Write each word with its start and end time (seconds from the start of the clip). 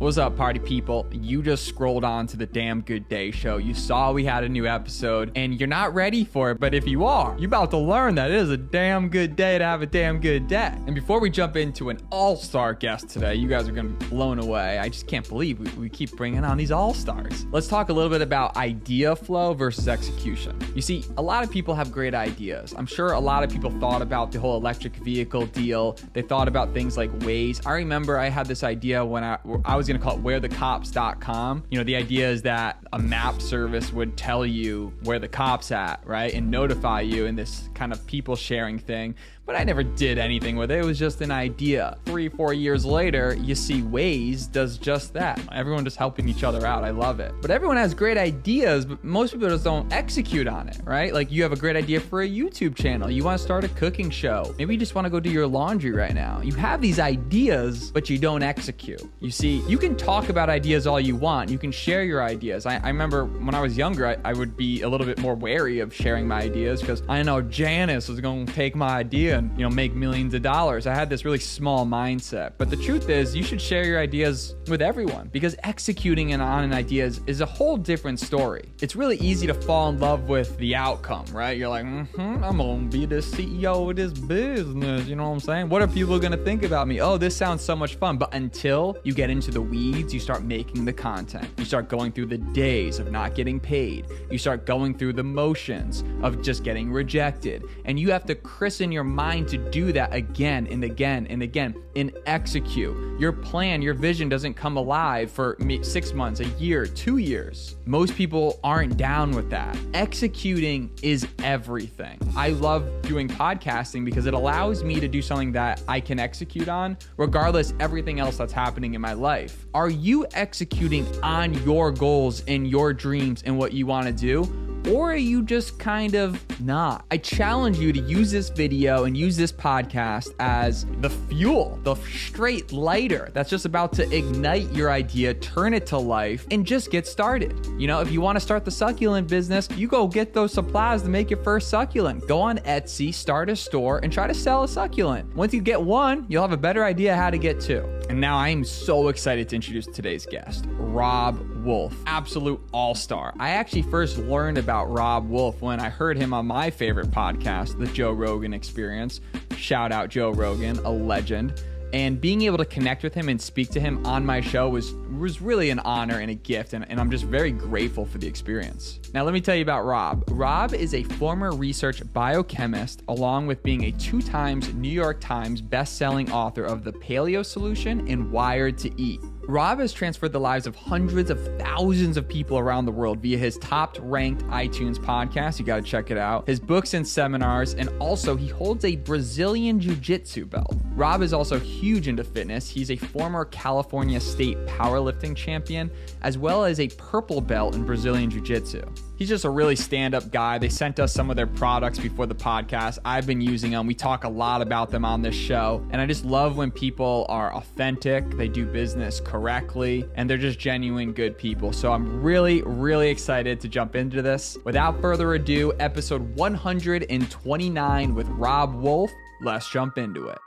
What's 0.00 0.16
up, 0.16 0.34
party 0.34 0.58
people? 0.58 1.06
You 1.12 1.42
just 1.42 1.66
scrolled 1.66 2.04
on 2.04 2.26
to 2.28 2.38
the 2.38 2.46
Damn 2.46 2.80
Good 2.80 3.06
Day 3.10 3.30
show. 3.30 3.58
You 3.58 3.74
saw 3.74 4.12
we 4.12 4.24
had 4.24 4.44
a 4.44 4.48
new 4.48 4.66
episode 4.66 5.30
and 5.36 5.60
you're 5.60 5.66
not 5.66 5.92
ready 5.92 6.24
for 6.24 6.52
it, 6.52 6.58
but 6.58 6.72
if 6.72 6.88
you 6.88 7.04
are, 7.04 7.36
you're 7.38 7.48
about 7.48 7.70
to 7.72 7.76
learn 7.76 8.14
that 8.14 8.30
it 8.30 8.36
is 8.38 8.48
a 8.48 8.56
damn 8.56 9.10
good 9.10 9.36
day 9.36 9.58
to 9.58 9.64
have 9.64 9.82
a 9.82 9.86
damn 9.86 10.18
good 10.18 10.48
day. 10.48 10.72
And 10.86 10.94
before 10.94 11.20
we 11.20 11.28
jump 11.28 11.54
into 11.54 11.90
an 11.90 11.98
all 12.08 12.34
star 12.34 12.72
guest 12.72 13.10
today, 13.10 13.34
you 13.34 13.46
guys 13.46 13.68
are 13.68 13.72
to 13.72 13.82
be 13.82 14.06
blown 14.06 14.38
away. 14.38 14.78
I 14.78 14.88
just 14.88 15.06
can't 15.06 15.28
believe 15.28 15.58
we, 15.58 15.68
we 15.72 15.90
keep 15.90 16.16
bringing 16.16 16.44
on 16.44 16.56
these 16.56 16.70
all 16.70 16.94
stars. 16.94 17.44
Let's 17.52 17.68
talk 17.68 17.90
a 17.90 17.92
little 17.92 18.08
bit 18.08 18.22
about 18.22 18.56
idea 18.56 19.14
flow 19.14 19.52
versus 19.52 19.86
execution. 19.86 20.56
You 20.74 20.80
see, 20.80 21.04
a 21.18 21.22
lot 21.22 21.44
of 21.44 21.50
people 21.50 21.74
have 21.74 21.92
great 21.92 22.14
ideas. 22.14 22.74
I'm 22.74 22.86
sure 22.86 23.12
a 23.12 23.20
lot 23.20 23.44
of 23.44 23.50
people 23.50 23.70
thought 23.72 24.00
about 24.00 24.32
the 24.32 24.40
whole 24.40 24.56
electric 24.56 24.96
vehicle 24.96 25.44
deal, 25.44 25.98
they 26.14 26.22
thought 26.22 26.48
about 26.48 26.72
things 26.72 26.96
like 26.96 27.10
Waze. 27.18 27.60
I 27.66 27.72
remember 27.72 28.16
I 28.16 28.30
had 28.30 28.46
this 28.46 28.64
idea 28.64 29.04
when 29.04 29.24
I, 29.24 29.38
I 29.66 29.76
was 29.76 29.89
going 29.90 30.00
to 30.00 30.04
call 30.04 30.16
it 30.16 30.22
wherethecops.com. 30.22 31.64
You 31.68 31.78
know, 31.78 31.84
the 31.84 31.96
idea 31.96 32.30
is 32.30 32.42
that 32.42 32.78
a 32.92 32.98
map 32.98 33.42
service 33.42 33.92
would 33.92 34.16
tell 34.16 34.46
you 34.46 34.92
where 35.02 35.18
the 35.18 35.26
cops 35.26 35.72
at, 35.72 36.00
right? 36.06 36.32
And 36.32 36.48
notify 36.48 37.00
you 37.00 37.26
in 37.26 37.34
this 37.34 37.68
kind 37.74 37.92
of 37.92 38.06
people 38.06 38.36
sharing 38.36 38.78
thing 38.78 39.16
but 39.50 39.58
I 39.58 39.64
never 39.64 39.82
did 39.82 40.16
anything 40.16 40.54
with 40.54 40.70
it. 40.70 40.78
It 40.78 40.84
was 40.84 40.96
just 40.96 41.20
an 41.22 41.32
idea. 41.32 41.98
Three, 42.04 42.28
four 42.28 42.54
years 42.54 42.84
later, 42.84 43.34
you 43.34 43.56
see 43.56 43.82
Waze 43.82 44.48
does 44.52 44.78
just 44.78 45.12
that. 45.14 45.40
Everyone 45.50 45.82
just 45.82 45.96
helping 45.96 46.28
each 46.28 46.44
other 46.44 46.64
out. 46.64 46.84
I 46.84 46.90
love 46.90 47.18
it. 47.18 47.34
But 47.42 47.50
everyone 47.50 47.76
has 47.76 47.92
great 47.92 48.16
ideas, 48.16 48.84
but 48.84 49.02
most 49.02 49.32
people 49.32 49.48
just 49.48 49.64
don't 49.64 49.92
execute 49.92 50.46
on 50.46 50.68
it, 50.68 50.78
right? 50.84 51.12
Like 51.12 51.32
you 51.32 51.42
have 51.42 51.50
a 51.50 51.56
great 51.56 51.74
idea 51.74 51.98
for 51.98 52.22
a 52.22 52.28
YouTube 52.28 52.76
channel. 52.76 53.10
You 53.10 53.24
want 53.24 53.38
to 53.38 53.44
start 53.44 53.64
a 53.64 53.68
cooking 53.70 54.08
show. 54.08 54.54
Maybe 54.56 54.74
you 54.74 54.78
just 54.78 54.94
want 54.94 55.06
to 55.06 55.10
go 55.10 55.18
do 55.18 55.30
your 55.30 55.48
laundry 55.48 55.90
right 55.90 56.14
now. 56.14 56.40
You 56.42 56.52
have 56.54 56.80
these 56.80 57.00
ideas, 57.00 57.90
but 57.90 58.08
you 58.08 58.18
don't 58.18 58.44
execute. 58.44 59.02
You 59.18 59.32
see, 59.32 59.64
you 59.66 59.78
can 59.78 59.96
talk 59.96 60.28
about 60.28 60.48
ideas 60.48 60.86
all 60.86 61.00
you 61.00 61.16
want. 61.16 61.50
You 61.50 61.58
can 61.58 61.72
share 61.72 62.04
your 62.04 62.22
ideas. 62.22 62.66
I, 62.66 62.76
I 62.76 62.86
remember 62.86 63.24
when 63.24 63.56
I 63.56 63.60
was 63.60 63.76
younger, 63.76 64.06
I, 64.06 64.16
I 64.24 64.32
would 64.32 64.56
be 64.56 64.82
a 64.82 64.88
little 64.88 65.06
bit 65.06 65.18
more 65.18 65.34
wary 65.34 65.80
of 65.80 65.92
sharing 65.92 66.28
my 66.28 66.40
ideas 66.42 66.80
because 66.80 67.02
I 67.08 67.24
know 67.24 67.42
Janice 67.42 68.06
was 68.06 68.20
going 68.20 68.46
to 68.46 68.52
take 68.52 68.76
my 68.76 68.90
idea 68.90 69.39
and 69.40 69.58
you 69.58 69.64
know 69.64 69.70
make 69.70 69.94
millions 69.94 70.34
of 70.34 70.42
dollars. 70.42 70.86
I 70.86 70.94
had 70.94 71.10
this 71.10 71.24
really 71.24 71.38
small 71.38 71.84
mindset. 71.86 72.52
But 72.58 72.70
the 72.70 72.76
truth 72.76 73.08
is, 73.08 73.34
you 73.34 73.42
should 73.42 73.60
share 73.60 73.84
your 73.84 73.98
ideas 73.98 74.54
with 74.68 74.82
everyone 74.82 75.28
because 75.32 75.56
executing 75.64 76.32
on 76.34 76.64
an 76.64 76.72
idea 76.72 77.04
is, 77.04 77.20
is 77.26 77.40
a 77.40 77.46
whole 77.46 77.76
different 77.76 78.20
story. 78.20 78.68
It's 78.80 78.94
really 78.94 79.16
easy 79.16 79.46
to 79.46 79.54
fall 79.54 79.88
in 79.88 79.98
love 79.98 80.28
with 80.28 80.56
the 80.58 80.76
outcome, 80.76 81.24
right? 81.32 81.56
You're 81.56 81.68
like, 81.68 81.84
mm-hmm, 81.84 82.44
I'm 82.44 82.58
gonna 82.58 82.88
be 82.88 83.06
the 83.06 83.16
CEO 83.16 83.90
of 83.90 83.96
this 83.96 84.12
business. 84.12 85.06
You 85.06 85.16
know 85.16 85.28
what 85.28 85.34
I'm 85.34 85.40
saying? 85.40 85.68
What 85.68 85.82
are 85.82 85.88
people 85.88 86.18
gonna 86.18 86.36
think 86.36 86.62
about 86.62 86.86
me? 86.86 87.00
Oh, 87.00 87.16
this 87.16 87.36
sounds 87.36 87.62
so 87.62 87.74
much 87.74 87.96
fun. 87.96 88.18
But 88.18 88.34
until 88.34 88.96
you 89.02 89.14
get 89.14 89.30
into 89.30 89.50
the 89.50 89.62
weeds, 89.62 90.12
you 90.12 90.20
start 90.20 90.44
making 90.44 90.84
the 90.84 90.92
content. 90.92 91.48
You 91.56 91.64
start 91.64 91.88
going 91.88 92.12
through 92.12 92.26
the 92.26 92.38
days 92.38 92.98
of 92.98 93.10
not 93.10 93.34
getting 93.34 93.58
paid. 93.58 94.06
You 94.30 94.38
start 94.38 94.66
going 94.66 94.94
through 94.94 95.14
the 95.14 95.24
motions 95.24 96.04
of 96.22 96.42
just 96.42 96.62
getting 96.62 96.92
rejected. 96.92 97.64
And 97.86 97.98
you 97.98 98.10
have 98.10 98.26
to 98.26 98.34
christen 98.34 98.92
your 98.92 99.04
mind 99.04 99.19
to 99.20 99.58
do 99.70 99.92
that 99.92 100.14
again 100.14 100.66
and 100.68 100.82
again 100.82 101.26
and 101.26 101.42
again 101.42 101.74
and 101.94 102.10
execute. 102.24 103.20
Your 103.20 103.32
plan, 103.32 103.82
your 103.82 103.92
vision 103.92 104.30
doesn't 104.30 104.54
come 104.54 104.78
alive 104.78 105.30
for 105.30 105.58
six 105.82 106.14
months, 106.14 106.40
a 106.40 106.46
year, 106.58 106.86
two 106.86 107.18
years. 107.18 107.76
Most 107.84 108.14
people 108.14 108.58
aren't 108.64 108.96
down 108.96 109.32
with 109.32 109.50
that. 109.50 109.76
Executing 109.92 110.90
is 111.02 111.28
everything. 111.42 112.18
I 112.34 112.50
love 112.50 112.88
doing 113.02 113.28
podcasting 113.28 114.06
because 114.06 114.24
it 114.24 114.32
allows 114.32 114.82
me 114.82 115.00
to 115.00 115.08
do 115.08 115.20
something 115.20 115.52
that 115.52 115.82
I 115.86 116.00
can 116.00 116.18
execute 116.18 116.70
on, 116.70 116.96
regardless 117.18 117.74
everything 117.78 118.20
else 118.20 118.38
that's 118.38 118.54
happening 118.54 118.94
in 118.94 119.02
my 119.02 119.12
life. 119.12 119.66
Are 119.74 119.90
you 119.90 120.26
executing 120.32 121.06
on 121.22 121.52
your 121.64 121.92
goals 121.92 122.42
and 122.48 122.66
your 122.66 122.94
dreams 122.94 123.42
and 123.44 123.58
what 123.58 123.74
you 123.74 123.84
want 123.84 124.06
to 124.06 124.12
do? 124.14 124.69
Or 124.88 125.12
are 125.12 125.16
you 125.16 125.42
just 125.42 125.78
kind 125.78 126.14
of 126.14 126.42
not? 126.60 127.04
I 127.10 127.18
challenge 127.18 127.78
you 127.78 127.92
to 127.92 128.00
use 128.00 128.30
this 128.30 128.48
video 128.48 129.04
and 129.04 129.16
use 129.16 129.36
this 129.36 129.52
podcast 129.52 130.34
as 130.38 130.86
the 131.00 131.10
fuel, 131.10 131.78
the 131.82 131.94
straight 131.96 132.72
lighter 132.72 133.30
that's 133.34 133.50
just 133.50 133.66
about 133.66 133.92
to 133.94 134.16
ignite 134.16 134.72
your 134.72 134.90
idea, 134.90 135.34
turn 135.34 135.74
it 135.74 135.86
to 135.88 135.98
life, 135.98 136.46
and 136.50 136.64
just 136.64 136.90
get 136.90 137.06
started. 137.06 137.54
You 137.78 137.86
know, 137.86 138.00
if 138.00 138.10
you 138.10 138.20
want 138.20 138.36
to 138.36 138.40
start 138.40 138.64
the 138.64 138.70
succulent 138.70 139.28
business, 139.28 139.68
you 139.76 139.86
go 139.86 140.06
get 140.06 140.32
those 140.32 140.52
supplies 140.52 141.02
to 141.02 141.08
make 141.08 141.30
your 141.30 141.42
first 141.42 141.68
succulent. 141.68 142.26
Go 142.26 142.40
on 142.40 142.58
Etsy, 142.58 143.12
start 143.12 143.50
a 143.50 143.56
store, 143.56 143.98
and 144.02 144.12
try 144.12 144.26
to 144.26 144.34
sell 144.34 144.64
a 144.64 144.68
succulent. 144.68 145.34
Once 145.34 145.52
you 145.52 145.60
get 145.60 145.80
one, 145.80 146.24
you'll 146.28 146.42
have 146.42 146.52
a 146.52 146.56
better 146.56 146.84
idea 146.84 147.14
how 147.14 147.30
to 147.30 147.38
get 147.38 147.60
two. 147.60 147.84
And 148.08 148.20
now 148.20 148.38
I 148.38 148.48
am 148.48 148.64
so 148.64 149.08
excited 149.08 149.48
to 149.50 149.56
introduce 149.56 149.86
today's 149.86 150.26
guest, 150.26 150.64
Robb 150.70 151.49
Wolf, 151.64 151.94
absolute 152.06 152.60
all 152.72 152.94
star. 152.94 153.34
I 153.38 153.50
actually 153.50 153.82
first 153.82 154.18
learned 154.18 154.58
about 154.58 154.86
Robb 154.86 155.28
Wolf 155.28 155.60
when 155.60 155.80
I 155.80 155.88
heard 155.88 156.16
him 156.16 156.32
on 156.32 156.46
my 156.46 156.70
favorite 156.70 157.10
podcast, 157.10 157.78
The 157.78 157.86
Joe 157.86 158.12
Rogan 158.12 158.52
Experience. 158.52 159.20
Shout 159.56 159.92
out 159.92 160.08
Joe 160.08 160.30
Rogan, 160.30 160.78
a 160.80 160.90
legend. 160.90 161.62
And 161.92 162.20
being 162.20 162.42
able 162.42 162.58
to 162.58 162.64
connect 162.64 163.02
with 163.02 163.14
him 163.14 163.28
and 163.28 163.42
speak 163.42 163.70
to 163.70 163.80
him 163.80 164.06
on 164.06 164.24
my 164.24 164.40
show 164.40 164.68
was 164.68 164.92
was 165.18 165.40
really 165.42 165.70
an 165.70 165.80
honor 165.80 166.20
and 166.20 166.30
a 166.30 166.34
gift, 166.34 166.72
and, 166.72 166.88
and 166.88 166.98
I'm 166.98 167.10
just 167.10 167.24
very 167.24 167.50
grateful 167.50 168.06
for 168.06 168.18
the 168.18 168.26
experience. 168.26 169.00
Now, 169.12 169.24
let 169.24 169.34
me 169.34 169.40
tell 169.40 169.56
you 169.56 169.62
about 169.62 169.84
Rob. 169.84 170.24
Rob 170.30 170.72
is 170.72 170.94
a 170.94 171.02
former 171.02 171.52
research 171.52 172.00
biochemist, 172.12 173.02
along 173.08 173.48
with 173.48 173.62
being 173.62 173.84
a 173.84 173.92
two 173.92 174.22
times 174.22 174.72
New 174.72 174.88
York 174.88 175.20
Times 175.20 175.60
best-selling 175.60 176.30
author 176.32 176.64
of 176.64 176.84
The 176.84 176.92
Paleo 176.92 177.44
Solution 177.44 178.08
and 178.08 178.30
Wired 178.30 178.78
to 178.78 178.90
Eat. 178.98 179.20
Robb 179.50 179.80
has 179.80 179.92
transferred 179.92 180.32
the 180.32 180.38
lives 180.38 180.68
of 180.68 180.76
hundreds 180.76 181.28
of 181.28 181.58
thousands 181.58 182.16
of 182.16 182.28
people 182.28 182.56
around 182.56 182.84
the 182.84 182.92
world 182.92 183.18
via 183.18 183.36
his 183.36 183.58
top 183.58 183.96
ranked 184.00 184.44
iTunes 184.46 184.96
podcast. 184.96 185.58
You 185.58 185.64
got 185.64 185.76
to 185.76 185.82
check 185.82 186.12
it 186.12 186.16
out. 186.16 186.46
His 186.46 186.60
books 186.60 186.94
and 186.94 187.06
seminars, 187.06 187.74
and 187.74 187.88
also 187.98 188.36
he 188.36 188.46
holds 188.46 188.84
a 188.84 188.94
Brazilian 188.94 189.80
Jiu 189.80 189.96
Jitsu 189.96 190.46
belt. 190.46 190.76
Robb 190.94 191.22
is 191.22 191.32
also 191.32 191.58
huge 191.58 192.06
into 192.06 192.22
fitness. 192.22 192.68
He's 192.68 192.92
a 192.92 192.96
former 192.96 193.44
California 193.46 194.20
State 194.20 194.56
powerlifting 194.66 195.34
champion, 195.34 195.90
as 196.22 196.38
well 196.38 196.64
as 196.64 196.80
a 196.80 196.88
purple 196.88 197.40
belt 197.40 197.74
in 197.74 197.84
Brazilian 197.84 198.30
Jiu 198.30 198.40
Jitsu 198.40 198.82
he's 199.20 199.28
just 199.28 199.44
a 199.44 199.50
really 199.50 199.76
stand 199.76 200.14
up 200.14 200.32
guy. 200.32 200.58
They 200.58 200.70
sent 200.70 200.98
us 200.98 201.12
some 201.12 201.28
of 201.28 201.36
their 201.36 201.46
products 201.46 201.98
before 201.98 202.24
the 202.26 202.34
podcast. 202.34 202.98
I've 203.04 203.26
been 203.26 203.42
using 203.42 203.70
them. 203.72 203.86
We 203.86 203.94
talk 203.94 204.24
a 204.24 204.28
lot 204.28 204.62
about 204.62 204.90
them 204.90 205.04
on 205.04 205.20
this 205.22 205.34
show. 205.34 205.86
And 205.90 206.00
I 206.00 206.06
just 206.06 206.24
love 206.24 206.56
when 206.56 206.70
people 206.70 207.26
are 207.28 207.54
authentic, 207.54 208.28
they 208.30 208.48
do 208.48 208.64
business 208.64 209.20
correctly, 209.20 210.06
and 210.16 210.28
they're 210.28 210.38
just 210.38 210.58
genuine 210.58 211.12
good 211.12 211.36
people. 211.36 211.72
So 211.72 211.92
I'm 211.92 212.22
really, 212.22 212.62
really 212.62 213.10
excited 213.10 213.60
to 213.60 213.68
jump 213.68 213.94
into 213.94 214.22
this. 214.22 214.56
Without 214.64 214.98
further 215.02 215.34
ado, 215.34 215.74
episode 215.78 216.34
129 216.36 218.14
with 218.14 218.28
Robb 218.28 218.74
Wolf. 218.74 219.10
Let's 219.42 219.70
jump 219.70 219.98
into 219.98 220.28
it. 220.28 220.38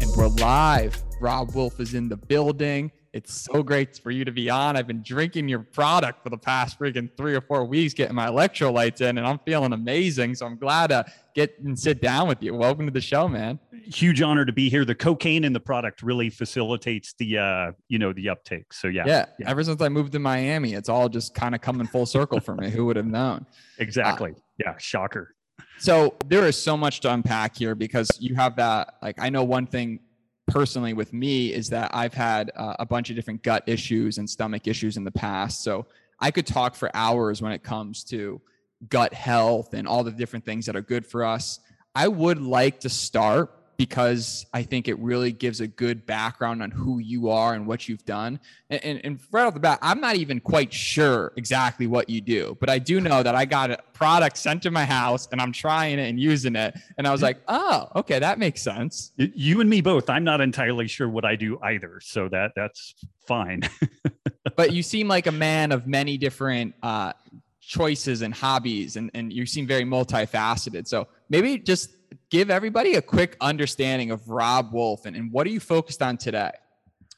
And 0.00 0.10
we're 0.16 0.28
live. 0.28 1.05
Robb 1.18 1.54
Wolf 1.54 1.80
is 1.80 1.94
in 1.94 2.08
the 2.08 2.16
building. 2.16 2.92
It's 3.14 3.48
so 3.50 3.62
great 3.62 3.96
for 3.96 4.10
you 4.10 4.26
to 4.26 4.32
be 4.32 4.50
on. 4.50 4.76
I've 4.76 4.86
been 4.86 5.02
drinking 5.02 5.48
your 5.48 5.60
product 5.60 6.22
for 6.22 6.28
the 6.28 6.36
past 6.36 6.78
freaking 6.78 7.08
three 7.16 7.34
or 7.34 7.40
four 7.40 7.64
weeks, 7.64 7.94
getting 7.94 8.14
my 8.14 8.26
electrolytes 8.26 9.00
in, 9.00 9.16
and 9.16 9.26
I'm 9.26 9.38
feeling 9.38 9.72
amazing. 9.72 10.34
So 10.34 10.44
I'm 10.44 10.58
glad 10.58 10.88
to 10.88 11.06
get 11.34 11.58
and 11.60 11.78
sit 11.78 12.02
down 12.02 12.28
with 12.28 12.42
you. 12.42 12.54
Welcome 12.54 12.84
to 12.84 12.92
the 12.92 13.00
show, 13.00 13.26
man. 13.26 13.58
Huge 13.86 14.20
honor 14.20 14.44
to 14.44 14.52
be 14.52 14.68
here. 14.68 14.84
The 14.84 14.94
cocaine 14.94 15.44
in 15.44 15.54
the 15.54 15.60
product 15.60 16.02
really 16.02 16.28
facilitates 16.28 17.14
the 17.18 17.38
uh, 17.38 17.72
you 17.88 17.98
know, 17.98 18.12
the 18.12 18.28
uptake. 18.28 18.74
So 18.74 18.88
yeah. 18.88 19.04
Yeah. 19.06 19.24
yeah. 19.38 19.48
Ever 19.48 19.64
since 19.64 19.80
I 19.80 19.88
moved 19.88 20.12
to 20.12 20.18
Miami, 20.18 20.74
it's 20.74 20.90
all 20.90 21.08
just 21.08 21.34
kind 21.34 21.54
of 21.54 21.62
coming 21.62 21.86
full 21.86 22.04
circle 22.04 22.40
for 22.40 22.54
me. 22.54 22.68
Who 22.68 22.84
would 22.86 22.96
have 22.96 23.06
known? 23.06 23.46
Exactly. 23.78 24.32
Uh, 24.32 24.40
yeah. 24.58 24.74
Shocker. 24.78 25.34
So 25.78 26.14
there 26.26 26.46
is 26.46 26.56
so 26.56 26.76
much 26.76 27.00
to 27.00 27.12
unpack 27.12 27.56
here 27.56 27.74
because 27.74 28.10
you 28.18 28.34
have 28.34 28.56
that. 28.56 28.94
Like, 29.02 29.16
I 29.18 29.28
know 29.28 29.44
one 29.44 29.66
thing 29.66 30.00
personally 30.46 30.92
with 30.92 31.12
me 31.12 31.52
is 31.52 31.68
that 31.70 31.90
I've 31.94 32.14
had 32.14 32.50
uh, 32.56 32.76
a 32.78 32.86
bunch 32.86 33.10
of 33.10 33.16
different 33.16 33.42
gut 33.42 33.64
issues 33.66 34.18
and 34.18 34.28
stomach 34.28 34.66
issues 34.66 34.96
in 34.96 35.04
the 35.04 35.10
past. 35.10 35.62
So 35.62 35.86
I 36.20 36.30
could 36.30 36.46
talk 36.46 36.74
for 36.74 36.90
hours 36.94 37.42
when 37.42 37.52
it 37.52 37.62
comes 37.62 38.04
to 38.04 38.40
gut 38.88 39.12
health 39.12 39.74
and 39.74 39.86
all 39.86 40.04
the 40.04 40.10
different 40.10 40.44
things 40.44 40.66
that 40.66 40.76
are 40.76 40.82
good 40.82 41.06
for 41.06 41.24
us. 41.24 41.60
I 41.94 42.08
would 42.08 42.40
like 42.40 42.80
to 42.80 42.88
start 42.88 43.52
because 43.76 44.46
I 44.52 44.62
think 44.62 44.88
it 44.88 44.98
really 44.98 45.32
gives 45.32 45.60
a 45.60 45.66
good 45.66 46.06
background 46.06 46.62
on 46.62 46.70
who 46.70 46.98
you 46.98 47.28
are 47.28 47.54
and 47.54 47.66
what 47.66 47.88
you've 47.88 48.04
done. 48.04 48.40
And, 48.70 48.84
and, 48.84 49.00
and, 49.04 49.20
right 49.30 49.44
off 49.46 49.54
the 49.54 49.60
bat, 49.60 49.78
I'm 49.82 50.00
not 50.00 50.16
even 50.16 50.40
quite 50.40 50.72
sure 50.72 51.32
exactly 51.36 51.86
what 51.86 52.08
you 52.08 52.20
do, 52.20 52.56
but 52.58 52.70
I 52.70 52.78
do 52.78 53.00
know 53.00 53.22
that 53.22 53.34
I 53.34 53.44
got 53.44 53.70
a 53.70 53.78
product 53.92 54.38
sent 54.38 54.62
to 54.62 54.70
my 54.70 54.84
house 54.84 55.28
and 55.30 55.40
I'm 55.40 55.52
trying 55.52 55.98
it 55.98 56.08
and 56.08 56.18
using 56.18 56.56
it. 56.56 56.74
And 56.96 57.06
I 57.06 57.12
was 57.12 57.22
like, 57.22 57.38
oh, 57.48 57.88
okay, 57.96 58.18
that 58.18 58.38
makes 58.38 58.62
sense. 58.62 59.12
You 59.16 59.60
and 59.60 59.68
me 59.68 59.80
both. 59.80 60.08
I'm 60.08 60.24
not 60.24 60.40
entirely 60.40 60.88
sure 60.88 61.08
what 61.08 61.24
I 61.24 61.36
do 61.36 61.58
either. 61.62 62.00
So 62.00 62.28
that 62.30 62.52
that's 62.56 62.94
fine. 63.26 63.62
but 64.56 64.72
you 64.72 64.82
seem 64.82 65.08
like 65.08 65.26
a 65.26 65.32
man 65.32 65.72
of 65.72 65.86
many 65.86 66.16
different 66.16 66.74
uh, 66.82 67.12
choices 67.60 68.22
and 68.22 68.32
hobbies, 68.32 68.96
and, 68.96 69.10
and 69.12 69.32
you 69.32 69.44
seem 69.44 69.66
very 69.66 69.84
multifaceted. 69.84 70.86
So 70.86 71.08
maybe 71.28 71.58
just 71.58 71.95
give 72.30 72.50
everybody 72.50 72.94
a 72.94 73.02
quick 73.02 73.36
understanding 73.40 74.10
of 74.10 74.28
Robb 74.28 74.72
Wolf 74.72 75.06
and, 75.06 75.16
and 75.16 75.32
what 75.32 75.46
are 75.46 75.50
you 75.50 75.60
focused 75.60 76.02
on 76.02 76.16
today? 76.16 76.52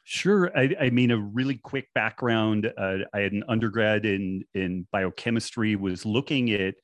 Sure. 0.04 0.50
I, 0.56 0.74
I, 0.80 0.90
mean, 0.90 1.10
a 1.10 1.18
really 1.18 1.56
quick 1.56 1.88
background. 1.94 2.72
Uh, 2.78 2.98
I 3.12 3.20
had 3.20 3.32
an 3.32 3.44
undergrad 3.46 4.06
in 4.06 4.42
in 4.54 4.86
biochemistry. 4.90 5.76
Was 5.76 6.06
looking 6.06 6.50
at 6.50 6.76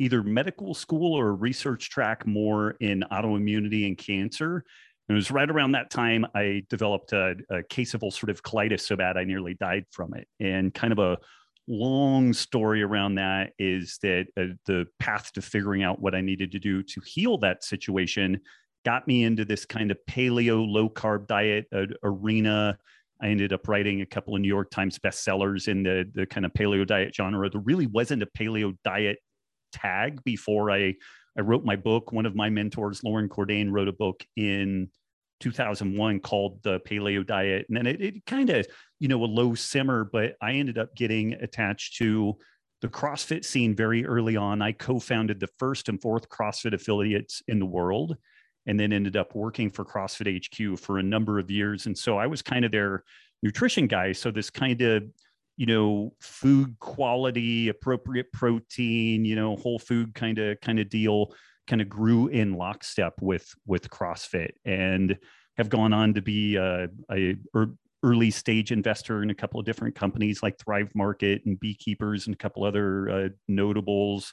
either 0.00 0.24
medical 0.24 0.74
school 0.74 1.14
or 1.14 1.34
research 1.34 1.88
track 1.88 2.26
more 2.26 2.72
in 2.80 3.04
autoimmunity 3.12 3.86
and 3.86 3.96
cancer. 3.96 4.64
And 5.08 5.14
it 5.14 5.18
was 5.18 5.30
right 5.30 5.48
around 5.48 5.72
that 5.72 5.90
time 5.90 6.26
I 6.34 6.64
developed 6.68 7.12
a, 7.12 7.36
a 7.50 7.62
case 7.62 7.94
of 7.94 8.00
ulcerative 8.00 8.40
colitis 8.40 8.80
so 8.80 8.96
bad 8.96 9.16
I 9.16 9.24
nearly 9.24 9.54
died 9.54 9.84
from 9.90 10.14
it. 10.14 10.26
And 10.40 10.74
kind 10.74 10.92
of 10.92 10.98
a 10.98 11.18
long 11.66 12.32
story 12.32 12.82
around 12.82 13.14
that 13.16 13.52
is 13.58 13.98
that 14.02 14.26
uh, 14.36 14.54
the 14.66 14.86
path 14.98 15.32
to 15.32 15.42
figuring 15.42 15.82
out 15.82 16.00
what 16.00 16.14
I 16.14 16.20
needed 16.20 16.52
to 16.52 16.58
do 16.58 16.82
to 16.82 17.00
heal 17.00 17.38
that 17.38 17.64
situation 17.64 18.40
got 18.84 19.06
me 19.08 19.24
into 19.24 19.44
this 19.44 19.64
kind 19.64 19.90
of 19.90 19.98
paleo 20.08 20.66
low 20.66 20.88
carb 20.88 21.26
diet 21.26 21.66
uh, 21.74 21.86
arena. 22.02 22.78
I 23.22 23.28
ended 23.28 23.52
up 23.52 23.66
writing 23.68 24.02
a 24.02 24.06
couple 24.06 24.34
of 24.34 24.40
New 24.42 24.48
York 24.48 24.70
Times 24.70 24.98
bestsellers 24.98 25.68
in 25.68 25.82
the 25.82 26.10
the 26.14 26.26
kind 26.26 26.44
of 26.44 26.52
paleo 26.52 26.86
diet 26.86 27.14
genre. 27.14 27.48
There 27.48 27.60
really 27.60 27.86
wasn't 27.86 28.22
a 28.22 28.26
paleo 28.26 28.76
diet 28.84 29.18
tag 29.72 30.22
before 30.24 30.70
I 30.70 30.94
I 31.36 31.40
wrote 31.40 31.64
my 31.64 31.76
book. 31.76 32.12
One 32.12 32.26
of 32.26 32.34
my 32.34 32.50
mentors, 32.50 33.02
Loren 33.02 33.28
Cordain, 33.28 33.70
wrote 33.70 33.88
a 33.88 33.92
book 33.92 34.24
in 34.36 34.88
2001 35.40 36.20
called 36.20 36.62
the 36.62 36.80
Paleo 36.80 37.26
Diet, 37.26 37.66
and 37.68 37.76
then 37.76 37.86
it, 37.86 38.00
it 38.00 38.26
kind 38.26 38.50
of 38.50 38.66
you 39.04 39.08
know 39.08 39.22
a 39.22 39.26
low 39.26 39.54
simmer, 39.54 40.02
but 40.02 40.34
I 40.40 40.52
ended 40.52 40.78
up 40.78 40.96
getting 40.96 41.34
attached 41.34 41.98
to 41.98 42.38
the 42.80 42.88
CrossFit 42.88 43.44
scene 43.44 43.76
very 43.76 44.06
early 44.06 44.34
on. 44.34 44.62
I 44.62 44.72
co-founded 44.72 45.40
the 45.40 45.50
first 45.58 45.90
and 45.90 46.00
fourth 46.00 46.30
CrossFit 46.30 46.72
affiliates 46.72 47.42
in 47.46 47.58
the 47.58 47.66
world 47.66 48.16
and 48.64 48.80
then 48.80 48.94
ended 48.94 49.14
up 49.14 49.34
working 49.34 49.68
for 49.68 49.84
CrossFit 49.84 50.46
HQ 50.46 50.78
for 50.78 51.00
a 51.00 51.02
number 51.02 51.38
of 51.38 51.50
years. 51.50 51.84
And 51.84 51.96
so 51.96 52.16
I 52.16 52.26
was 52.26 52.40
kind 52.40 52.64
of 52.64 52.72
their 52.72 53.04
nutrition 53.42 53.86
guy. 53.86 54.12
So 54.12 54.30
this 54.30 54.48
kind 54.48 54.80
of, 54.80 55.02
you 55.58 55.66
know, 55.66 56.14
food 56.22 56.74
quality, 56.78 57.68
appropriate 57.68 58.32
protein, 58.32 59.26
you 59.26 59.36
know, 59.36 59.56
whole 59.56 59.78
food 59.78 60.14
kind 60.14 60.38
of 60.38 60.58
kind 60.62 60.80
of 60.80 60.88
deal 60.88 61.34
kind 61.66 61.82
of 61.82 61.90
grew 61.90 62.28
in 62.28 62.54
lockstep 62.54 63.20
with 63.20 63.54
with 63.66 63.90
CrossFit 63.90 64.52
and 64.64 65.18
have 65.58 65.68
gone 65.68 65.92
on 65.92 66.14
to 66.14 66.22
be 66.22 66.56
uh, 66.56 66.86
a, 67.12 67.36
a 67.54 67.66
early 68.04 68.30
stage 68.30 68.70
investor 68.70 69.22
in 69.22 69.30
a 69.30 69.34
couple 69.34 69.58
of 69.58 69.64
different 69.64 69.94
companies 69.94 70.42
like 70.42 70.58
Thrive 70.58 70.94
Market 70.94 71.42
and 71.46 71.58
Beekeepers 71.58 72.26
and 72.26 72.34
a 72.34 72.38
couple 72.38 72.62
other 72.64 73.08
uh, 73.08 73.28
notables. 73.48 74.32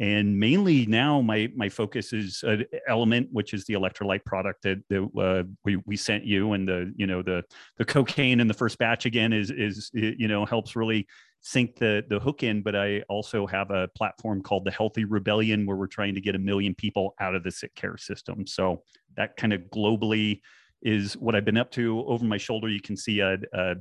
And 0.00 0.40
mainly 0.40 0.86
now 0.86 1.20
my 1.20 1.52
my 1.54 1.68
focus 1.68 2.12
is 2.12 2.42
uh, 2.42 2.56
element 2.88 3.28
which 3.30 3.54
is 3.54 3.64
the 3.66 3.74
electrolyte 3.74 4.24
product 4.24 4.64
that, 4.64 4.82
that 4.90 5.08
uh, 5.16 5.44
we, 5.64 5.76
we 5.86 5.96
sent 5.96 6.24
you 6.24 6.52
and 6.54 6.66
the 6.66 6.92
you 6.96 7.06
know 7.06 7.22
the 7.22 7.44
the 7.78 7.84
cocaine 7.84 8.40
in 8.40 8.48
the 8.48 8.54
first 8.54 8.76
batch 8.78 9.06
again 9.06 9.32
is 9.32 9.52
is 9.52 9.92
you 9.94 10.26
know 10.26 10.44
helps 10.44 10.74
really 10.74 11.06
sink 11.42 11.76
the 11.76 12.02
the 12.08 12.18
hook 12.18 12.42
in. 12.42 12.60
But 12.60 12.74
i 12.74 13.02
also 13.08 13.46
have 13.46 13.70
a 13.70 13.86
platform 13.96 14.42
called 14.42 14.64
the 14.64 14.72
healthy 14.72 15.04
rebellion 15.04 15.64
where 15.64 15.76
we're 15.76 15.86
trying 15.86 16.16
to 16.16 16.20
get 16.20 16.34
a 16.34 16.40
million 16.40 16.74
people 16.74 17.14
out 17.20 17.36
of 17.36 17.44
the 17.44 17.52
sick 17.52 17.76
care 17.76 17.96
system. 17.96 18.48
So 18.48 18.82
that 19.16 19.36
kind 19.36 19.52
of 19.52 19.60
globally 19.72 20.40
is 20.84 21.14
what 21.16 21.34
i've 21.34 21.44
been 21.44 21.56
up 21.56 21.70
to. 21.72 22.04
Over 22.06 22.24
my 22.24 22.36
shoulder 22.36 22.68
you 22.68 22.80
can 22.80 22.96
see 22.96 23.20
a, 23.20 23.36
a 23.52 23.74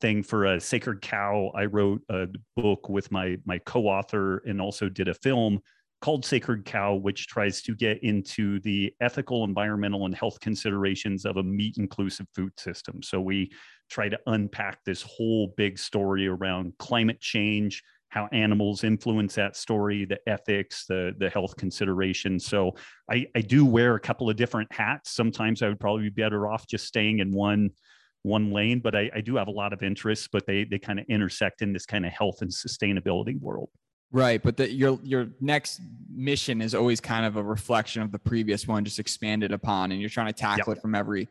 thing 0.00 0.22
for 0.22 0.46
a 0.46 0.60
sacred 0.60 1.02
cow. 1.02 1.50
I 1.54 1.66
wrote 1.66 2.02
a 2.08 2.28
book 2.56 2.88
with 2.88 3.10
my 3.10 3.36
my 3.44 3.58
co-author 3.58 4.38
and 4.46 4.60
also 4.60 4.88
did 4.88 5.08
a 5.08 5.14
film 5.14 5.60
called 6.00 6.24
sacred 6.24 6.64
cow 6.64 6.94
which 6.94 7.26
tries 7.26 7.60
to 7.60 7.74
get 7.74 8.02
into 8.02 8.58
the 8.60 8.92
ethical 9.02 9.44
environmental 9.44 10.06
and 10.06 10.14
health 10.14 10.40
considerations 10.40 11.26
of 11.26 11.36
a 11.36 11.42
meat 11.42 11.76
inclusive 11.78 12.26
food 12.34 12.52
system. 12.58 13.02
So 13.02 13.20
we 13.20 13.50
try 13.90 14.08
to 14.08 14.18
unpack 14.26 14.78
this 14.84 15.02
whole 15.02 15.52
big 15.56 15.78
story 15.78 16.26
around 16.26 16.72
climate 16.78 17.20
change 17.20 17.82
how 18.10 18.28
animals 18.32 18.84
influence 18.84 19.34
that 19.34 19.56
story 19.56 20.04
the 20.04 20.18
ethics 20.28 20.84
the 20.86 21.12
the 21.18 21.30
health 21.30 21.56
considerations 21.56 22.46
so 22.46 22.72
i 23.10 23.26
i 23.34 23.40
do 23.40 23.64
wear 23.64 23.94
a 23.94 24.00
couple 24.00 24.28
of 24.28 24.36
different 24.36 24.70
hats 24.72 25.10
sometimes 25.10 25.62
i 25.62 25.68
would 25.68 25.80
probably 25.80 26.02
be 26.02 26.22
better 26.22 26.48
off 26.48 26.66
just 26.66 26.86
staying 26.86 27.20
in 27.20 27.32
one 27.32 27.70
one 28.22 28.52
lane, 28.52 28.80
but 28.80 28.94
I, 28.94 29.10
I 29.14 29.20
do 29.20 29.36
have 29.36 29.48
a 29.48 29.52
lot 29.52 29.72
of 29.72 29.82
interests, 29.82 30.28
but 30.30 30.46
they 30.46 30.64
they 30.64 30.78
kind 30.78 30.98
of 30.98 31.06
intersect 31.08 31.62
in 31.62 31.72
this 31.72 31.86
kind 31.86 32.04
of 32.04 32.12
health 32.12 32.42
and 32.42 32.50
sustainability 32.50 33.40
world. 33.40 33.70
Right, 34.12 34.42
but 34.42 34.56
the, 34.56 34.70
your 34.70 34.98
your 35.02 35.28
next 35.40 35.80
mission 36.12 36.60
is 36.60 36.74
always 36.74 37.00
kind 37.00 37.24
of 37.24 37.36
a 37.36 37.42
reflection 37.42 38.02
of 38.02 38.12
the 38.12 38.18
previous 38.18 38.66
one, 38.66 38.84
just 38.84 38.98
expanded 38.98 39.52
upon, 39.52 39.92
and 39.92 40.00
you're 40.00 40.10
trying 40.10 40.26
to 40.26 40.32
tackle 40.32 40.72
yep. 40.72 40.78
it 40.78 40.80
from 40.82 40.94
every 40.94 41.28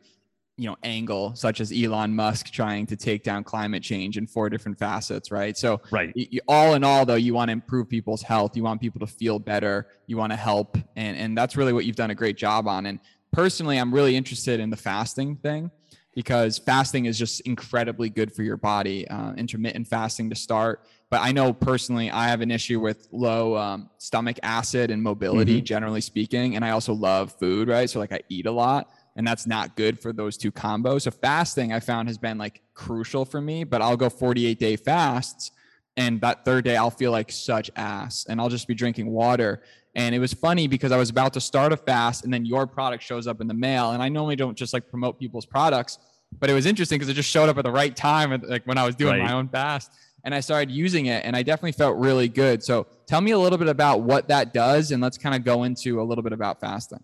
you 0.60 0.68
know 0.68 0.76
angle, 0.82 1.34
such 1.34 1.60
as 1.60 1.72
Elon 1.72 2.14
Musk 2.14 2.50
trying 2.50 2.86
to 2.86 2.96
take 2.96 3.24
down 3.24 3.42
climate 3.42 3.82
change 3.82 4.18
in 4.18 4.26
four 4.26 4.50
different 4.50 4.78
facets. 4.78 5.30
Right, 5.30 5.56
so 5.56 5.80
right, 5.90 6.12
you, 6.14 6.40
all 6.46 6.74
in 6.74 6.84
all, 6.84 7.06
though, 7.06 7.14
you 7.14 7.32
want 7.32 7.48
to 7.48 7.52
improve 7.52 7.88
people's 7.88 8.22
health, 8.22 8.56
you 8.56 8.62
want 8.62 8.80
people 8.80 9.00
to 9.00 9.06
feel 9.06 9.38
better, 9.38 9.86
you 10.06 10.18
want 10.18 10.32
to 10.32 10.36
help, 10.36 10.76
and 10.96 11.16
and 11.16 11.36
that's 11.36 11.56
really 11.56 11.72
what 11.72 11.86
you've 11.86 11.96
done 11.96 12.10
a 12.10 12.14
great 12.14 12.36
job 12.36 12.68
on. 12.68 12.86
And 12.86 13.00
personally, 13.32 13.78
I'm 13.78 13.92
really 13.92 14.16
interested 14.16 14.60
in 14.60 14.68
the 14.68 14.76
fasting 14.76 15.36
thing 15.36 15.70
because 16.14 16.58
fasting 16.58 17.06
is 17.06 17.18
just 17.18 17.40
incredibly 17.42 18.10
good 18.10 18.32
for 18.32 18.42
your 18.42 18.56
body. 18.56 19.08
Uh, 19.08 19.32
intermittent 19.34 19.86
fasting 19.86 20.28
to 20.28 20.36
start. 20.36 20.84
But 21.08 21.22
I 21.22 21.32
know 21.32 21.52
personally, 21.52 22.10
I 22.10 22.28
have 22.28 22.40
an 22.40 22.50
issue 22.50 22.78
with 22.78 23.08
low 23.10 23.56
um, 23.56 23.90
stomach 23.98 24.38
acid 24.42 24.90
and 24.90 25.02
mobility, 25.02 25.56
mm-hmm. 25.56 25.64
generally 25.64 26.00
speaking. 26.00 26.54
And 26.54 26.64
I 26.64 26.70
also 26.70 26.92
love 26.92 27.32
food, 27.32 27.68
right? 27.68 27.90
So, 27.90 27.98
like, 27.98 28.12
I 28.12 28.20
eat 28.28 28.46
a 28.46 28.52
lot, 28.52 28.90
and 29.20 29.26
that's 29.26 29.46
not 29.46 29.76
good 29.76 30.00
for 30.00 30.14
those 30.14 30.38
two 30.38 30.50
combos. 30.50 31.02
So, 31.02 31.10
fasting 31.10 31.74
I 31.74 31.80
found 31.80 32.08
has 32.08 32.16
been 32.16 32.38
like 32.38 32.62
crucial 32.72 33.26
for 33.26 33.38
me, 33.38 33.64
but 33.64 33.82
I'll 33.82 33.98
go 33.98 34.08
48 34.08 34.58
day 34.58 34.76
fasts. 34.76 35.50
And 35.98 36.22
that 36.22 36.46
third 36.46 36.64
day, 36.64 36.74
I'll 36.78 36.90
feel 36.90 37.10
like 37.10 37.30
such 37.30 37.70
ass, 37.76 38.24
and 38.30 38.40
I'll 38.40 38.48
just 38.48 38.66
be 38.66 38.72
drinking 38.72 39.10
water. 39.10 39.62
And 39.94 40.14
it 40.14 40.20
was 40.20 40.32
funny 40.32 40.68
because 40.68 40.90
I 40.90 40.96
was 40.96 41.10
about 41.10 41.34
to 41.34 41.40
start 41.42 41.70
a 41.70 41.76
fast 41.76 42.24
and 42.24 42.32
then 42.32 42.46
your 42.46 42.66
product 42.66 43.02
shows 43.02 43.26
up 43.26 43.42
in 43.42 43.46
the 43.46 43.52
mail. 43.52 43.90
And 43.90 44.02
I 44.02 44.08
normally 44.08 44.36
don't 44.36 44.56
just 44.56 44.72
like 44.72 44.88
promote 44.88 45.18
people's 45.18 45.44
products, 45.44 45.98
but 46.38 46.48
it 46.48 46.54
was 46.54 46.64
interesting 46.64 46.96
because 46.96 47.10
it 47.10 47.14
just 47.14 47.28
showed 47.28 47.50
up 47.50 47.58
at 47.58 47.64
the 47.64 47.70
right 47.70 47.94
time, 47.94 48.42
like 48.48 48.66
when 48.66 48.78
I 48.78 48.86
was 48.86 48.94
doing 48.94 49.18
right. 49.18 49.28
my 49.28 49.34
own 49.34 49.48
fast. 49.48 49.92
And 50.24 50.34
I 50.34 50.40
started 50.40 50.70
using 50.70 51.06
it 51.06 51.26
and 51.26 51.36
I 51.36 51.42
definitely 51.42 51.72
felt 51.72 51.98
really 51.98 52.28
good. 52.28 52.62
So 52.62 52.86
tell 53.06 53.20
me 53.20 53.32
a 53.32 53.38
little 53.38 53.58
bit 53.58 53.68
about 53.68 54.00
what 54.00 54.28
that 54.28 54.54
does 54.54 54.92
and 54.92 55.02
let's 55.02 55.18
kind 55.18 55.34
of 55.34 55.44
go 55.44 55.64
into 55.64 56.00
a 56.00 56.04
little 56.04 56.22
bit 56.22 56.32
about 56.32 56.58
fasting. 56.58 57.02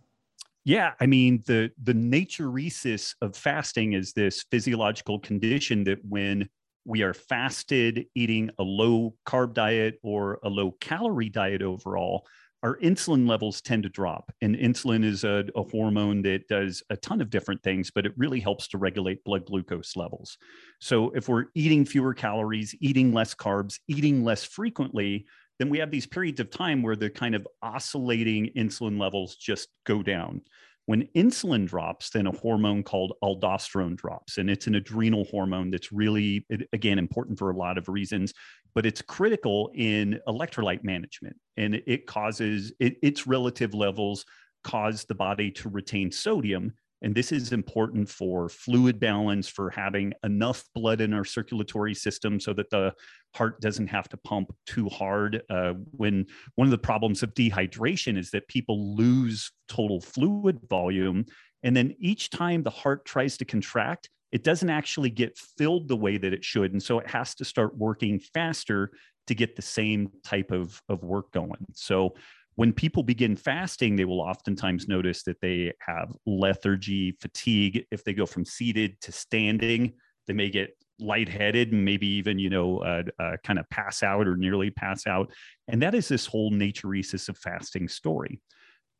Yeah, 0.67 0.95
I 1.01 1.07
mean 1.07 1.45
the 1.47 1.71
the 1.81 1.93
natriuresis 1.93 3.15
of 3.23 3.37
fasting 3.37 3.93
is 3.93 4.13
this 4.13 4.45
physiological 4.51 5.21
condition 5.21 5.85
that 5.85 6.01
when 6.05 6.49
we 6.85 7.03
are 7.03 7.15
fasted 7.15 8.07
eating 8.17 8.51
a 8.59 8.65
low 8.65 9.15
carb 9.25 9.55
diet 9.55 10.01
or 10.03 10.41
a 10.43 10.49
low 10.49 10.73
calorie 10.81 11.29
diet 11.29 11.63
overall, 11.63 12.27
our 12.65 12.77
insulin 12.79 13.29
levels 13.29 13.61
tend 13.61 13.85
to 13.85 13.89
drop. 13.89 14.33
And 14.43 14.57
insulin 14.57 15.05
is 15.05 15.23
a, 15.23 15.45
a, 15.55 15.63
hormone 15.63 16.23
that 16.23 16.49
does 16.49 16.83
a 16.91 16.97
ton 16.97 17.21
of 17.21 17.31
different 17.31 17.63
things, 17.63 17.93
but 17.93 18.05
it 18.05 18.13
really 18.17 18.41
helps 18.41 18.67
to 18.69 18.79
regulate 18.79 19.23
blood 19.23 19.47
glucose 19.47 19.95
levels. 19.95 20.37
So 20.81 21.11
if 21.11 21.29
we're 21.29 21.47
eating 21.55 21.85
fewer 21.85 22.13
calories, 22.13 22.75
eating 22.81 23.13
less 23.13 23.37
carbs, 23.37 23.79
eating 23.87 24.25
less 24.25 24.43
frequently, 24.43 25.27
then 25.59 25.71
we 25.71 25.79
have 25.79 25.91
these 25.91 26.07
periods 26.07 26.41
of 26.41 26.51
time 26.51 26.83
where 26.83 26.97
the 26.97 27.11
kind 27.11 27.35
of 27.35 27.47
oscillating 27.63 28.51
insulin 28.57 29.01
levels 29.01 29.37
just 29.37 29.69
go 29.85 30.03
down. 30.03 30.43
When 30.87 31.09
insulin 31.17 31.67
drops, 31.67 32.11
then 32.11 32.29
a 32.29 32.33
hormone 32.33 32.85
called 32.85 33.15
aldosterone 33.23 33.97
drops, 33.97 34.39
and 34.39 34.49
it's 34.49 34.69
an 34.69 34.77
adrenal 34.77 35.25
hormone 35.25 35.71
that's 35.71 35.91
really, 35.91 36.47
again, 36.73 36.99
important 36.99 37.39
for 37.39 37.51
a 37.51 37.57
lot 37.57 37.77
of 37.77 37.89
reasons, 37.89 38.33
but 38.73 38.87
it's 38.87 39.03
critical 39.03 39.73
in 39.75 40.21
electrolyte 40.29 40.85
management. 40.85 41.37
And 41.57 41.83
it 41.87 42.07
causes 42.07 42.73
it, 42.79 42.99
its 43.03 43.27
relative 43.27 43.75
levels 43.75 44.25
cause 44.63 45.05
the 45.05 45.15
body 45.15 45.51
to 45.53 45.69
retain 45.69 46.13
sodium 46.13 46.73
and 47.03 47.15
this 47.15 47.31
is 47.31 47.53
important 47.53 48.09
for 48.09 48.49
fluid 48.49 48.99
balance, 48.99 49.49
for 49.49 49.71
having 49.71 50.13
enough 50.25 50.65
blood 50.75 51.01
in 51.01 51.13
our 51.13 51.25
circulatory 51.25 51.95
system 51.95 52.41
so 52.41 52.53
that 52.55 52.71
the 52.71 52.93
heart 53.35 53.61
doesn't 53.61 53.89
have 53.89 54.09
to 54.09 54.17
pump 54.17 54.55
too 54.67 54.89
hard. 54.89 55.43
Uh, 55.51 55.75
when 55.91 56.27
one 56.55 56.67
of 56.67 56.71
the 56.71 56.79
problems 56.79 57.23
of 57.23 57.35
dehydration 57.35 58.17
is 58.17 58.31
that 58.31 58.49
people 58.49 58.97
lose 58.97 59.53
total 59.69 60.01
fluid 60.01 60.59
volume. 60.71 61.25
And 61.63 61.77
then 61.77 61.95
each 61.99 62.31
time 62.31 62.63
the 62.63 62.71
heart 62.71 63.05
tries 63.05 63.37
to 63.39 63.45
contract, 63.45 64.09
it 64.33 64.43
doesn't 64.43 64.71
actually 64.71 65.11
get 65.11 65.37
filled 65.37 65.89
the 65.89 65.97
way 65.97 66.17
that 66.17 66.33
it 66.33 66.45
should. 66.45 66.73
And 66.73 66.83
so 66.83 66.99
it 66.99 67.09
has 67.09 67.35
to 67.37 67.45
start 67.45 67.77
working 67.77 68.21
faster 68.21 68.91
to 69.27 69.35
get 69.35 69.57
the 69.57 69.63
same 69.63 70.11
type 70.25 70.51
of, 70.51 70.81
of 70.89 71.03
work 71.03 71.31
going. 71.33 71.67
So 71.75 72.15
when 72.57 72.73
people 72.73 73.03
begin 73.03 73.37
fasting, 73.37 73.97
they 73.97 74.05
will 74.05 74.21
oftentimes 74.21 74.89
notice 74.89 75.23
that 75.25 75.41
they 75.41 75.73
have 75.81 76.15
lethargy, 76.27 77.13
fatigue. 77.21 77.85
If 77.91 78.03
they 78.05 78.15
go 78.15 78.27
from 78.27 78.45
seated 78.45 79.01
to 79.03 79.13
standing, 79.13 79.93
they 80.27 80.33
may 80.33 80.51
get 80.51 80.71
lightheaded 80.99 81.73
and 81.73 81.85
maybe 81.85 82.07
even, 82.07 82.39
you 82.39 82.49
know, 82.51 82.79
uh, 82.79 83.03
uh, 83.19 83.37
kind 83.45 83.59
of 83.59 83.69
pass 83.71 84.03
out 84.03 84.27
or 84.27 84.37
nearly 84.37 84.71
pass 84.71 85.07
out. 85.07 85.31
And 85.69 85.81
that 85.83 85.95
is 85.95 86.09
this 86.09 86.27
whole 86.27 86.51
natriuresis 86.51 87.29
of 87.29 87.39
fasting 87.39 87.89
story. 87.89 88.41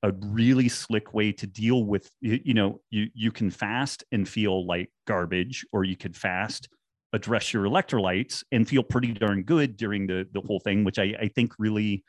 a 0.03 0.13
really 0.27 0.69
slick 0.69 1.15
way 1.15 1.33
to 1.33 1.47
deal 1.47 1.85
with 1.85 2.11
you 2.21 2.55
know 2.55 2.81
you 2.91 3.09
you 3.15 3.33
can 3.33 3.51
fast 3.51 4.05
and 4.13 4.29
feel 4.29 4.67
like 4.67 4.91
garbage 5.07 5.65
or 5.73 5.85
you 5.85 5.97
could 5.97 6.15
fast 6.15 6.69
address 7.15 7.53
your 7.55 7.65
electrolytes 7.65 8.45
and 8.53 8.69
feel 8.69 8.83
pretty 8.83 9.13
darn 9.13 9.43
good 9.43 9.77
during 9.77 10.07
the 10.07 10.27
the 10.33 10.41
whole 10.43 10.61
thing 10.61 10.85
which 10.85 10.99
i 10.99 11.15
i 11.21 11.29
think 11.35 11.53
really 11.59 12.05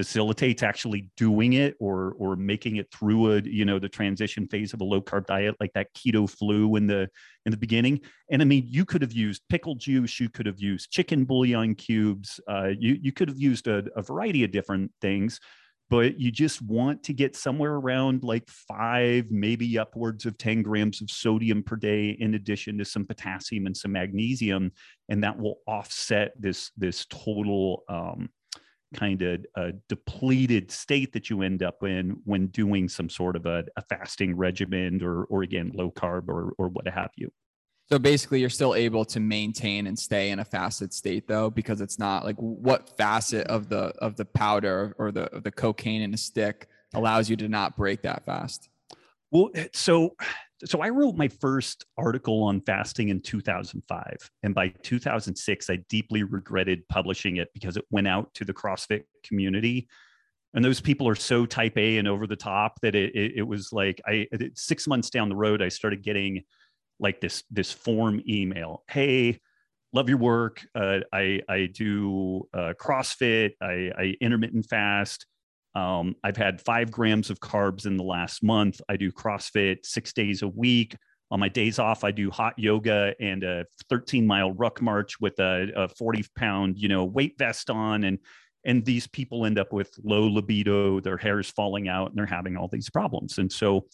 facilitates 0.00 0.62
actually 0.62 1.10
doing 1.14 1.52
it 1.52 1.76
or 1.78 2.14
or 2.18 2.34
making 2.34 2.76
it 2.76 2.90
through 2.90 3.34
a 3.34 3.42
you 3.42 3.66
know 3.66 3.78
the 3.78 3.86
transition 3.86 4.48
phase 4.48 4.72
of 4.72 4.80
a 4.80 4.84
low 4.84 4.98
carb 4.98 5.26
diet 5.26 5.54
like 5.60 5.70
that 5.74 5.92
keto 5.92 6.26
flu 6.26 6.74
in 6.76 6.86
the 6.86 7.06
in 7.44 7.50
the 7.50 7.56
beginning 7.58 8.00
and 8.30 8.40
i 8.40 8.44
mean 8.46 8.64
you 8.66 8.86
could 8.86 9.02
have 9.02 9.12
used 9.12 9.42
pickle 9.50 9.74
juice 9.74 10.18
you 10.18 10.30
could 10.30 10.46
have 10.46 10.58
used 10.58 10.90
chicken 10.90 11.26
bouillon 11.26 11.74
cubes 11.74 12.40
uh, 12.48 12.70
you 12.78 12.96
you 13.02 13.12
could 13.12 13.28
have 13.28 13.38
used 13.38 13.68
a, 13.68 13.84
a 13.94 14.00
variety 14.00 14.42
of 14.42 14.50
different 14.50 14.90
things 15.02 15.38
but 15.90 16.18
you 16.18 16.30
just 16.30 16.62
want 16.62 17.02
to 17.02 17.12
get 17.12 17.34
somewhere 17.34 17.74
around 17.74 18.22
like 18.22 18.48
five, 18.48 19.28
maybe 19.28 19.76
upwards 19.76 20.24
of 20.24 20.38
10 20.38 20.62
grams 20.62 21.02
of 21.02 21.10
sodium 21.10 21.64
per 21.64 21.74
day, 21.74 22.10
in 22.10 22.34
addition 22.34 22.78
to 22.78 22.84
some 22.84 23.04
potassium 23.04 23.66
and 23.66 23.76
some 23.76 23.90
magnesium. 23.90 24.70
And 25.08 25.24
that 25.24 25.36
will 25.36 25.56
offset 25.66 26.30
this, 26.38 26.70
this 26.76 27.06
total 27.06 27.82
um, 27.88 28.28
kind 28.94 29.22
of 29.22 29.46
uh, 29.54 29.70
depleted 29.88 30.70
state 30.70 31.12
that 31.12 31.30
you 31.30 31.42
end 31.42 31.62
up 31.62 31.82
in 31.82 32.16
when 32.24 32.48
doing 32.48 32.88
some 32.88 33.08
sort 33.08 33.36
of 33.36 33.46
a, 33.46 33.64
a 33.76 33.82
fasting 33.82 34.36
regimen 34.36 35.02
or, 35.02 35.24
or 35.24 35.42
again, 35.42 35.70
low 35.74 35.90
carb 35.90 36.28
or, 36.28 36.52
or 36.58 36.68
what 36.68 36.86
have 36.88 37.10
you. 37.16 37.30
So 37.90 37.98
basically, 37.98 38.40
you're 38.40 38.50
still 38.50 38.76
able 38.76 39.04
to 39.06 39.18
maintain 39.18 39.88
and 39.88 39.98
stay 39.98 40.30
in 40.30 40.38
a 40.38 40.44
fasted 40.44 40.92
state, 40.92 41.26
though, 41.26 41.50
because 41.50 41.80
it's 41.80 41.98
not 41.98 42.24
like 42.24 42.36
what 42.36 42.96
facet 42.96 43.48
of 43.48 43.68
the 43.68 43.92
of 43.98 44.16
the 44.16 44.24
powder 44.24 44.94
or 44.96 45.10
the 45.10 45.28
the 45.42 45.50
cocaine 45.50 46.02
in 46.02 46.14
a 46.14 46.16
stick 46.16 46.68
allows 46.94 47.28
you 47.28 47.34
to 47.36 47.48
not 47.48 47.76
break 47.76 48.02
that 48.02 48.24
fast. 48.24 48.68
Well, 49.32 49.50
eh, 49.56 49.66
so 49.72 50.14
so 50.64 50.80
I 50.80 50.88
wrote 50.90 51.16
my 51.16 51.28
first 51.28 51.84
article 51.96 52.42
on 52.42 52.60
fasting 52.60 53.08
in 53.08 53.20
2005, 53.20 54.30
and 54.42 54.54
by 54.54 54.68
2006, 54.82 55.70
I 55.70 55.76
deeply 55.88 56.22
regretted 56.22 56.86
publishing 56.88 57.36
it 57.36 57.48
because 57.54 57.76
it 57.76 57.84
went 57.90 58.08
out 58.08 58.32
to 58.34 58.44
the 58.44 58.54
CrossFit 58.54 59.04
community, 59.24 59.88
and 60.54 60.64
those 60.64 60.80
people 60.80 61.08
are 61.08 61.14
so 61.14 61.46
type 61.46 61.76
A 61.78 61.98
and 61.98 62.08
over 62.08 62.26
the 62.26 62.36
top 62.36 62.80
that 62.82 62.94
it 62.94 63.14
it, 63.14 63.32
it 63.36 63.42
was 63.42 63.72
like 63.72 64.00
I 64.06 64.26
six 64.54 64.86
months 64.86 65.10
down 65.10 65.28
the 65.28 65.36
road, 65.36 65.62
I 65.62 65.68
started 65.68 66.02
getting 66.02 66.42
like 66.98 67.20
this 67.20 67.42
this 67.50 67.72
form 67.72 68.20
email. 68.28 68.82
Hey 68.90 69.40
love 69.92 70.08
your 70.08 70.18
work. 70.18 70.64
Uh, 70.74 70.98
i 71.12 71.40
i 71.48 71.66
do 71.72 72.46
uh, 72.54 72.74
crossfit. 72.80 73.52
I, 73.60 73.90
I 73.96 74.14
intermittent 74.20 74.66
fast 74.66 75.26
um, 75.74 76.14
i've 76.24 76.36
had 76.36 76.60
five 76.60 76.90
grams 76.90 77.30
of 77.30 77.40
carbs 77.40 77.86
in 77.86 77.96
the 77.96 78.04
last 78.04 78.42
month 78.42 78.80
i 78.88 78.96
do 78.96 79.10
crossfit 79.10 79.84
six 79.84 80.12
days 80.12 80.42
a 80.42 80.48
week 80.48 80.96
on 81.30 81.40
my 81.40 81.48
days 81.48 81.78
off 81.78 82.04
i 82.04 82.10
do 82.10 82.30
hot 82.30 82.54
yoga 82.58 83.14
and 83.20 83.44
a 83.44 83.64
13 83.88 84.26
mile 84.26 84.52
ruck 84.52 84.82
march 84.82 85.20
with 85.20 85.38
a, 85.38 85.68
a 85.76 85.88
40 85.88 86.24
pound 86.36 86.78
you 86.78 86.88
know 86.88 87.04
weight 87.04 87.36
vest 87.38 87.70
on 87.70 88.04
and 88.04 88.18
and 88.66 88.84
these 88.84 89.06
people 89.06 89.46
end 89.46 89.58
up 89.58 89.72
with 89.72 89.94
low 90.04 90.26
libido 90.26 91.00
their 91.00 91.16
hair 91.16 91.38
is 91.38 91.50
falling 91.50 91.88
out 91.88 92.10
and 92.10 92.18
they're 92.18 92.26
having 92.26 92.56
all 92.56 92.68
these 92.68 92.90
problems 92.90 93.38
and 93.38 93.50
so 93.50 93.86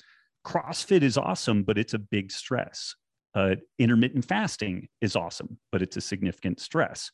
CrossFit 0.46 1.02
is 1.02 1.18
awesome, 1.18 1.64
but 1.64 1.76
it's 1.76 1.92
a 1.92 1.98
big 1.98 2.30
stress. 2.30 2.94
Uh, 3.34 3.56
intermittent 3.80 4.24
fasting 4.24 4.88
is 5.00 5.16
awesome, 5.16 5.58
but 5.72 5.82
it's 5.82 5.96
a 5.96 6.00
significant 6.00 6.60
stress. 6.60 7.10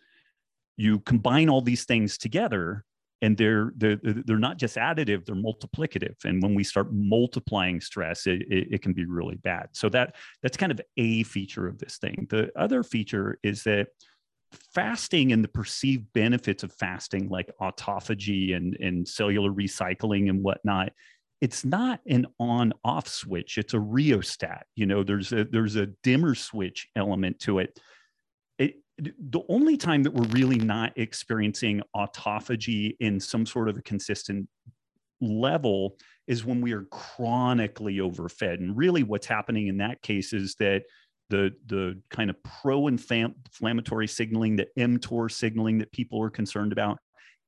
You 0.77 1.01
combine 1.01 1.49
all 1.49 1.63
these 1.63 1.85
things 1.85 2.19
together, 2.19 2.85
and 3.23 3.37
they're 3.37 3.73
they're 3.77 3.99
they're 4.03 4.37
not 4.37 4.59
just 4.59 4.77
additive; 4.77 5.25
they're 5.25 5.35
multiplicative. 5.35 6.17
And 6.25 6.43
when 6.43 6.55
we 6.55 6.65
start 6.65 6.93
multiplying 6.93 7.81
stress, 7.81 8.27
it, 8.27 8.43
it, 8.51 8.69
it 8.73 8.83
can 8.83 8.93
be 8.93 9.07
really 9.07 9.37
bad. 9.37 9.69
So 9.73 9.89
that 9.91 10.17
that's 10.43 10.57
kind 10.57 10.73
of 10.73 10.81
a 10.97 11.23
feature 11.23 11.67
of 11.67 11.79
this 11.79 11.99
thing. 11.99 12.27
The 12.29 12.51
other 12.57 12.83
feature 12.83 13.39
is 13.43 13.63
that 13.63 13.89
fasting 14.75 15.33
and 15.33 15.43
the 15.43 15.49
perceived 15.49 16.13
benefits 16.13 16.63
of 16.63 16.73
fasting, 16.75 17.29
like 17.29 17.51
autophagy 17.61 18.55
and, 18.55 18.77
and 18.81 19.09
cellular 19.09 19.51
recycling 19.51 20.29
and 20.29 20.43
whatnot, 20.43 20.93
it's 21.41 21.65
not 21.65 22.01
an 22.07 22.27
on 22.39 22.73
off 22.85 23.09
switch 23.09 23.59
it's 23.59 23.75
a 23.75 23.81
rheostat 23.81 24.65
you 24.77 24.87
know 24.87 25.03
there's 25.03 25.33
a 25.33 25.45
there's 25.45 25.75
a 25.75 25.87
dimmer 26.05 26.37
switch 26.37 26.89
element 26.95 27.39
to 27.41 27.59
it 27.59 27.69
it 27.69 27.81
the 28.99 29.43
only 29.49 29.77
time 29.77 30.03
that 30.03 30.13
we're 30.13 30.29
really 30.29 30.59
not 30.59 30.93
experiencing 30.97 31.83
autophagy 31.97 32.95
in 33.01 33.19
some 33.19 33.47
sort 33.47 33.69
of 33.69 33.77
a 33.77 33.83
consistent 33.83 34.49
level 35.21 35.97
is 36.27 36.45
when 36.45 36.61
we 36.61 36.73
are 36.73 36.85
chronically 36.91 38.01
overfed 38.01 38.61
and 38.61 38.77
really 38.77 39.03
what's 39.03 39.27
happening 39.27 39.69
in 39.69 39.79
that 39.79 40.03
case 40.03 40.33
is 40.33 40.55
that 40.57 40.83
the 41.31 41.53
the 41.67 41.99
kind 42.11 42.29
of 42.29 42.37
pro-inflammatory 42.43 44.09
signaling 44.09 44.57
the 44.57 44.67
mtor 44.77 45.31
signaling 45.31 45.79
that 45.79 45.91
people 45.93 46.21
are 46.21 46.31
concerned 46.31 46.73
about 46.73 46.99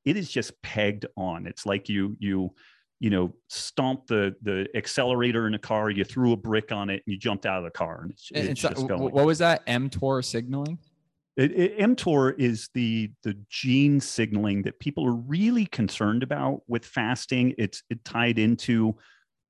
it 0.05 0.17
is 0.17 0.31
just 0.31 0.53
pegged 0.63 1.05
on 1.17 1.47
it's 1.47 1.67
like 1.67 1.89
you 1.89 2.17
you 2.21 2.51
you 3.01 3.11
know, 3.11 3.35
stomp 3.49 4.07
the 4.07 4.35
the 4.41 4.67
accelerator 4.75 5.47
in 5.47 5.53
a 5.53 5.59
car, 5.59 5.91
you 5.91 6.05
threw 6.05 6.33
a 6.33 6.37
brick 6.39 6.73
on 6.73 6.89
it, 6.89 7.03
and 7.05 7.13
you 7.13 7.19
jumped 7.19 7.45
out 7.45 7.59
of 7.59 7.65
the 7.65 7.71
car, 7.71 8.01
and 8.03 8.13
it's, 8.13 8.31
it's 8.33 8.61
just 8.63 8.89
going. 8.89 9.13
What 9.13 9.27
was 9.27 9.41
that? 9.41 9.67
mTOR 9.67 10.25
signaling. 10.25 10.79
It, 11.37 11.53
it, 11.53 11.79
mTOR 11.79 12.39
is 12.39 12.69
the 12.75 13.11
the 13.25 13.37
gene 13.49 14.01
signaling 14.01 14.63
that 14.63 14.79
people 14.79 15.07
are 15.07 15.15
really 15.15 15.67
concerned 15.67 16.23
about 16.23 16.63
with 16.69 16.85
fasting. 16.85 17.55
It's 17.59 17.83
it 17.91 18.05
tied 18.05 18.39
into 18.39 18.97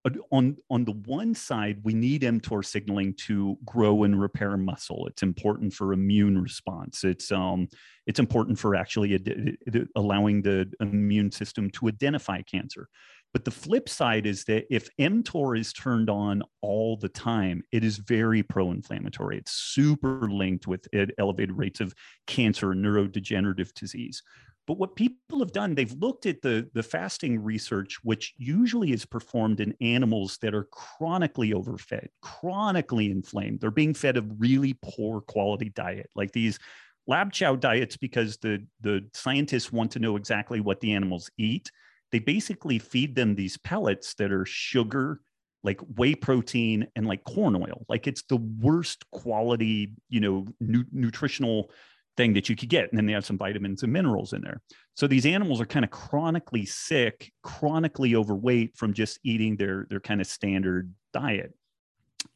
uh, 0.06 0.10
on 0.30 0.56
on 0.70 0.84
the 0.84 0.92
one 0.92 1.34
side, 1.34 1.80
we 1.82 1.94
need 1.94 2.22
mTOR 2.22 2.64
signaling 2.64 3.14
to 3.26 3.56
grow 3.64 4.04
and 4.04 4.20
repair 4.20 4.56
muscle. 4.56 5.06
It's 5.08 5.22
important 5.22 5.72
for 5.72 5.92
immune 5.92 6.40
response. 6.40 7.04
It's 7.04 7.30
um 7.32 7.68
it's 8.06 8.18
important 8.18 8.58
for 8.58 8.74
actually 8.74 9.14
ad- 9.14 9.88
allowing 9.96 10.42
the 10.42 10.70
immune 10.80 11.30
system 11.30 11.70
to 11.70 11.88
identify 11.88 12.42
cancer. 12.42 12.88
But 13.34 13.44
the 13.44 13.50
flip 13.50 13.88
side 13.88 14.26
is 14.26 14.44
that 14.44 14.64
if 14.70 14.88
mTOR 14.96 15.58
is 15.58 15.72
turned 15.72 16.08
on 16.08 16.44
all 16.62 16.96
the 16.96 17.08
time, 17.08 17.64
it 17.72 17.82
is 17.82 17.98
very 17.98 18.44
pro 18.44 18.70
inflammatory. 18.70 19.36
It's 19.36 19.50
super 19.50 20.30
linked 20.30 20.68
with 20.68 20.86
elevated 21.18 21.58
rates 21.58 21.80
of 21.80 21.92
cancer 22.28 22.70
and 22.70 22.82
neurodegenerative 22.82 23.74
disease. 23.74 24.22
But 24.68 24.78
what 24.78 24.94
people 24.94 25.40
have 25.40 25.52
done, 25.52 25.74
they've 25.74 25.92
looked 25.92 26.26
at 26.26 26.42
the, 26.42 26.70
the 26.74 26.82
fasting 26.84 27.42
research, 27.42 27.98
which 28.04 28.34
usually 28.38 28.92
is 28.92 29.04
performed 29.04 29.58
in 29.58 29.74
animals 29.80 30.38
that 30.40 30.54
are 30.54 30.68
chronically 30.70 31.52
overfed, 31.52 32.06
chronically 32.22 33.10
inflamed. 33.10 33.60
They're 33.60 33.72
being 33.72 33.94
fed 33.94 34.16
a 34.16 34.22
really 34.38 34.78
poor 34.80 35.20
quality 35.20 35.70
diet, 35.70 36.08
like 36.14 36.30
these 36.30 36.60
lab 37.08 37.32
chow 37.32 37.56
diets, 37.56 37.96
because 37.96 38.36
the, 38.36 38.64
the 38.80 39.04
scientists 39.12 39.72
want 39.72 39.90
to 39.90 39.98
know 39.98 40.14
exactly 40.14 40.60
what 40.60 40.78
the 40.80 40.92
animals 40.92 41.28
eat 41.36 41.68
they 42.14 42.20
basically 42.20 42.78
feed 42.78 43.16
them 43.16 43.34
these 43.34 43.56
pellets 43.56 44.14
that 44.14 44.30
are 44.30 44.46
sugar 44.46 45.20
like 45.64 45.80
whey 45.96 46.14
protein 46.14 46.86
and 46.94 47.08
like 47.08 47.24
corn 47.24 47.56
oil. 47.56 47.84
Like 47.88 48.06
it's 48.06 48.22
the 48.28 48.36
worst 48.36 49.04
quality 49.10 49.90
you 50.08 50.20
know 50.20 50.46
nu- 50.60 50.84
nutritional 50.92 51.72
thing 52.16 52.34
that 52.34 52.48
you 52.48 52.54
could 52.54 52.68
get. 52.68 52.88
And 52.88 52.96
then 52.96 53.06
they 53.06 53.14
have 53.14 53.26
some 53.26 53.36
vitamins 53.36 53.82
and 53.82 53.92
minerals 53.92 54.32
in 54.32 54.42
there. 54.42 54.62
So 54.94 55.08
these 55.08 55.26
animals 55.26 55.60
are 55.60 55.66
kind 55.66 55.84
of 55.84 55.90
chronically 55.90 56.64
sick 56.66 57.32
chronically 57.42 58.14
overweight 58.14 58.76
from 58.76 58.92
just 58.92 59.18
eating 59.24 59.56
their 59.56 59.88
their 59.90 59.98
kind 59.98 60.20
of 60.20 60.28
standard 60.28 60.94
diet. 61.12 61.52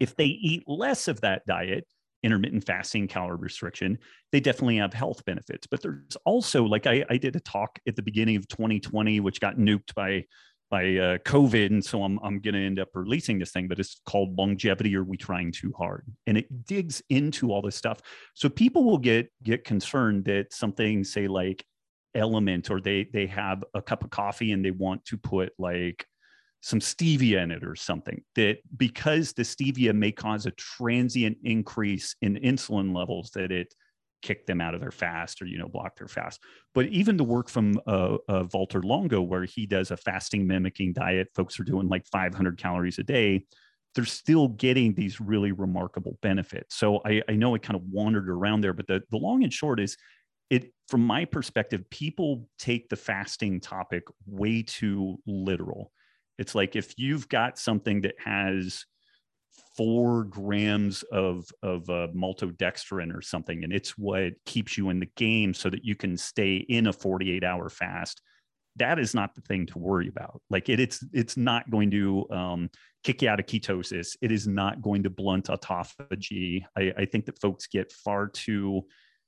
If 0.01 0.17
they 0.17 0.27
eat 0.27 0.65
less 0.67 1.07
of 1.07 1.21
that 1.21 1.47
diet 1.47 1.87
intermittent 2.23 2.65
fasting, 2.65 3.09
calorie 3.09 3.39
restriction, 3.39 3.99
they 4.33 4.41
definitely 4.41 4.77
have 4.77 4.93
health 4.93 5.25
benefits. 5.25 5.67
But 5.67 5.83
there's 5.83 6.17
also 6.25 6.65
like 6.65 6.87
I, 6.87 7.05
I 7.09 7.17
did 7.17 7.37
a 7.37 7.41
talk 7.41 7.79
at 7.87 7.97
the 7.97 8.03
beginning 8.03 8.37
of 8.37 8.49
2020, 8.49 9.21
which 9.21 9.41
got 9.41 9.57
nuked 9.57 9.95
by 9.95 10.25
by 10.71 10.83
uh, 10.97 11.19
COVID, 11.19 11.67
and 11.67 11.85
so 11.85 12.03
I'm 12.03 12.19
I'm 12.23 12.41
going 12.41 12.55
to 12.55 12.65
end 12.65 12.79
up 12.79 12.89
releasing 12.95 13.39
this 13.39 13.53
thing, 13.53 13.69
but 13.69 13.79
it's 13.79 14.01
called 14.05 14.37
longevity. 14.37 14.95
Are 14.97 15.05
we 15.05 15.17
trying 15.17 15.53
too 15.53 15.73
hard? 15.77 16.05
And 16.27 16.37
it 16.37 16.67
digs 16.67 17.03
into 17.09 17.53
all 17.53 17.63
this 17.63 17.77
stuff. 17.77 18.01
So 18.35 18.49
people 18.49 18.85
will 18.85 18.99
get 18.99 19.33
get 19.43 19.65
concerned 19.65 20.25
that 20.27 20.53
something, 20.53 21.05
say 21.05 21.27
like 21.29 21.65
element, 22.15 22.71
or 22.71 22.81
they 22.81 23.09
they 23.13 23.27
have 23.27 23.65
a 23.75 23.81
cup 23.81 24.05
of 24.05 24.11
coffee 24.11 24.53
and 24.53 24.65
they 24.65 24.71
want 24.71 25.05
to 25.07 25.17
put 25.17 25.53
like 25.59 26.05
some 26.61 26.81
stevia 26.81 27.43
in 27.43 27.51
it 27.51 27.65
or 27.65 27.77
something 27.77 28.21
that 28.35 28.59
because 28.77 29.33
the 29.33 29.43
stevia 29.43 29.95
may 29.95 30.11
cause 30.11 30.47
a 30.47 30.51
transient 30.53 31.37
increase 31.45 32.17
in 32.21 32.35
insulin 32.37 32.95
levels 32.95 33.31
that 33.31 33.53
it 33.53 33.73
kick 34.23 34.47
them 34.47 34.61
out 34.61 34.75
of 34.75 34.81
their 34.81 34.91
fast 34.91 35.41
or 35.41 35.47
you 35.47 35.59
know 35.59 35.69
block 35.69 35.97
their 35.97 36.09
fast. 36.09 36.41
But 36.75 36.87
even 36.87 37.17
the 37.17 37.25
work 37.25 37.49
from 37.49 37.81
uh, 37.87 38.17
uh, 38.29 38.45
Valter 38.45 38.85
Longo 38.85 39.23
where 39.23 39.45
he 39.45 39.67
does 39.67 39.91
a 39.91 39.97
fasting 39.97 40.47
mimicking 40.47 40.93
diet 40.93 41.29
folks 41.35 41.61
are 41.61 41.65
doing 41.65 41.89
like 41.89 42.07
500 42.07 42.59
calories 42.59 42.99
a 42.99 43.05
day 43.05 43.45
they're 43.95 44.05
still 44.05 44.49
getting 44.49 44.95
these 44.95 45.21
really 45.21 45.51
remarkable 45.51 46.19
benefits. 46.23 46.77
So 46.77 47.01
i, 47.05 47.23
I 47.29 47.33
know 47.33 47.55
i 47.55 47.59
kind 47.59 47.77
of 47.77 47.83
wandered 47.91 48.29
around 48.29 48.61
there 48.61 48.73
but 48.73 48.87
the, 48.87 49.03
the 49.11 49.17
long 49.17 49.45
and 49.45 49.53
short 49.53 49.81
is 49.81 49.97
it 50.51 50.73
from 50.89 51.03
my 51.03 51.25
perspective 51.25 51.89
people 51.91 52.49
take 52.59 52.89
the 52.89 52.97
fasting 52.97 53.61
topic 53.61 54.03
way 54.27 54.63
too 54.63 55.19
literal 55.27 55.93
It's 56.39 56.55
like 56.55 56.77
if 56.77 56.95
you've 56.97 57.29
got 57.29 57.59
something 57.59 58.03
that 58.03 58.15
has 58.25 58.85
four 59.77 60.25
grams 60.25 61.05
of 61.05 61.47
of 61.63 61.89
uh, 61.89 62.09
maltodextrin 62.15 63.15
or 63.15 63.23
something, 63.23 63.65
and 63.65 63.73
it's 63.73 63.97
what 63.99 64.33
keeps 64.45 64.77
you 64.77 64.91
in 64.91 65.01
the 65.01 65.11
game 65.17 65.55
so 65.55 65.71
that 65.71 65.85
you 65.85 65.95
can 65.95 66.17
stay 66.17 66.57
in 66.57 66.87
a 66.87 66.93
48 66.93 67.45
hour 67.45 67.69
fast. 67.69 68.21
That 68.77 68.99
is 68.99 69.15
not 69.15 69.35
the 69.35 69.41
thing 69.41 69.67
to 69.67 69.79
worry 69.79 70.09
about. 70.09 70.41
Like 70.51 70.69
it, 70.69 70.81
it's 70.81 71.05
it's 71.13 71.37
not 71.37 71.71
going 71.71 71.91
to 71.93 72.27
um, 72.31 72.71
kick 73.03 73.23
you 73.23 73.29
out 73.29 73.41
of 73.41 73.47
ketosis. 73.47 74.17
It 74.21 74.31
is 74.31 74.47
not 74.47 74.83
going 74.83 75.03
to 75.05 75.11
blunt 75.11 75.47
autophagy. 75.47 76.65
I, 76.77 76.93
I 76.97 77.05
think 77.05 77.27
that 77.27 77.41
folks 77.41 77.67
get 77.67 77.93
far 77.93 78.29
too 78.29 78.83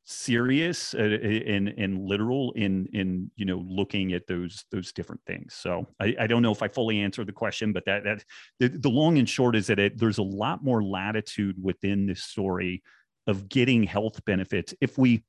serious 0.04 0.94
and 0.94 1.68
uh, 1.68 1.72
and 1.76 1.98
literal 1.98 2.52
in 2.52 2.86
in 2.92 3.30
you 3.36 3.44
know 3.44 3.64
looking 3.66 4.12
at 4.12 4.26
those 4.26 4.64
those 4.72 4.92
different 4.92 5.20
things. 5.26 5.54
So 5.54 5.86
i, 6.00 6.14
I 6.18 6.26
don't 6.26 6.42
know 6.42 6.52
if 6.52 6.62
i 6.62 6.68
fully 6.68 7.00
answered 7.00 7.28
the 7.28 7.32
question 7.32 7.72
but 7.72 7.84
that 7.84 8.04
that 8.04 8.24
the, 8.58 8.68
the 8.68 8.88
long 8.88 9.18
and 9.18 9.28
short 9.28 9.54
is 9.54 9.66
that 9.68 9.78
it, 9.78 9.98
there's 9.98 10.18
a 10.18 10.22
lot 10.22 10.64
more 10.64 10.82
latitude 10.82 11.56
within 11.62 12.06
this 12.06 12.24
story 12.24 12.82
of 13.26 13.48
getting 13.48 13.84
health 13.84 14.24
benefits 14.24 14.74
if 14.80 14.98
we 14.98 15.22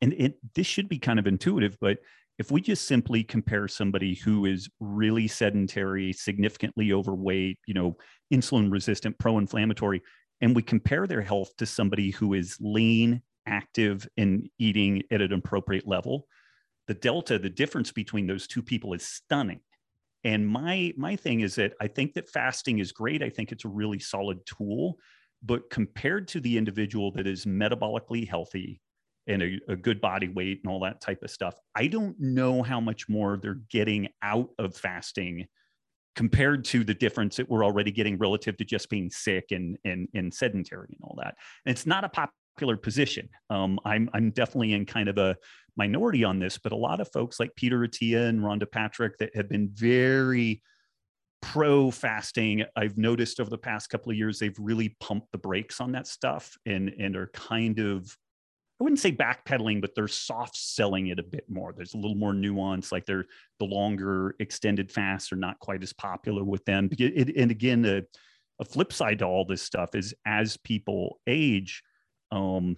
and 0.00 0.12
it 0.14 0.36
this 0.54 0.66
should 0.66 0.88
be 0.88 0.98
kind 0.98 1.18
of 1.18 1.26
intuitive 1.26 1.76
but 1.80 1.98
if 2.38 2.50
we 2.50 2.60
just 2.60 2.88
simply 2.88 3.22
compare 3.22 3.68
somebody 3.68 4.14
who 4.14 4.46
is 4.46 4.68
really 4.80 5.28
sedentary 5.28 6.12
significantly 6.12 6.92
overweight 6.92 7.58
you 7.66 7.74
know 7.74 7.96
insulin 8.32 8.70
resistant 8.70 9.18
pro-inflammatory 9.18 10.02
and 10.40 10.56
we 10.56 10.62
compare 10.62 11.06
their 11.06 11.22
health 11.22 11.56
to 11.56 11.64
somebody 11.64 12.10
who 12.10 12.34
is 12.34 12.58
lean 12.60 13.22
active 13.46 14.06
and 14.16 14.48
eating 14.58 15.02
at 15.10 15.20
an 15.20 15.32
appropriate 15.32 15.86
level. 15.86 16.26
The 16.88 16.94
delta 16.94 17.38
the 17.38 17.50
difference 17.50 17.92
between 17.92 18.26
those 18.26 18.46
two 18.46 18.62
people 18.62 18.92
is 18.92 19.06
stunning. 19.06 19.60
And 20.24 20.46
my 20.46 20.92
my 20.96 21.16
thing 21.16 21.40
is 21.40 21.56
that 21.56 21.74
i 21.80 21.88
think 21.88 22.14
that 22.14 22.28
fasting 22.28 22.78
is 22.78 22.92
great. 22.92 23.22
I 23.22 23.30
think 23.30 23.52
it's 23.52 23.64
a 23.64 23.68
really 23.68 23.98
solid 23.98 24.38
tool 24.46 24.96
but 25.44 25.68
compared 25.70 26.28
to 26.28 26.38
the 26.38 26.56
individual 26.56 27.10
that 27.10 27.26
is 27.26 27.46
metabolically 27.46 28.28
healthy 28.28 28.80
and 29.26 29.42
a, 29.42 29.58
a, 29.68 29.74
good 29.74 30.00
body 30.00 30.28
weight 30.28 30.60
and 30.62 30.72
all 30.72 30.78
that 30.80 31.00
type 31.00 31.22
of 31.22 31.30
stuff 31.30 31.54
i 31.74 31.86
don't 31.86 32.14
know 32.18 32.62
how 32.62 32.80
much 32.80 33.08
more 33.08 33.36
they're 33.36 33.60
getting 33.68 34.08
out 34.22 34.50
of 34.58 34.76
fasting 34.76 35.46
compared 36.14 36.64
to 36.64 36.84
the 36.84 36.94
difference 36.94 37.36
that 37.36 37.48
we're 37.48 37.64
already 37.64 37.90
getting 37.90 38.18
relative 38.18 38.56
to 38.56 38.64
just 38.64 38.90
being 38.90 39.10
sick 39.10 39.46
and 39.50 39.78
and, 39.84 40.08
and 40.14 40.32
sedentary 40.32 40.88
and 40.90 40.98
all 41.02 41.16
that. 41.18 41.34
And 41.64 41.72
it's 41.72 41.86
not 41.86 42.04
a 42.04 42.08
pop 42.08 42.30
popular 42.54 42.76
position. 42.76 43.28
Um, 43.50 43.78
I'm 43.84 44.10
I'm 44.12 44.30
definitely 44.30 44.72
in 44.72 44.86
kind 44.86 45.08
of 45.08 45.18
a 45.18 45.36
minority 45.76 46.24
on 46.24 46.38
this, 46.38 46.58
but 46.58 46.72
a 46.72 46.76
lot 46.76 47.00
of 47.00 47.10
folks 47.12 47.40
like 47.40 47.54
Peter 47.56 47.80
Attia 47.80 48.28
and 48.28 48.40
Rhonda 48.40 48.70
Patrick 48.70 49.16
that 49.18 49.34
have 49.34 49.48
been 49.48 49.70
very 49.72 50.62
pro 51.40 51.90
fasting. 51.90 52.64
I've 52.76 52.98
noticed 52.98 53.40
over 53.40 53.50
the 53.50 53.58
past 53.58 53.90
couple 53.90 54.12
of 54.12 54.18
years 54.18 54.38
they've 54.38 54.58
really 54.58 54.96
pumped 55.00 55.32
the 55.32 55.38
brakes 55.38 55.80
on 55.80 55.92
that 55.92 56.06
stuff 56.06 56.56
and 56.66 56.90
and 56.98 57.16
are 57.16 57.28
kind 57.28 57.78
of 57.78 58.16
I 58.80 58.84
wouldn't 58.84 59.00
say 59.00 59.12
backpedaling, 59.12 59.80
but 59.80 59.94
they're 59.94 60.08
soft 60.08 60.56
selling 60.56 61.06
it 61.06 61.20
a 61.20 61.22
bit 61.22 61.44
more. 61.48 61.72
There's 61.72 61.94
a 61.94 61.98
little 61.98 62.16
more 62.16 62.34
nuance, 62.34 62.90
like 62.90 63.06
they're 63.06 63.26
the 63.60 63.64
longer 63.64 64.34
extended 64.40 64.90
fasts 64.90 65.32
are 65.32 65.36
not 65.36 65.58
quite 65.60 65.82
as 65.84 65.92
popular 65.92 66.42
with 66.42 66.64
them. 66.64 66.90
And 66.98 67.50
again, 67.50 67.84
a, 67.84 68.02
a 68.60 68.64
flip 68.64 68.92
side 68.92 69.20
to 69.20 69.24
all 69.24 69.44
this 69.44 69.62
stuff 69.62 69.94
is 69.94 70.14
as 70.26 70.56
people 70.56 71.20
age, 71.28 71.84
um, 72.32 72.76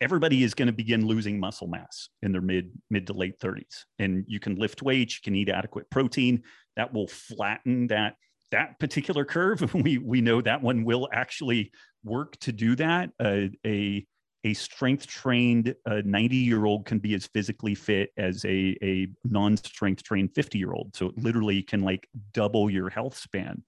everybody 0.00 0.42
is 0.42 0.54
going 0.54 0.66
to 0.66 0.72
begin 0.72 1.06
losing 1.06 1.38
muscle 1.38 1.66
mass 1.66 2.08
in 2.22 2.32
their 2.32 2.40
mid 2.40 2.70
mid 2.90 3.06
to 3.06 3.12
late 3.12 3.38
30s 3.38 3.84
and 3.98 4.24
you 4.26 4.40
can 4.40 4.56
lift 4.56 4.82
weights 4.82 5.16
you 5.16 5.20
can 5.22 5.34
eat 5.34 5.48
adequate 5.48 5.90
protein. 5.90 6.42
That 6.76 6.94
will 6.94 7.06
flatten 7.06 7.88
that 7.88 8.14
that 8.50 8.78
particular 8.78 9.24
curve. 9.24 9.74
We 9.82 9.98
we 9.98 10.20
know 10.20 10.40
that 10.40 10.62
one 10.62 10.84
will 10.84 11.08
actually 11.12 11.72
work 12.04 12.36
to 12.38 12.52
do 12.52 12.76
that. 12.76 13.10
Uh, 13.20 13.48
a 13.66 14.06
a 14.44 14.54
strength 14.54 15.06
trained 15.06 15.74
90 15.86 16.36
year 16.36 16.64
old 16.64 16.84
can 16.84 16.98
be 16.98 17.14
as 17.14 17.26
physically 17.26 17.76
fit 17.76 18.10
as 18.16 18.44
a, 18.44 18.76
a 18.82 19.06
non 19.24 19.56
strength 19.56 20.02
trained 20.02 20.34
50 20.34 20.58
year 20.58 20.72
old 20.72 20.96
so 20.96 21.06
it 21.06 21.18
literally 21.18 21.62
can 21.62 21.80
like 21.80 22.08
double 22.32 22.68
your 22.68 22.90
health 22.90 23.16
span. 23.16 23.62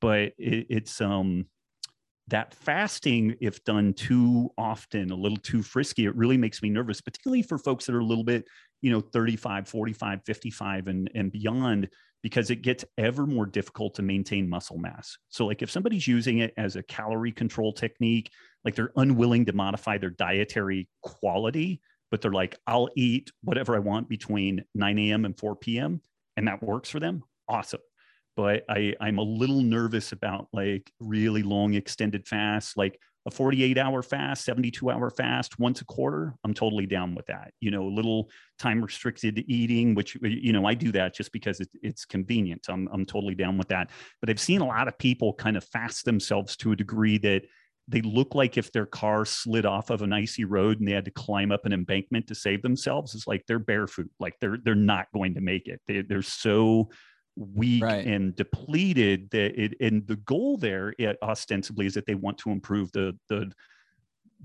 But 0.00 0.32
it, 0.38 0.66
it's 0.68 1.00
um 1.00 1.46
that 2.30 2.54
fasting, 2.54 3.36
if 3.40 3.62
done 3.64 3.92
too 3.92 4.50
often, 4.56 5.10
a 5.10 5.14
little 5.14 5.38
too 5.38 5.62
frisky, 5.62 6.06
it 6.06 6.16
really 6.16 6.36
makes 6.36 6.62
me 6.62 6.70
nervous, 6.70 7.00
particularly 7.00 7.42
for 7.42 7.58
folks 7.58 7.86
that 7.86 7.94
are 7.94 8.00
a 8.00 8.04
little 8.04 8.24
bit, 8.24 8.46
you 8.82 8.90
know, 8.90 9.00
35, 9.00 9.68
45, 9.68 10.20
55 10.24 10.86
and, 10.86 11.10
and 11.14 11.30
beyond, 11.30 11.88
because 12.22 12.50
it 12.50 12.62
gets 12.62 12.84
ever 12.98 13.26
more 13.26 13.46
difficult 13.46 13.94
to 13.94 14.02
maintain 14.02 14.48
muscle 14.48 14.78
mass. 14.78 15.16
So, 15.28 15.46
like 15.46 15.62
if 15.62 15.70
somebody's 15.70 16.06
using 16.06 16.38
it 16.38 16.54
as 16.56 16.76
a 16.76 16.82
calorie 16.82 17.32
control 17.32 17.72
technique, 17.72 18.30
like 18.64 18.74
they're 18.74 18.92
unwilling 18.96 19.46
to 19.46 19.52
modify 19.52 19.98
their 19.98 20.10
dietary 20.10 20.88
quality, 21.02 21.80
but 22.10 22.20
they're 22.20 22.32
like, 22.32 22.58
I'll 22.66 22.88
eat 22.96 23.30
whatever 23.42 23.76
I 23.76 23.80
want 23.80 24.08
between 24.08 24.64
9 24.74 24.98
a.m. 24.98 25.24
and 25.24 25.38
4 25.38 25.56
p.m. 25.56 26.00
and 26.36 26.48
that 26.48 26.62
works 26.62 26.90
for 26.90 27.00
them. 27.00 27.22
Awesome 27.48 27.80
but 28.40 28.64
I, 28.70 28.94
I'm 29.02 29.18
a 29.18 29.22
little 29.22 29.60
nervous 29.60 30.12
about 30.12 30.48
like 30.54 30.90
really 30.98 31.42
long 31.42 31.74
extended 31.74 32.26
fasts, 32.26 32.74
like 32.74 32.98
a 33.26 33.30
48 33.30 33.76
hour 33.76 34.02
fast, 34.02 34.46
72 34.46 34.90
hour 34.90 35.10
fast 35.10 35.58
once 35.58 35.82
a 35.82 35.84
quarter. 35.84 36.32
I'm 36.42 36.54
totally 36.54 36.86
down 36.86 37.14
with 37.14 37.26
that. 37.26 37.52
You 37.60 37.70
know, 37.70 37.82
a 37.82 37.94
little 37.94 38.30
time 38.58 38.82
restricted 38.82 39.44
eating, 39.46 39.94
which, 39.94 40.16
you 40.22 40.54
know, 40.54 40.64
I 40.64 40.72
do 40.72 40.90
that 40.92 41.14
just 41.14 41.32
because 41.32 41.60
it, 41.60 41.68
it's 41.82 42.06
convenient. 42.06 42.64
I'm, 42.70 42.88
I'm 42.90 43.04
totally 43.04 43.34
down 43.34 43.58
with 43.58 43.68
that. 43.68 43.90
But 44.22 44.30
I've 44.30 44.40
seen 44.40 44.62
a 44.62 44.66
lot 44.66 44.88
of 44.88 44.96
people 44.96 45.34
kind 45.34 45.58
of 45.58 45.64
fast 45.64 46.06
themselves 46.06 46.56
to 46.58 46.72
a 46.72 46.76
degree 46.76 47.18
that 47.18 47.42
they 47.88 48.00
look 48.00 48.34
like 48.34 48.56
if 48.56 48.72
their 48.72 48.86
car 48.86 49.26
slid 49.26 49.66
off 49.66 49.90
of 49.90 50.00
an 50.00 50.14
icy 50.14 50.46
road 50.46 50.78
and 50.78 50.88
they 50.88 50.94
had 50.94 51.04
to 51.04 51.10
climb 51.10 51.52
up 51.52 51.66
an 51.66 51.74
embankment 51.74 52.26
to 52.28 52.34
save 52.34 52.62
themselves. 52.62 53.14
It's 53.14 53.26
like 53.26 53.44
they're 53.46 53.58
barefoot, 53.58 54.08
like 54.18 54.36
they're, 54.40 54.56
they're 54.64 54.74
not 54.74 55.08
going 55.12 55.34
to 55.34 55.42
make 55.42 55.68
it. 55.68 55.82
They, 55.86 56.00
they're 56.00 56.22
so 56.22 56.88
weak 57.36 57.82
right. 57.82 58.06
and 58.06 58.36
depleted 58.36 59.30
that 59.30 59.60
it 59.60 59.74
and 59.80 60.06
the 60.06 60.16
goal 60.16 60.56
there 60.56 60.94
it 60.98 61.16
ostensibly 61.22 61.86
is 61.86 61.94
that 61.94 62.06
they 62.06 62.14
want 62.14 62.36
to 62.38 62.50
improve 62.50 62.90
the 62.92 63.16
the 63.28 63.50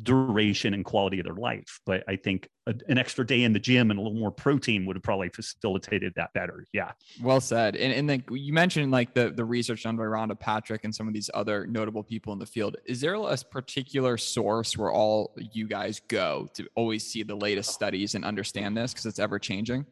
duration 0.04 0.74
and 0.74 0.84
quality 0.84 1.19
of 1.19 1.26
their 1.26 1.36
life. 1.36 1.80
But 1.86 2.04
i 2.08 2.15
think 2.15 2.50
a, 2.67 2.76
an 2.88 2.98
extra 2.98 3.26
day 3.26 3.43
in 3.43 3.54
the 3.54 3.60
gym 3.60 3.91
and 3.91 4.00
a 4.00 4.04
little 4.04 4.17
more 4.17 4.32
protein 4.32 4.86
would 4.86 4.95
have 4.95 5.04
probably 5.04 5.30
facilitated 5.30 6.13
that 6.15 6.34
better. 6.34 6.65
Yeah. 6.74 6.91
Well 7.21 7.39
said. 7.39 7.76
And, 7.76 7.93
and 7.93 8.10
then 8.10 8.24
you 8.30 8.54
mentioned 8.54 8.91
like 8.91 9.13
the 9.13 9.30
the 9.30 9.45
research 9.45 9.84
done 9.84 9.95
by 9.95 10.04
rhonda 10.04 10.39
patrick 10.39 10.84
and 10.84 10.93
some 10.93 11.08
of 11.08 11.13
these 11.13 11.30
other 11.34 11.65
notable 11.67 12.04
people 12.04 12.34
in 12.34 12.39
the 12.39 12.45
field. 12.45 12.78
Is 12.86 13.02
there 13.02 13.15
a 13.15 13.38
particular 13.50 14.17
source 14.17 14.78
where 14.78 14.91
all 14.91 15.36
you 15.54 15.67
guys 15.67 16.02
go 16.08 16.48
to 16.56 16.67
always 16.76 17.06
see 17.06 17.24
the 17.24 17.36
latest 17.36 17.71
studies 17.71 18.15
and 18.15 18.26
understand 18.26 18.76
this 18.76 18.93
because 18.93 19.06
it's 19.06 19.19
ever 19.19 19.39
changing 19.39 19.86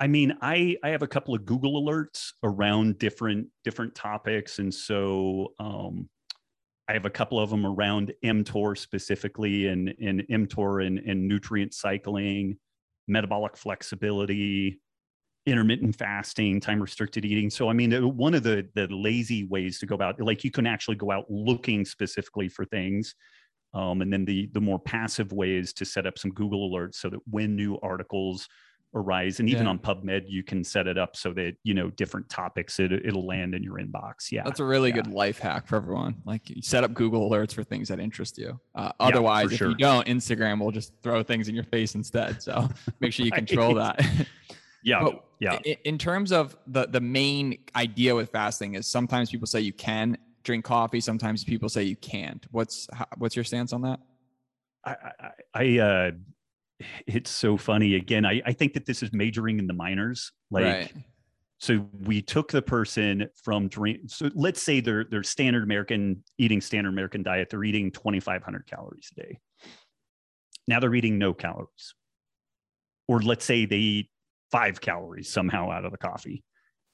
I 0.00 0.06
mean, 0.06 0.36
I 0.40 0.76
I 0.82 0.88
have 0.88 1.02
a 1.02 1.06
couple 1.06 1.34
of 1.34 1.44
Google 1.44 1.82
alerts 1.84 2.32
around 2.42 2.98
different 2.98 3.48
different 3.64 3.94
topics, 3.94 4.58
and 4.58 4.72
so 4.72 5.52
um, 5.60 6.08
I 6.88 6.94
have 6.94 7.04
a 7.04 7.10
couple 7.10 7.38
of 7.38 7.50
them 7.50 7.66
around 7.66 8.12
mTOR 8.24 8.76
specifically, 8.78 9.66
and 9.66 9.94
and 10.00 10.22
mTOR 10.30 10.86
and, 10.86 10.98
and 10.98 11.28
nutrient 11.28 11.74
cycling, 11.74 12.56
metabolic 13.08 13.58
flexibility, 13.58 14.80
intermittent 15.44 15.96
fasting, 15.96 16.60
time 16.60 16.80
restricted 16.80 17.26
eating. 17.26 17.50
So 17.50 17.68
I 17.68 17.74
mean, 17.74 17.92
one 18.16 18.32
of 18.32 18.42
the 18.42 18.66
the 18.74 18.86
lazy 18.88 19.44
ways 19.44 19.78
to 19.80 19.86
go 19.86 19.94
about, 19.96 20.18
like 20.18 20.44
you 20.44 20.50
can 20.50 20.66
actually 20.66 20.96
go 20.96 21.10
out 21.10 21.26
looking 21.28 21.84
specifically 21.84 22.48
for 22.48 22.64
things. 22.64 23.14
Um, 23.74 24.00
and 24.00 24.10
then 24.10 24.24
the 24.24 24.48
the 24.54 24.60
more 24.62 24.78
passive 24.78 25.30
ways 25.30 25.74
to 25.74 25.84
set 25.84 26.06
up 26.06 26.18
some 26.18 26.32
Google 26.32 26.70
alerts 26.70 26.94
so 26.94 27.10
that 27.10 27.20
when 27.28 27.54
new 27.54 27.78
articles 27.82 28.48
arise 28.94 29.38
and 29.38 29.48
even 29.48 29.64
yeah. 29.64 29.70
on 29.70 29.78
pubmed 29.78 30.24
you 30.26 30.42
can 30.42 30.64
set 30.64 30.86
it 30.88 30.98
up 30.98 31.16
so 31.16 31.32
that 31.32 31.54
you 31.62 31.74
know 31.74 31.90
different 31.90 32.28
topics 32.28 32.80
it, 32.80 32.92
it'll 32.92 33.26
land 33.26 33.54
in 33.54 33.62
your 33.62 33.78
inbox. 33.78 34.32
Yeah. 34.32 34.42
That's 34.44 34.60
a 34.60 34.64
really 34.64 34.90
yeah. 34.90 34.96
good 34.96 35.06
life 35.08 35.38
hack 35.38 35.66
for 35.66 35.76
everyone. 35.76 36.16
Like 36.24 36.50
you 36.50 36.60
set 36.62 36.82
up 36.82 36.94
google 36.94 37.30
alerts 37.30 37.54
for 37.54 37.62
things 37.62 37.88
that 37.88 38.00
interest 38.00 38.38
you. 38.38 38.58
Uh, 38.74 38.92
otherwise 38.98 39.50
yeah, 39.50 39.54
if 39.54 39.58
sure. 39.58 39.68
you 39.70 39.76
don't 39.76 40.06
instagram 40.06 40.60
will 40.60 40.72
just 40.72 40.92
throw 41.02 41.22
things 41.22 41.48
in 41.48 41.54
your 41.54 41.64
face 41.64 41.94
instead. 41.94 42.42
So 42.42 42.68
make 43.00 43.12
sure 43.12 43.24
you 43.24 43.32
control 43.32 43.74
that. 43.74 44.04
Yeah. 44.82 45.02
But 45.02 45.24
yeah. 45.40 45.58
in 45.84 45.98
terms 45.98 46.32
of 46.32 46.56
the 46.66 46.86
the 46.86 47.02
main 47.02 47.58
idea 47.76 48.14
with 48.14 48.30
fasting 48.30 48.76
is 48.76 48.86
sometimes 48.86 49.30
people 49.30 49.46
say 49.46 49.60
you 49.60 49.74
can 49.74 50.16
drink 50.42 50.64
coffee 50.64 51.00
sometimes 51.00 51.44
people 51.44 51.68
say 51.68 51.82
you 51.82 51.96
can't. 51.96 52.46
What's 52.50 52.88
what's 53.18 53.36
your 53.36 53.44
stance 53.44 53.72
on 53.72 53.82
that? 53.82 54.00
I, 54.84 54.90
I, 54.92 55.30
I 55.54 55.78
uh, 55.78 56.10
it's 57.06 57.30
so 57.30 57.56
funny. 57.56 57.94
Again, 57.94 58.24
I, 58.24 58.42
I 58.44 58.52
think 58.52 58.74
that 58.74 58.86
this 58.86 59.02
is 59.02 59.12
majoring 59.12 59.58
in 59.58 59.66
the 59.66 59.74
minors. 59.74 60.32
Like, 60.50 60.64
right. 60.64 60.92
so 61.58 61.86
we 62.00 62.22
took 62.22 62.50
the 62.50 62.62
person 62.62 63.28
from 63.44 63.68
drink. 63.68 64.00
So 64.06 64.30
let's 64.34 64.62
say 64.62 64.80
they're 64.80 65.04
they're 65.04 65.22
standard 65.22 65.62
American 65.62 66.24
eating 66.38 66.60
standard 66.60 66.90
American 66.90 67.22
diet. 67.22 67.48
They're 67.50 67.64
eating 67.64 67.90
2,500 67.90 68.66
calories 68.66 69.10
a 69.16 69.20
day. 69.20 69.38
Now 70.68 70.80
they're 70.80 70.94
eating 70.94 71.18
no 71.18 71.34
calories, 71.34 71.94
or 73.08 73.20
let's 73.20 73.44
say 73.44 73.66
they 73.66 73.76
eat 73.76 74.10
five 74.50 74.80
calories 74.80 75.28
somehow 75.28 75.70
out 75.70 75.84
of 75.84 75.92
the 75.92 75.98
coffee. 75.98 76.42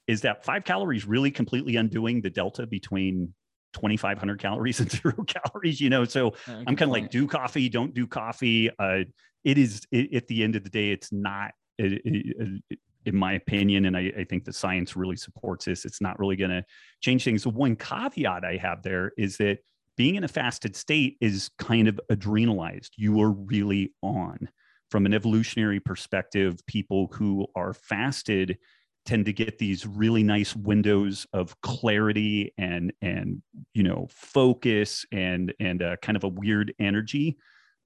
is 0.07 0.21
that 0.23 0.45
five 0.45 0.65
calories 0.65 1.07
really 1.07 1.31
completely 1.31 1.77
undoing 1.77 2.21
the 2.21 2.31
delta 2.31 2.67
between 2.67 3.35
2500 3.73 4.41
calories 4.41 4.81
and 4.81 4.91
zero 5.03 5.15
calories 5.27 5.81
you 5.81 5.91
know 5.91 6.05
so 6.05 6.33
i'm 6.49 6.77
kind 6.77 6.83
of 6.83 6.89
like 6.91 7.11
do 7.11 7.27
coffee 7.27 7.69
don't 7.69 7.93
do 7.93 8.07
coffee 8.07 8.71
uh, 8.79 9.01
it 9.47 9.57
is 9.57 9.87
it, 9.93 10.13
at 10.13 10.27
the 10.27 10.43
end 10.43 10.57
of 10.57 10.65
the 10.65 10.71
day 10.71 10.91
it's 10.91 11.13
not 11.13 11.53
it, 11.79 12.03
it, 12.05 12.81
in 13.07 13.17
my 13.17 13.35
opinion 13.35 13.87
and 13.87 13.97
I, 13.97 14.13
I, 14.19 14.25
think 14.25 14.45
the 14.45 14.53
science 14.53 14.97
really 14.97 15.17
supports 15.17 15.67
this 15.67 15.85
it's 15.85 16.01
not 16.01 16.19
really 16.19 16.37
going 16.37 16.51
to 16.51 16.65
change 17.01 17.25
things. 17.25 17.45
The 17.45 17.51
one 17.51 17.77
caveat 17.77 18.45
i 18.45 18.57
have 18.57 18.83
there 18.83 19.13
is 19.17 19.37
that 19.37 19.59
being 19.97 20.17
in 20.17 20.25
a 20.25 20.29
fasted 20.29 20.77
state 20.77 21.17
is 21.21 21.51
kind 21.59 21.89
of 21.89 21.99
adrenalized. 22.11 22.91
You 22.97 23.21
are 23.23 23.31
really 23.31 23.95
on. 24.03 24.49
From 24.91 25.07
an 25.07 25.15
evolutionary 25.15 25.81
perspective 25.81 26.61
people 26.67 27.09
who 27.13 27.47
are 27.57 27.73
fasted 27.73 28.59
tend 29.05 29.25
to 29.25 29.33
get 29.33 29.59
these 29.59 29.87
really 29.87 30.23
nice 30.23 30.55
windows 30.55 31.27
of 31.33 31.61
clarity 31.61 32.53
and 32.59 32.93
and 33.01 33.43
you 33.73 33.83
know 33.83 34.07
focus 34.11 35.05
and 35.13 35.53
and 35.59 35.83
uh, 35.83 35.97
kind 36.03 36.17
of 36.17 36.25
a 36.25 36.29
weird 36.29 36.73
energy 36.79 37.37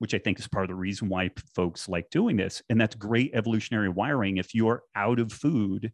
which 0.00 0.14
i 0.14 0.18
think 0.18 0.38
is 0.38 0.48
part 0.48 0.64
of 0.64 0.68
the 0.68 0.74
reason 0.74 1.08
why 1.08 1.30
folks 1.54 1.88
like 1.88 2.10
doing 2.10 2.36
this 2.36 2.62
and 2.68 2.80
that's 2.80 2.94
great 2.94 3.30
evolutionary 3.34 3.88
wiring. 3.88 4.36
If 4.36 4.54
you 4.54 4.68
are 4.68 4.82
out 4.94 5.20
of 5.20 5.32
food 5.32 5.92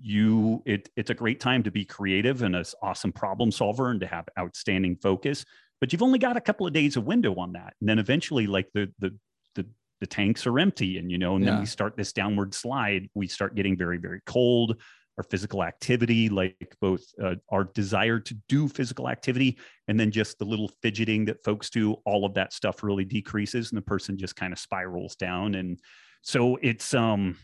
you 0.00 0.62
it, 0.66 0.88
it's 0.96 1.10
a 1.10 1.14
great 1.14 1.40
time 1.40 1.64
to 1.64 1.70
be 1.70 1.84
creative 1.84 2.42
and 2.42 2.54
an 2.54 2.64
awesome 2.80 3.12
problem 3.12 3.50
solver 3.50 3.90
and 3.90 4.00
to 4.00 4.06
have 4.06 4.24
outstanding 4.38 4.96
focus 5.02 5.44
but 5.80 5.92
you've 5.92 6.02
only 6.02 6.18
got 6.18 6.36
a 6.36 6.40
couple 6.40 6.66
of 6.66 6.72
days 6.72 6.96
of 6.96 7.06
window 7.06 7.34
on 7.36 7.52
that. 7.52 7.74
And 7.80 7.88
then 7.88 7.98
eventually 7.98 8.46
like 8.46 8.68
the 8.74 8.92
the 8.98 9.16
the 9.54 9.66
the 10.00 10.06
tanks 10.06 10.46
are 10.46 10.58
empty 10.58 10.98
and 10.98 11.10
you 11.10 11.18
know 11.18 11.36
and 11.36 11.44
yeah. 11.44 11.52
then 11.52 11.60
we 11.60 11.66
start 11.66 11.96
this 11.96 12.12
downward 12.12 12.54
slide. 12.54 13.08
We 13.14 13.26
start 13.26 13.54
getting 13.54 13.76
very 13.76 13.98
very 13.98 14.20
cold 14.26 14.80
our 15.18 15.24
physical 15.24 15.62
activity 15.62 16.28
like 16.28 16.56
both 16.80 17.02
uh, 17.22 17.34
our 17.50 17.64
desire 17.64 18.18
to 18.18 18.34
do 18.48 18.68
physical 18.68 19.08
activity 19.08 19.58
and 19.88 19.98
then 19.98 20.10
just 20.10 20.38
the 20.38 20.44
little 20.44 20.70
fidgeting 20.82 21.24
that 21.24 21.42
folks 21.44 21.68
do 21.70 21.92
all 22.06 22.24
of 22.24 22.34
that 22.34 22.52
stuff 22.52 22.82
really 22.82 23.04
decreases 23.04 23.70
and 23.70 23.76
the 23.76 23.82
person 23.82 24.16
just 24.16 24.36
kind 24.36 24.52
of 24.52 24.58
spirals 24.58 25.16
down 25.16 25.54
and 25.56 25.78
so 26.22 26.56
it's 26.62 26.94
um 26.94 27.36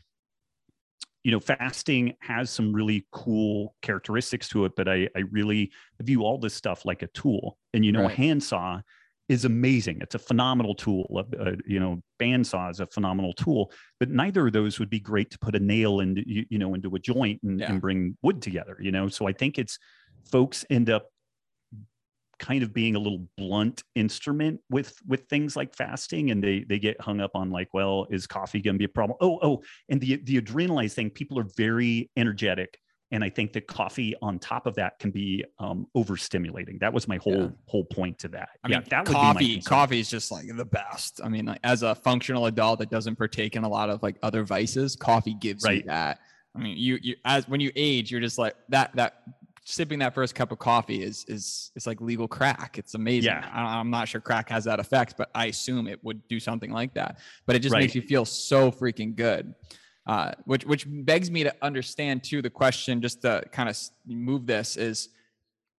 you 1.25 1.33
know 1.33 1.41
fasting 1.41 2.15
has 2.21 2.51
some 2.51 2.73
really 2.73 3.05
cool 3.11 3.75
characteristics 3.83 4.49
to 4.49 4.65
it 4.65 4.73
but 4.77 4.89
i 4.89 5.09
i 5.17 5.21
really 5.31 5.71
view 6.01 6.23
all 6.23 6.39
this 6.39 6.55
stuff 6.55 6.85
like 6.85 7.03
a 7.03 7.09
tool 7.09 7.59
and 7.75 7.85
you 7.85 7.93
know 7.93 8.03
right. 8.03 8.13
a 8.13 8.15
handsaw 8.15 8.81
is 9.29 9.45
amazing. 9.45 9.99
It's 10.01 10.15
a 10.15 10.19
phenomenal 10.19 10.75
tool. 10.75 11.25
Uh, 11.39 11.53
you 11.67 11.81
know, 11.81 12.03
bandsaw 12.21 12.71
is 12.71 12.81
a 12.81 12.87
phenomenal 12.87 13.33
tool, 13.33 13.73
but 13.99 14.11
neither 14.11 14.47
of 14.47 14.53
those 14.53 14.79
would 14.79 14.91
be 14.91 15.01
great 15.01 15.31
to 15.33 15.39
put 15.39 15.57
a 15.57 15.61
nail 15.61 16.01
into 16.01 16.23
you, 16.27 16.47
you 16.49 16.59
know 16.59 16.75
into 16.75 16.95
a 16.95 16.99
joint 16.99 17.43
and, 17.43 17.61
yeah. 17.61 17.71
and 17.71 17.81
bring 17.81 18.17
wood 18.23 18.41
together. 18.41 18.77
You 18.81 18.93
know, 18.93 19.09
so 19.09 19.27
I 19.27 19.33
think 19.33 19.59
it's 19.59 19.79
folks 20.31 20.65
end 20.71 20.91
up 20.91 21.07
kind 22.39 22.63
of 22.63 22.73
being 22.73 22.95
a 22.97 22.99
little 22.99 23.27
blunt 23.37 23.83
instrument 23.95 24.61
with 24.71 24.95
with 25.07 25.25
things 25.29 25.57
like 25.57 25.75
fasting 25.75 26.31
and 26.31 26.45
they 26.45 26.65
they 26.69 26.79
get 26.79 27.01
hung 27.01 27.21
up 27.21 27.31
on 27.35 27.51
like 27.51 27.69
well 27.73 28.07
is 28.11 28.27
coffee 28.27 28.61
going 28.61 28.75
to 28.75 28.79
be 28.79 28.85
a 28.85 28.89
problem 28.89 29.17
oh 29.23 29.39
oh 29.43 29.63
and 29.89 30.03
the 30.03 30.17
the 30.25 30.39
adrenalized 30.39 30.93
thing 30.93 31.09
people 31.09 31.39
are 31.39 31.47
very 31.57 32.11
energetic 32.17 32.79
and 33.13 33.23
i 33.23 33.29
think 33.29 33.53
that 33.53 33.67
coffee 33.67 34.15
on 34.23 34.39
top 34.39 34.67
of 34.67 34.75
that 34.75 34.99
can 34.99 35.11
be 35.11 35.45
um, 35.59 35.87
overstimulating 35.97 36.79
that 36.81 36.93
was 36.93 37.09
my 37.09 37.17
whole 37.17 37.43
yeah. 37.43 37.49
whole 37.67 37.85
point 37.85 38.19
to 38.19 38.29
that 38.29 38.51
i 38.65 38.69
yeah, 38.69 38.79
mean 38.79 38.87
that 38.91 39.05
coffee 39.07 39.61
coffee 39.61 40.01
is 40.01 40.11
just 40.11 40.31
like 40.31 40.47
the 40.57 40.65
best 40.65 41.21
i 41.23 41.29
mean 41.29 41.47
like 41.47 41.61
as 41.65 41.83
a 41.83 41.95
functional 41.95 42.47
adult 42.47 42.79
that 42.79 42.91
doesn't 42.91 43.17
partake 43.17 43.57
in 43.57 43.65
a 43.65 43.69
lot 43.69 43.91
of 43.91 44.03
like 44.03 44.17
other 44.23 44.45
vices 44.45 44.97
coffee 44.97 45.35
gives 45.35 45.65
right. 45.65 45.79
you 45.79 45.83
that 45.85 46.19
i 46.55 46.59
mean 46.59 46.77
you 46.77 46.99
you 47.03 47.15
as 47.25 47.49
when 47.49 47.61
you 47.61 47.71
age 47.77 48.11
you're 48.11 48.21
just 48.21 48.39
like 48.39 48.55
that 48.69 48.95
that 48.95 49.23
sipping 49.69 49.99
that 49.99 50.15
first 50.15 50.35
cup 50.37 50.53
of 50.53 50.59
coffee 50.61 51.03
is 51.03 51.25
is 51.27 51.73
it's 51.75 51.87
like 51.87 52.01
legal 52.01 52.29
crack. 52.29 52.79
It's 52.79 52.95
amazing. 52.95 53.33
Yeah. 53.33 53.51
I, 53.53 53.81
am 53.81 53.91
not 53.91 54.09
sure 54.09 54.21
crack 54.21 54.49
has 54.49 54.65
that 54.65 54.79
effect, 54.79 55.17
but 55.19 55.29
I 55.35 55.47
assume 55.47 55.89
it 55.89 56.03
would 56.05 56.27
do 56.29 56.39
something 56.39 56.71
like 56.71 56.95
that. 56.95 57.19
But 57.47 57.57
it 57.57 57.59
just 57.59 57.73
right. 57.73 57.81
makes 57.81 57.95
you 57.95 58.03
feel 58.03 58.25
so 58.25 58.71
freaking 58.71 59.17
good. 59.17 59.55
Uh, 60.07 60.33
which 60.45 60.65
which 60.65 60.87
begs 60.89 61.31
me 61.33 61.43
to 61.43 61.53
understand 61.63 62.23
too 62.23 62.41
the 62.41 62.51
question 62.51 63.03
just 63.03 63.23
to 63.23 63.43
kind 63.51 63.69
of 63.69 63.77
move 64.07 64.47
this 64.47 64.77
is 64.77 65.09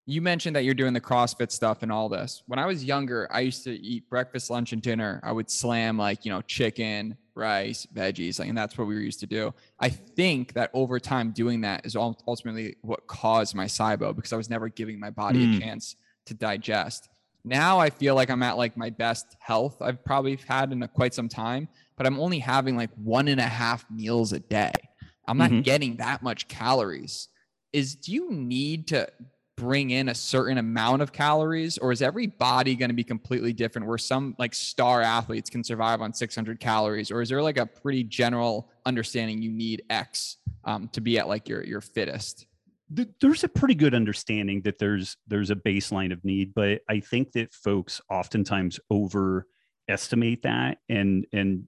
you 0.05 0.21
mentioned 0.21 0.55
that 0.55 0.63
you're 0.63 0.73
doing 0.73 0.93
the 0.93 1.01
CrossFit 1.01 1.51
stuff 1.51 1.83
and 1.83 1.91
all 1.91 2.07
this. 2.07 2.41
When 2.47 2.59
I 2.59 2.65
was 2.65 2.83
younger, 2.83 3.27
I 3.29 3.41
used 3.41 3.65
to 3.65 3.71
eat 3.71 4.09
breakfast, 4.09 4.49
lunch, 4.49 4.71
and 4.71 4.81
dinner. 4.81 5.19
I 5.21 5.33
would 5.33 5.51
slam 5.51 5.97
like, 5.97 6.23
you 6.23 6.31
know, 6.31 6.41
chicken, 6.41 7.17
rice, 7.35 7.85
veggies, 7.93 8.39
like, 8.39 8.47
and 8.47 8.57
that's 8.57 8.77
what 8.77 8.87
we 8.87 8.95
were 8.95 9.01
used 9.01 9.19
to 9.19 9.27
do. 9.27 9.53
I 9.81 9.89
think 9.89 10.53
that 10.53 10.71
over 10.73 10.97
time 10.97 11.31
doing 11.31 11.59
that 11.61 11.85
is 11.85 11.97
ultimately 11.97 12.77
what 12.81 13.05
caused 13.07 13.53
my 13.53 13.65
SIBO 13.65 14.15
because 14.15 14.31
I 14.31 14.37
was 14.37 14.49
never 14.49 14.69
giving 14.69 14.97
my 14.97 15.09
body 15.09 15.45
mm. 15.45 15.57
a 15.57 15.59
chance 15.59 15.97
to 16.27 16.33
digest. 16.33 17.09
Now 17.47 17.79
I 17.79 17.89
feel 17.89 18.15
like 18.15 18.29
I'm 18.29 18.43
at 18.43 18.57
like 18.57 18.75
my 18.75 18.89
best 18.89 19.37
health 19.39 19.81
I've 19.81 20.03
probably 20.03 20.37
had 20.47 20.71
in 20.71 20.83
a, 20.83 20.87
quite 20.87 21.13
some 21.13 21.29
time, 21.29 21.67
but 21.95 22.05
I'm 22.05 22.19
only 22.19 22.39
having 22.39 22.75
like 22.75 22.89
one 22.95 23.27
and 23.27 23.39
a 23.39 23.43
half 23.43 23.85
meals 23.89 24.33
a 24.33 24.39
day. 24.39 24.73
I'm 25.27 25.37
not 25.37 25.51
mm-hmm. 25.51 25.61
getting 25.61 25.97
that 25.97 26.23
much 26.23 26.47
calories. 26.47 27.29
Is 27.73 27.95
do 27.95 28.13
you 28.13 28.31
need 28.31 28.87
to 28.87 29.07
bring 29.55 29.89
in 29.89 30.09
a 30.09 30.15
certain 30.15 30.57
amount 30.57 31.01
of 31.01 31.11
calories 31.11 31.77
or 31.79 31.91
is 31.91 32.01
every 32.01 32.27
body 32.27 32.75
going 32.75 32.89
to 32.89 32.95
be 32.95 33.03
completely 33.03 33.51
different 33.51 33.87
where 33.87 33.97
some 33.97 34.35
like 34.37 34.53
star 34.53 35.01
athletes 35.01 35.49
can 35.49 35.63
survive 35.63 35.99
on 35.99 36.13
600 36.13 36.59
calories 36.59 37.09
or 37.09 37.21
is 37.23 37.29
there 37.29 37.41
like 37.41 37.57
a 37.57 37.65
pretty 37.65 38.03
general 38.03 38.69
understanding 38.85 39.41
you 39.41 39.51
need 39.51 39.81
x 39.89 40.37
um, 40.65 40.87
to 40.89 41.01
be 41.01 41.17
at 41.17 41.27
like 41.27 41.49
your 41.49 41.63
your 41.63 41.81
fittest 41.81 42.45
there's 42.89 43.43
a 43.43 43.49
pretty 43.49 43.75
good 43.75 43.93
understanding 43.93 44.61
that 44.61 44.77
there's 44.79 45.17
there's 45.27 45.49
a 45.49 45.55
baseline 45.55 46.13
of 46.13 46.23
need 46.23 46.53
but 46.53 46.79
i 46.89 46.99
think 46.99 47.31
that 47.33 47.53
folks 47.53 47.99
oftentimes 48.09 48.79
overestimate 48.89 50.41
that. 50.43 50.77
And 50.89 51.25
and 51.33 51.67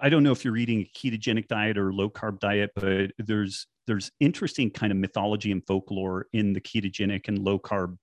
i 0.00 0.08
don't 0.08 0.22
know 0.22 0.32
if 0.32 0.44
you're 0.44 0.56
eating 0.56 0.80
a 0.80 0.98
ketogenic 0.98 1.46
diet 1.46 1.78
or 1.78 1.92
low 1.92 2.10
carb 2.10 2.40
diet 2.40 2.70
but 2.74 3.12
there's 3.18 3.66
there's 3.86 4.10
interesting 4.18 4.70
kind 4.70 4.90
of 4.90 4.98
mythology 4.98 5.52
and 5.52 5.64
folklore 5.66 6.26
in 6.32 6.54
the 6.54 6.60
ketogenic 6.60 7.28
and 7.28 7.38
low 7.38 7.58
carb 7.58 7.96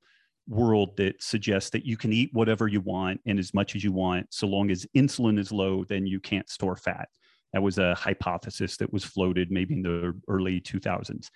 world 0.47 0.95
that 0.97 1.21
suggests 1.21 1.71
that 1.71 1.85
you 1.85 1.97
can 1.97 2.13
eat 2.13 2.29
whatever 2.33 2.67
you 2.67 2.81
want 2.81 3.19
and 3.25 3.39
as 3.39 3.53
much 3.53 3.75
as 3.75 3.83
you 3.83 3.91
want 3.91 4.27
so 4.31 4.47
long 4.47 4.69
as 4.71 4.85
insulin 4.95 5.39
is 5.39 5.51
low 5.51 5.83
then 5.83 6.05
you 6.05 6.19
can't 6.19 6.49
store 6.49 6.75
fat. 6.75 7.09
That 7.53 7.61
was 7.61 7.79
a 7.79 7.95
hypothesis 7.95 8.77
that 8.77 8.93
was 8.93 9.03
floated 9.03 9.51
maybe 9.51 9.73
in 9.73 9.81
the 9.81 10.13
early 10.29 10.61
2000s 10.61 11.27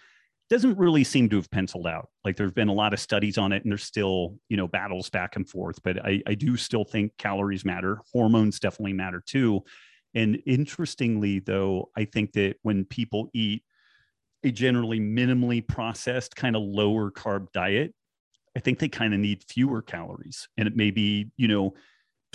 doesn't 0.50 0.78
really 0.78 1.04
seem 1.04 1.30
to 1.30 1.38
have 1.38 1.50
penciled 1.50 1.88
out. 1.88 2.10
Like 2.24 2.36
there 2.36 2.46
have 2.46 2.56
been 2.56 2.68
a 2.68 2.74
lot 2.74 2.94
of 2.94 3.00
studies 3.00 3.38
on 3.38 3.52
it, 3.52 3.64
and 3.64 3.72
there's 3.72 3.84
still 3.84 4.38
you 4.50 4.58
know 4.58 4.68
battles 4.68 5.10
back 5.10 5.36
and 5.36 5.50
forth. 5.50 5.82
But 5.84 6.06
I, 6.06 6.22
I 6.28 6.36
do 6.36 6.56
still 6.58 6.84
think 6.84 7.18
calories 7.18 7.66
matter. 7.66 8.00
Hormones 8.14 8.60
definitely 8.60 8.94
matter 8.94 9.24
too. 9.26 9.64
And 10.14 10.42
interestingly, 10.46 11.40
though, 11.40 11.90
I 11.98 12.06
think 12.06 12.34
that 12.34 12.56
when 12.62 12.86
people 12.86 13.30
eat 13.34 13.64
a 14.44 14.52
generally 14.52 15.00
minimally 15.00 15.68
processed 15.68 16.36
kind 16.36 16.56
of 16.56 16.62
lower 16.62 17.12
carb 17.12 17.52
diet, 17.52 17.94
I 18.56 18.60
think 18.60 18.80
they 18.80 18.88
kind 18.88 19.14
of 19.14 19.20
need 19.20 19.44
fewer 19.50 19.82
calories, 19.82 20.48
and 20.58 20.68
it 20.68 20.76
may 20.76 20.92
be 20.92 21.32
you 21.38 21.48
know 21.48 21.74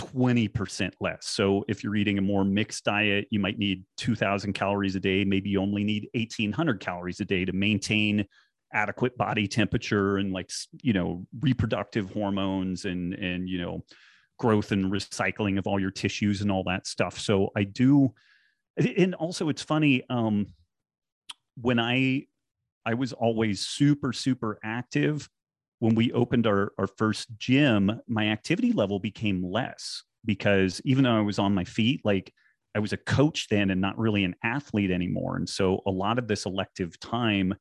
20% 0.01 0.93
less. 1.01 1.27
So 1.27 1.65
if 1.69 1.85
you're 1.85 1.95
eating 1.95 2.19
a 2.19 2.23
more 2.23 2.45
mixed 2.45 2.85
diet, 2.85 3.27
you 3.31 3.39
might 3.39 3.59
need 3.59 3.85
2000 3.99 4.55
calories 4.55 4.97
a 4.97 5.01
day. 5.01 5.25
Maybe 5.25 5.51
you 5.51 5.61
only 5.61 5.85
need 5.85 6.09
1800 6.15 6.81
calories 6.81 7.21
a 7.21 7.25
day 7.25 7.45
to 7.45 7.53
maintain 7.53 8.27
adequate 8.73 9.17
body 9.19 9.47
temperature 9.47 10.17
and 10.17 10.33
like, 10.33 10.51
you 10.83 10.93
know, 10.93 11.27
reproductive 11.41 12.11
hormones 12.13 12.87
and, 12.87 13.15
and, 13.15 13.49
you 13.49 13.61
know, 13.61 13.85
growth 14.39 14.73
and 14.73 14.91
recycling 14.91 15.59
of 15.59 15.67
all 15.67 15.79
your 15.79 15.91
tissues 15.91 16.41
and 16.41 16.51
all 16.51 16.65
that 16.65 16.87
stuff. 16.87 17.19
So 17.19 17.51
I 17.55 17.65
do. 17.65 18.15
And 18.97 19.15
also 19.15 19.51
it's 19.51 19.63
funny. 19.63 20.03
Um, 20.09 20.49
when 21.61 21.79
I, 21.79 22.27
I 22.87 22.95
was 22.95 23.13
always 23.13 23.61
super, 23.61 24.15
super 24.15 24.59
active 24.65 25.29
when 25.81 25.95
we 25.95 26.13
opened 26.13 26.47
our, 26.47 26.73
our 26.79 26.87
first 26.87 27.29
gym, 27.39 28.01
my 28.07 28.29
activity 28.29 28.73
level 28.73 29.01
became 29.01 29.43
less 29.43 30.05
because 30.25 30.81
even 30.85 31.05
though 31.05 31.17
I 31.17 31.23
was 31.23 31.39
on 31.39 31.55
my 31.55 31.65
feet, 31.65 32.03
like 32.05 32.33
I 32.75 32.79
was 32.79 32.93
a 32.93 32.99
coach 32.99 33.49
then 33.49 33.71
and 33.71 33.81
not 33.81 33.99
really 33.99 34.23
an 34.25 34.37
athlete 34.45 34.91
anymore. 34.91 35.37
And 35.37 35.49
so 35.49 35.81
a 35.87 35.91
lot 35.91 36.19
of 36.19 36.29
this 36.29 36.47
elective 36.47 37.01
time 37.01 37.55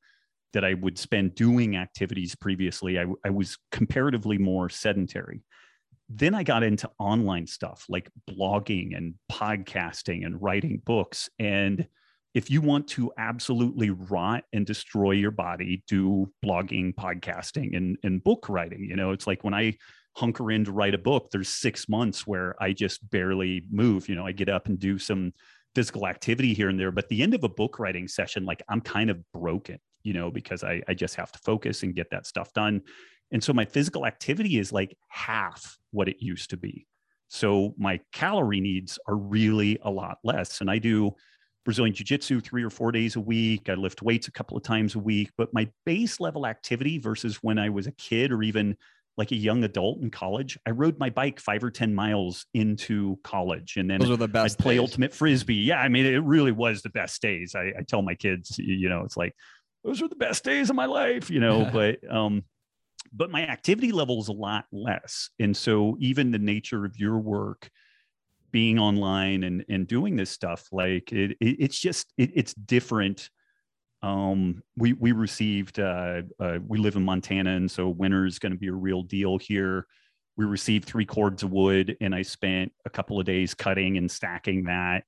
that 0.53 0.65
I 0.65 0.73
would 0.73 0.97
spend 0.97 1.36
doing 1.36 1.77
activities 1.77 2.36
previously, 2.36 2.99
I, 2.99 3.05
I 3.25 3.29
was 3.29 3.58
comparatively 3.71 4.38
more 4.38 4.69
sedentary. 4.69 5.41
Then 6.10 6.36
I 6.36 6.43
got 6.43 6.63
into 6.63 6.89
online 6.99 7.47
stuff 7.47 7.86
like 7.88 8.10
blogging 8.29 8.97
and 8.97 9.13
podcasting 9.32 10.25
and 10.25 10.41
writing 10.41 10.82
books. 10.86 11.29
And 11.39 11.88
if 12.33 12.51
you 12.51 12.61
want 12.61 12.87
to 12.89 13.11
absolutely 13.17 13.89
rot 13.89 14.43
and 14.53 14.65
destroy 14.65 15.11
your 15.11 15.31
body, 15.31 15.83
do 15.87 16.31
blogging, 16.45 16.93
podcasting, 16.93 17.75
and, 17.75 17.97
and 18.03 18.23
book 18.23 18.47
writing. 18.49 18.83
You 18.83 18.95
know, 18.95 19.11
it's 19.11 19.25
like 19.27 19.43
when 19.43 19.53
I 19.53 19.77
hunker 20.15 20.51
in 20.51 20.65
to 20.65 20.71
write 20.71 20.93
a 20.93 20.99
book, 20.99 21.29
there's 21.31 21.49
six 21.49 21.89
months 21.89 22.27
where 22.27 22.55
I 22.61 22.73
just 22.73 23.09
barely 23.09 23.65
move. 23.71 24.07
You 24.07 24.15
know, 24.15 24.27
I 24.27 24.31
get 24.31 24.49
up 24.49 24.67
and 24.67 24.77
do 24.77 24.99
some 24.99 25.33
physical 25.75 26.05
activity 26.07 26.53
here 26.53 26.69
and 26.69 26.79
there. 26.79 26.91
But 26.91 27.09
the 27.09 27.23
end 27.23 27.33
of 27.33 27.43
a 27.43 27.49
book 27.49 27.79
writing 27.79 28.07
session, 28.07 28.45
like 28.45 28.61
I'm 28.69 28.81
kind 28.81 29.09
of 29.09 29.19
broken. 29.31 29.79
you 30.03 30.13
know, 30.13 30.31
because 30.31 30.63
I, 30.63 30.81
I 30.87 30.93
just 30.93 31.15
have 31.15 31.31
to 31.31 31.39
focus 31.39 31.83
and 31.83 31.95
get 31.95 32.09
that 32.11 32.25
stuff 32.25 32.53
done. 32.53 32.81
And 33.31 33.43
so 33.43 33.53
my 33.53 33.65
physical 33.65 34.05
activity 34.05 34.57
is 34.57 34.71
like 34.71 34.97
half 35.09 35.77
what 35.91 36.07
it 36.07 36.17
used 36.19 36.49
to 36.51 36.57
be. 36.57 36.87
So 37.27 37.75
my 37.77 37.99
calorie 38.11 38.59
needs 38.61 38.97
are 39.07 39.15
really 39.15 39.77
a 39.83 39.89
lot 39.89 40.17
less. 40.23 40.61
And 40.61 40.71
I 40.71 40.79
do 40.79 41.11
Brazilian 41.65 41.93
Jiu 41.93 42.05
Jitsu 42.05 42.39
three 42.39 42.63
or 42.63 42.69
four 42.69 42.91
days 42.91 43.15
a 43.15 43.19
week. 43.19 43.69
I 43.69 43.73
lift 43.73 44.01
weights 44.01 44.27
a 44.27 44.31
couple 44.31 44.57
of 44.57 44.63
times 44.63 44.95
a 44.95 44.99
week. 44.99 45.29
But 45.37 45.53
my 45.53 45.69
base 45.85 46.19
level 46.19 46.45
activity 46.45 46.97
versus 46.97 47.37
when 47.41 47.59
I 47.59 47.69
was 47.69 47.87
a 47.87 47.91
kid 47.91 48.31
or 48.31 48.41
even 48.43 48.77
like 49.17 49.31
a 49.31 49.35
young 49.35 49.65
adult 49.65 50.01
in 50.01 50.09
college, 50.09 50.57
I 50.65 50.71
rode 50.71 50.97
my 50.97 51.09
bike 51.09 51.39
five 51.41 51.63
or 51.63 51.69
10 51.69 51.93
miles 51.93 52.45
into 52.53 53.19
college. 53.23 53.75
And 53.75 53.89
then 53.89 53.99
those 53.99 54.11
are 54.11 54.17
the 54.17 54.29
best. 54.29 54.59
I'd 54.59 54.63
play 54.63 54.75
days. 54.75 54.81
ultimate 54.81 55.13
frisbee. 55.13 55.55
Yeah. 55.55 55.79
I 55.79 55.89
mean, 55.89 56.05
it 56.05 56.23
really 56.23 56.53
was 56.53 56.81
the 56.81 56.89
best 56.89 57.21
days. 57.21 57.53
I, 57.53 57.73
I 57.77 57.81
tell 57.85 58.01
my 58.01 58.15
kids, 58.15 58.57
you 58.57 58.87
know, 58.87 59.01
it's 59.01 59.17
like, 59.17 59.35
those 59.83 60.01
are 60.01 60.07
the 60.07 60.15
best 60.15 60.43
days 60.43 60.69
of 60.69 60.75
my 60.75 60.85
life, 60.85 61.29
you 61.29 61.41
know, 61.41 61.69
but, 61.73 61.99
um, 62.09 62.43
but 63.11 63.29
my 63.29 63.45
activity 63.45 63.91
level 63.91 64.21
is 64.21 64.29
a 64.29 64.33
lot 64.33 64.65
less. 64.71 65.29
And 65.39 65.55
so 65.55 65.97
even 65.99 66.31
the 66.31 66.39
nature 66.39 66.85
of 66.85 66.97
your 66.97 67.17
work, 67.17 67.69
being 68.51 68.79
online 68.79 69.43
and 69.43 69.65
and 69.69 69.88
doing 69.88 70.15
this 70.15 70.29
stuff 70.29 70.67
like 70.71 71.12
it, 71.12 71.31
it 71.39 71.57
it's 71.59 71.79
just 71.79 72.13
it, 72.17 72.31
it's 72.35 72.53
different 72.53 73.29
um, 74.01 74.63
we 74.77 74.93
we 74.93 75.12
received 75.12 75.79
uh, 75.79 76.21
uh, 76.39 76.59
we 76.65 76.77
live 76.77 76.95
in 76.95 77.03
Montana, 77.03 77.51
and 77.51 77.69
so 77.69 77.89
winter 77.89 78.25
is 78.25 78.39
going 78.39 78.53
to 78.53 78.57
be 78.57 78.67
a 78.67 78.73
real 78.73 79.03
deal 79.03 79.38
here. 79.38 79.85
We 80.38 80.45
received 80.45 80.85
three 80.85 81.05
cords 81.05 81.43
of 81.43 81.51
wood, 81.51 81.97
and 81.99 82.15
I 82.15 82.21
spent 82.21 82.71
a 82.85 82.89
couple 82.89 83.19
of 83.19 83.25
days 83.25 83.53
cutting 83.53 83.97
and 83.97 84.09
stacking 84.09 84.63
that. 84.65 85.03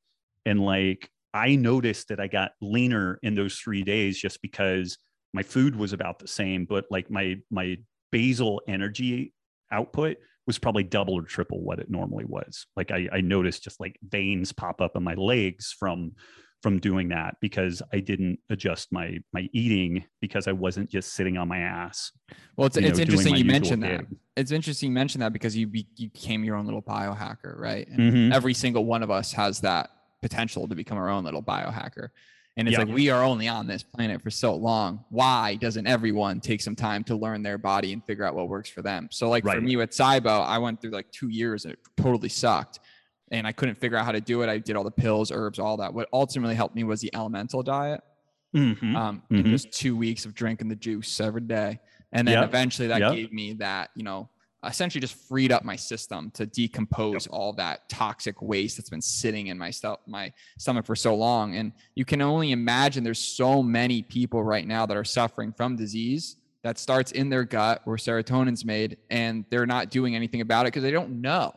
And 0.45 0.59
like 0.59 1.09
I 1.33 1.55
noticed 1.55 2.09
that 2.09 2.19
I 2.19 2.27
got 2.27 2.51
leaner 2.61 3.17
in 3.23 3.33
those 3.33 3.55
three 3.55 3.83
days 3.83 4.19
just 4.19 4.41
because 4.41 4.97
my 5.33 5.43
food 5.43 5.75
was 5.75 5.93
about 5.93 6.19
the 6.19 6.27
same, 6.27 6.65
but 6.65 6.85
like 6.89 7.09
my 7.09 7.37
my 7.49 7.77
basal 8.11 8.61
energy 8.67 9.33
output 9.71 10.17
was 10.47 10.57
probably 10.57 10.83
double 10.83 11.15
or 11.15 11.23
triple 11.23 11.61
what 11.61 11.79
it 11.79 11.89
normally 11.89 12.25
was. 12.25 12.65
Like 12.75 12.91
I, 12.91 13.07
I 13.11 13.21
noticed 13.21 13.63
just 13.63 13.79
like 13.79 13.97
veins 14.03 14.51
pop 14.51 14.81
up 14.81 14.95
in 14.95 15.03
my 15.03 15.13
legs 15.15 15.75
from 15.77 16.13
from 16.61 16.77
doing 16.77 17.09
that 17.09 17.37
because 17.41 17.81
I 17.91 17.99
didn't 17.99 18.39
adjust 18.49 18.91
my 18.91 19.19
my 19.33 19.49
eating 19.53 20.05
because 20.19 20.47
I 20.47 20.51
wasn't 20.51 20.89
just 20.89 21.13
sitting 21.13 21.37
on 21.37 21.47
my 21.47 21.59
ass. 21.59 22.11
Well, 22.55 22.67
it's, 22.67 22.77
it's 22.77 22.97
know, 22.97 23.01
interesting 23.01 23.35
you 23.35 23.45
mentioned 23.45 23.83
that. 23.83 24.05
It's 24.35 24.51
interesting 24.51 24.89
you 24.89 24.93
mentioned 24.93 25.21
that 25.23 25.33
because 25.33 25.55
you 25.57 25.67
be, 25.67 25.87
you 25.95 26.09
became 26.09 26.43
your 26.43 26.55
own 26.55 26.65
little 26.65 26.81
biohacker, 26.81 27.57
right? 27.57 27.87
And 27.87 27.99
mm-hmm. 27.99 28.31
every 28.31 28.53
single 28.53 28.85
one 28.85 29.03
of 29.03 29.11
us 29.11 29.33
has 29.33 29.61
that 29.61 29.89
potential 30.21 30.67
to 30.67 30.75
become 30.75 30.97
our 30.97 31.09
own 31.09 31.23
little 31.23 31.43
biohacker. 31.43 32.09
And 32.57 32.67
it's 32.67 32.77
like 32.77 32.89
we 32.89 33.09
are 33.09 33.23
only 33.23 33.47
on 33.47 33.65
this 33.65 33.81
planet 33.81 34.21
for 34.21 34.29
so 34.29 34.53
long. 34.53 35.05
Why 35.09 35.55
doesn't 35.55 35.87
everyone 35.87 36.41
take 36.41 36.61
some 36.61 36.75
time 36.75 37.03
to 37.05 37.15
learn 37.15 37.43
their 37.43 37.57
body 37.57 37.93
and 37.93 38.03
figure 38.05 38.25
out 38.25 38.35
what 38.35 38.49
works 38.49 38.69
for 38.69 38.81
them? 38.81 39.07
So, 39.09 39.29
like 39.29 39.45
right. 39.45 39.55
for 39.55 39.61
me 39.61 39.77
with 39.77 39.91
SIBO, 39.91 40.45
I 40.45 40.57
went 40.57 40.81
through 40.81 40.91
like 40.91 41.09
two 41.11 41.29
years 41.29 41.63
and 41.63 41.73
it 41.73 41.79
totally 41.95 42.27
sucked 42.29 42.79
and 43.31 43.47
I 43.47 43.53
couldn't 43.53 43.75
figure 43.75 43.97
out 43.97 44.05
how 44.05 44.11
to 44.11 44.21
do 44.21 44.41
it. 44.41 44.49
I 44.49 44.57
did 44.57 44.75
all 44.75 44.83
the 44.83 44.91
pills, 44.91 45.31
herbs, 45.31 45.57
all 45.57 45.77
that. 45.77 45.93
What 45.93 46.09
ultimately 46.11 46.53
helped 46.53 46.75
me 46.75 46.83
was 46.83 46.99
the 46.99 47.09
elemental 47.15 47.63
diet. 47.63 48.01
Mm-hmm. 48.55 48.95
Um, 48.95 49.23
mm-hmm. 49.31 49.49
just 49.49 49.71
two 49.71 49.95
weeks 49.95 50.25
of 50.25 50.35
drinking 50.35 50.67
the 50.67 50.75
juice 50.75 51.21
every 51.21 51.41
day. 51.41 51.79
And 52.11 52.27
then 52.27 52.35
yep. 52.35 52.49
eventually 52.49 52.89
that 52.89 52.99
yep. 52.99 53.13
gave 53.13 53.31
me 53.31 53.53
that, 53.53 53.91
you 53.95 54.03
know, 54.03 54.29
essentially 54.65 55.01
just 55.01 55.15
freed 55.27 55.51
up 55.51 55.63
my 55.63 55.75
system 55.75 56.31
to 56.31 56.45
decompose 56.45 57.25
yep. 57.25 57.33
all 57.33 57.53
that 57.53 57.89
toxic 57.89 58.41
waste 58.41 58.77
that's 58.77 58.89
been 58.89 59.01
sitting 59.01 59.47
in 59.47 59.57
my 59.57 59.71
st- 59.71 59.99
my 60.07 60.31
stomach 60.59 60.85
for 60.85 60.95
so 60.95 61.15
long. 61.15 61.55
And 61.55 61.71
you 61.95 62.05
can 62.05 62.21
only 62.21 62.51
imagine 62.51 63.03
there's 63.03 63.19
so 63.19 63.63
many 63.63 64.01
people 64.01 64.43
right 64.43 64.67
now 64.67 64.85
that 64.85 64.95
are 64.95 65.03
suffering 65.03 65.51
from 65.51 65.75
disease 65.75 66.37
that 66.63 66.77
starts 66.77 67.11
in 67.11 67.29
their 67.29 67.43
gut 67.43 67.81
where 67.85 67.97
serotonin's 67.97 68.63
made 68.63 68.97
and 69.09 69.45
they're 69.49 69.65
not 69.65 69.89
doing 69.89 70.15
anything 70.15 70.41
about 70.41 70.65
it 70.65 70.73
because 70.73 70.83
they 70.83 70.91
don't 70.91 71.21
know 71.21 71.53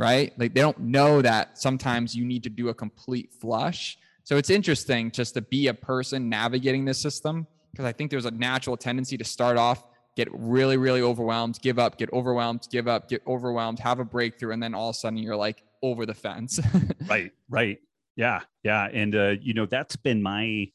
right? 0.00 0.32
Like 0.38 0.54
they 0.54 0.62
don't 0.62 0.80
know 0.80 1.20
that 1.20 1.58
sometimes 1.58 2.16
you 2.16 2.24
need 2.24 2.42
to 2.44 2.48
do 2.48 2.70
a 2.70 2.74
complete 2.74 3.34
flush. 3.38 3.98
So 4.24 4.38
it's 4.38 4.48
interesting 4.48 5.10
just 5.10 5.34
to 5.34 5.42
be 5.42 5.66
a 5.66 5.74
person 5.74 6.30
navigating 6.30 6.86
this 6.86 6.98
system 6.98 7.46
because 7.70 7.84
I 7.84 7.92
think 7.92 8.10
there's 8.10 8.24
a 8.24 8.30
natural 8.30 8.78
tendency 8.78 9.18
to 9.18 9.24
start 9.24 9.58
off, 9.58 9.86
get 10.16 10.28
really, 10.32 10.76
really 10.76 11.02
overwhelmed, 11.02 11.58
give 11.62 11.78
up, 11.78 11.98
get 11.98 12.12
overwhelmed, 12.12 12.66
give 12.70 12.88
up, 12.88 13.08
get 13.08 13.22
overwhelmed, 13.26 13.78
have 13.78 14.00
a 14.00 14.04
breakthrough, 14.04 14.52
and 14.52 14.62
then 14.62 14.74
all 14.74 14.90
of 14.90 14.96
a 14.96 14.98
sudden 14.98 15.18
you're 15.18 15.36
like 15.36 15.62
over 15.82 16.06
the 16.06 16.14
fence. 16.14 16.60
right, 17.08 17.30
right. 17.48 17.78
Yeah, 18.16 18.40
yeah. 18.62 18.88
And 18.92 19.14
uh, 19.14 19.34
you 19.40 19.54
know, 19.54 19.66
that's 19.66 19.96
been 19.96 20.22
my 20.22 20.70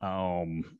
um 0.00 0.78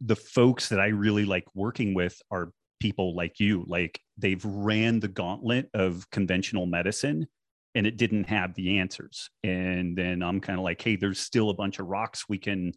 the 0.00 0.16
folks 0.16 0.68
that 0.70 0.80
I 0.80 0.88
really 0.88 1.24
like 1.24 1.44
working 1.54 1.94
with 1.94 2.20
are 2.30 2.52
people 2.80 3.14
like 3.14 3.38
you 3.38 3.64
like 3.68 4.00
they've 4.16 4.44
ran 4.44 4.98
the 4.98 5.08
gauntlet 5.08 5.68
of 5.74 6.08
conventional 6.10 6.66
medicine 6.66 7.26
and 7.74 7.86
it 7.86 7.96
didn't 7.96 8.24
have 8.24 8.54
the 8.54 8.78
answers 8.78 9.28
and 9.44 9.96
then 9.96 10.22
i'm 10.22 10.40
kind 10.40 10.58
of 10.58 10.64
like 10.64 10.80
hey 10.80 10.96
there's 10.96 11.20
still 11.20 11.50
a 11.50 11.54
bunch 11.54 11.78
of 11.78 11.86
rocks 11.86 12.24
we 12.28 12.38
can 12.38 12.72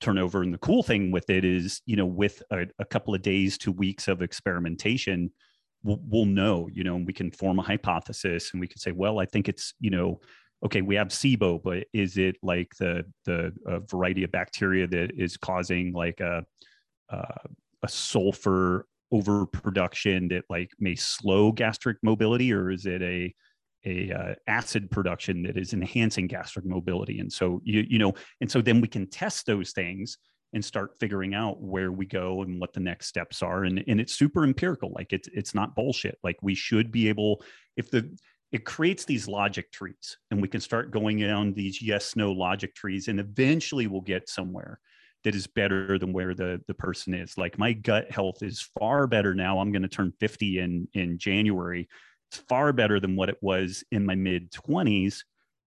turn 0.00 0.18
over 0.18 0.42
and 0.42 0.54
the 0.54 0.58
cool 0.58 0.82
thing 0.82 1.10
with 1.10 1.28
it 1.30 1.44
is 1.44 1.80
you 1.86 1.96
know 1.96 2.06
with 2.06 2.42
a, 2.50 2.66
a 2.78 2.84
couple 2.84 3.14
of 3.14 3.22
days 3.22 3.58
to 3.58 3.72
weeks 3.72 4.08
of 4.08 4.22
experimentation 4.22 5.30
we'll, 5.82 6.00
we'll 6.04 6.24
know 6.24 6.68
you 6.72 6.84
know 6.84 6.96
and 6.96 7.06
we 7.06 7.12
can 7.12 7.30
form 7.30 7.58
a 7.58 7.62
hypothesis 7.62 8.50
and 8.52 8.60
we 8.60 8.68
can 8.68 8.78
say 8.78 8.92
well 8.92 9.18
i 9.18 9.24
think 9.24 9.48
it's 9.48 9.74
you 9.80 9.90
know 9.90 10.20
okay 10.64 10.82
we 10.82 10.94
have 10.94 11.08
sibo 11.08 11.60
but 11.62 11.86
is 11.92 12.16
it 12.16 12.36
like 12.42 12.72
the 12.78 13.04
the 13.24 13.52
variety 13.88 14.24
of 14.24 14.30
bacteria 14.30 14.86
that 14.86 15.10
is 15.16 15.36
causing 15.36 15.92
like 15.92 16.20
a 16.20 16.44
uh, 17.10 17.48
a 17.82 17.88
sulfur 17.88 18.86
overproduction 19.12 20.28
that 20.28 20.44
like 20.50 20.70
may 20.78 20.94
slow 20.94 21.50
gastric 21.50 21.96
mobility 22.02 22.52
or 22.52 22.70
is 22.70 22.86
it 22.86 23.02
a 23.02 23.34
a 23.84 24.12
uh, 24.12 24.34
acid 24.46 24.90
production 24.90 25.42
that 25.44 25.56
is 25.56 25.72
enhancing 25.72 26.26
gastric 26.26 26.64
mobility. 26.64 27.20
And 27.20 27.32
so 27.32 27.60
you 27.64 27.84
you 27.88 27.98
know 27.98 28.14
and 28.40 28.50
so 28.50 28.60
then 28.60 28.80
we 28.80 28.88
can 28.88 29.06
test 29.06 29.46
those 29.46 29.72
things 29.72 30.18
and 30.54 30.64
start 30.64 30.98
figuring 30.98 31.34
out 31.34 31.60
where 31.60 31.92
we 31.92 32.06
go 32.06 32.42
and 32.42 32.60
what 32.60 32.72
the 32.72 32.80
next 32.80 33.06
steps 33.06 33.42
are. 33.42 33.64
And 33.64 33.82
and 33.86 34.00
it's 34.00 34.14
super 34.14 34.44
empirical. 34.44 34.92
Like 34.94 35.12
it's 35.12 35.28
it's 35.32 35.54
not 35.54 35.74
bullshit. 35.74 36.18
Like 36.22 36.36
we 36.42 36.54
should 36.54 36.90
be 36.90 37.08
able 37.08 37.42
if 37.76 37.90
the 37.90 38.16
it 38.50 38.64
creates 38.64 39.04
these 39.04 39.28
logic 39.28 39.70
trees 39.72 40.16
and 40.30 40.40
we 40.40 40.48
can 40.48 40.60
start 40.60 40.90
going 40.90 41.20
down 41.20 41.52
these 41.52 41.82
yes 41.82 42.16
no 42.16 42.32
logic 42.32 42.74
trees 42.74 43.08
and 43.08 43.20
eventually 43.20 43.86
we'll 43.86 44.00
get 44.00 44.26
somewhere 44.28 44.80
that 45.24 45.34
is 45.34 45.46
better 45.46 45.98
than 45.98 46.12
where 46.12 46.34
the 46.34 46.60
the 46.66 46.74
person 46.74 47.12
is. 47.12 47.36
Like 47.36 47.58
my 47.58 47.72
gut 47.72 48.10
health 48.10 48.42
is 48.42 48.68
far 48.78 49.06
better 49.06 49.34
now. 49.34 49.58
I'm 49.58 49.72
going 49.72 49.82
to 49.82 49.88
turn 49.88 50.12
50 50.18 50.58
in 50.58 50.88
in 50.94 51.18
january 51.18 51.88
far 52.48 52.72
better 52.72 53.00
than 53.00 53.16
what 53.16 53.28
it 53.28 53.38
was 53.40 53.84
in 53.90 54.04
my 54.04 54.14
mid 54.14 54.50
20s 54.52 55.18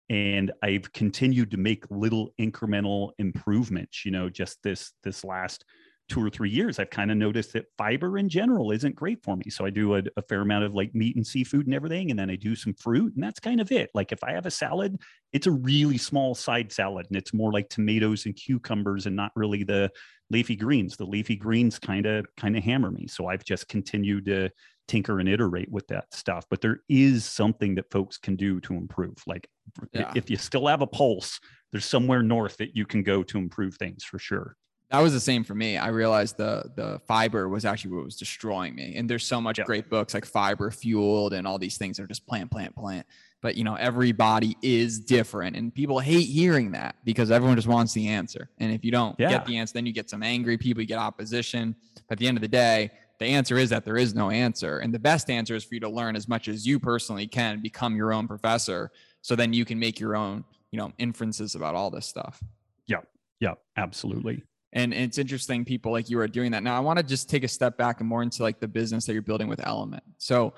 and 0.08 0.52
i've 0.62 0.92
continued 0.92 1.50
to 1.50 1.56
make 1.56 1.84
little 1.90 2.30
incremental 2.40 3.10
improvements 3.18 4.04
you 4.04 4.10
know 4.10 4.28
just 4.28 4.62
this 4.62 4.92
this 5.02 5.24
last 5.24 5.64
two 6.08 6.24
or 6.24 6.30
three 6.30 6.50
years, 6.50 6.78
I've 6.78 6.90
kind 6.90 7.10
of 7.10 7.16
noticed 7.16 7.52
that 7.54 7.66
fiber 7.76 8.18
in 8.18 8.28
general 8.28 8.70
isn't 8.70 8.94
great 8.94 9.22
for 9.24 9.36
me. 9.36 9.50
So 9.50 9.64
I 9.66 9.70
do 9.70 9.96
a, 9.96 10.02
a, 10.16 10.22
fair 10.22 10.40
amount 10.40 10.64
of 10.64 10.74
like 10.74 10.94
meat 10.94 11.16
and 11.16 11.26
seafood 11.26 11.66
and 11.66 11.74
everything. 11.74 12.10
And 12.10 12.18
then 12.18 12.30
I 12.30 12.36
do 12.36 12.54
some 12.54 12.74
fruit, 12.74 13.14
and 13.14 13.24
that's 13.24 13.40
kind 13.40 13.60
of 13.60 13.72
it. 13.72 13.90
Like 13.92 14.12
if 14.12 14.22
I 14.22 14.32
have 14.32 14.46
a 14.46 14.50
salad, 14.50 15.00
it's 15.32 15.48
a 15.48 15.52
really 15.52 15.98
small 15.98 16.34
side 16.34 16.70
salad 16.70 17.06
and 17.08 17.16
it's 17.16 17.34
more 17.34 17.52
like 17.52 17.68
tomatoes 17.68 18.26
and 18.26 18.36
cucumbers 18.36 19.06
and 19.06 19.16
not 19.16 19.32
really 19.34 19.64
the 19.64 19.90
leafy 20.30 20.56
greens. 20.56 20.96
The 20.96 21.04
leafy 21.04 21.36
greens 21.36 21.78
kind 21.78 22.06
of 22.06 22.26
kind 22.36 22.56
of 22.56 22.62
hammer 22.62 22.90
me. 22.90 23.08
So 23.08 23.26
I've 23.26 23.44
just 23.44 23.68
continued 23.68 24.26
to 24.26 24.50
tinker 24.88 25.20
and 25.20 25.28
iterate 25.28 25.70
with 25.70 25.86
that 25.88 26.12
stuff. 26.14 26.46
But 26.48 26.60
there 26.60 26.80
is 26.88 27.24
something 27.24 27.74
that 27.76 27.90
folks 27.90 28.18
can 28.18 28.36
do 28.36 28.60
to 28.60 28.74
improve. 28.74 29.16
Like 29.26 29.48
yeah. 29.92 30.12
if 30.14 30.30
you 30.30 30.36
still 30.36 30.66
have 30.66 30.82
a 30.82 30.86
pulse, 30.86 31.40
there's 31.72 31.84
somewhere 31.84 32.22
north 32.22 32.56
that 32.58 32.76
you 32.76 32.86
can 32.86 33.02
go 33.02 33.22
to 33.24 33.38
improve 33.38 33.76
things 33.76 34.04
for 34.04 34.18
sure 34.18 34.56
that 34.90 35.00
was 35.00 35.12
the 35.12 35.20
same 35.20 35.42
for 35.42 35.54
me. 35.54 35.76
I 35.76 35.88
realized 35.88 36.36
the 36.36 36.70
the 36.76 37.00
fiber 37.06 37.48
was 37.48 37.64
actually 37.64 37.96
what 37.96 38.04
was 38.04 38.16
destroying 38.16 38.74
me. 38.74 38.94
And 38.96 39.10
there's 39.10 39.26
so 39.26 39.40
much 39.40 39.58
great 39.64 39.90
books 39.90 40.14
like 40.14 40.24
Fiber 40.24 40.70
Fueled 40.70 41.32
and 41.32 41.46
all 41.46 41.58
these 41.58 41.76
things 41.76 41.98
are 41.98 42.06
just 42.06 42.26
plant, 42.26 42.50
plant, 42.50 42.74
plant. 42.76 43.06
But 43.42 43.56
you 43.56 43.64
know, 43.64 43.74
everybody 43.74 44.56
is 44.62 45.00
different, 45.00 45.56
and 45.56 45.74
people 45.74 45.98
hate 45.98 46.28
hearing 46.28 46.72
that 46.72 46.96
because 47.04 47.30
everyone 47.30 47.56
just 47.56 47.68
wants 47.68 47.92
the 47.92 48.08
answer. 48.08 48.48
And 48.58 48.72
if 48.72 48.84
you 48.84 48.92
don't 48.92 49.16
yeah. 49.18 49.30
get 49.30 49.46
the 49.46 49.58
answer, 49.58 49.74
then 49.74 49.86
you 49.86 49.92
get 49.92 50.08
some 50.08 50.22
angry 50.22 50.56
people, 50.56 50.82
you 50.82 50.86
get 50.86 50.98
opposition. 50.98 51.74
But 52.08 52.14
at 52.14 52.18
the 52.18 52.28
end 52.28 52.36
of 52.36 52.42
the 52.42 52.48
day, 52.48 52.92
the 53.18 53.26
answer 53.26 53.56
is 53.56 53.70
that 53.70 53.84
there 53.84 53.96
is 53.96 54.14
no 54.14 54.30
answer, 54.30 54.78
and 54.78 54.92
the 54.92 54.98
best 54.98 55.30
answer 55.30 55.54
is 55.54 55.64
for 55.64 55.74
you 55.74 55.80
to 55.80 55.88
learn 55.88 56.16
as 56.16 56.28
much 56.28 56.48
as 56.48 56.66
you 56.66 56.78
personally 56.78 57.26
can, 57.26 57.62
become 57.62 57.96
your 57.96 58.12
own 58.12 58.28
professor, 58.28 58.90
so 59.22 59.34
then 59.34 59.52
you 59.52 59.64
can 59.64 59.78
make 59.78 59.98
your 59.98 60.16
own, 60.16 60.44
you 60.70 60.78
know, 60.78 60.92
inferences 60.98 61.54
about 61.54 61.74
all 61.74 61.90
this 61.90 62.06
stuff. 62.06 62.42
Yeah, 62.86 63.00
yeah, 63.40 63.54
absolutely. 63.76 64.42
And, 64.72 64.92
it's 64.92 65.16
interesting 65.16 65.64
people 65.64 65.90
like 65.92 66.10
you 66.10 66.18
are 66.20 66.28
doing 66.28 66.52
that. 66.52 66.62
Now 66.62 66.76
i 66.76 66.80
want 66.80 66.98
to 66.98 67.02
just 67.02 67.30
take 67.30 67.44
a 67.44 67.48
step 67.48 67.78
back 67.78 68.00
and 68.00 68.08
more 68.08 68.22
into 68.22 68.42
like 68.42 68.60
the 68.60 68.68
business 68.68 69.06
that 69.06 69.14
you're 69.14 69.22
building 69.22 69.48
with 69.48 69.66
element. 69.66 70.02
So 70.18 70.52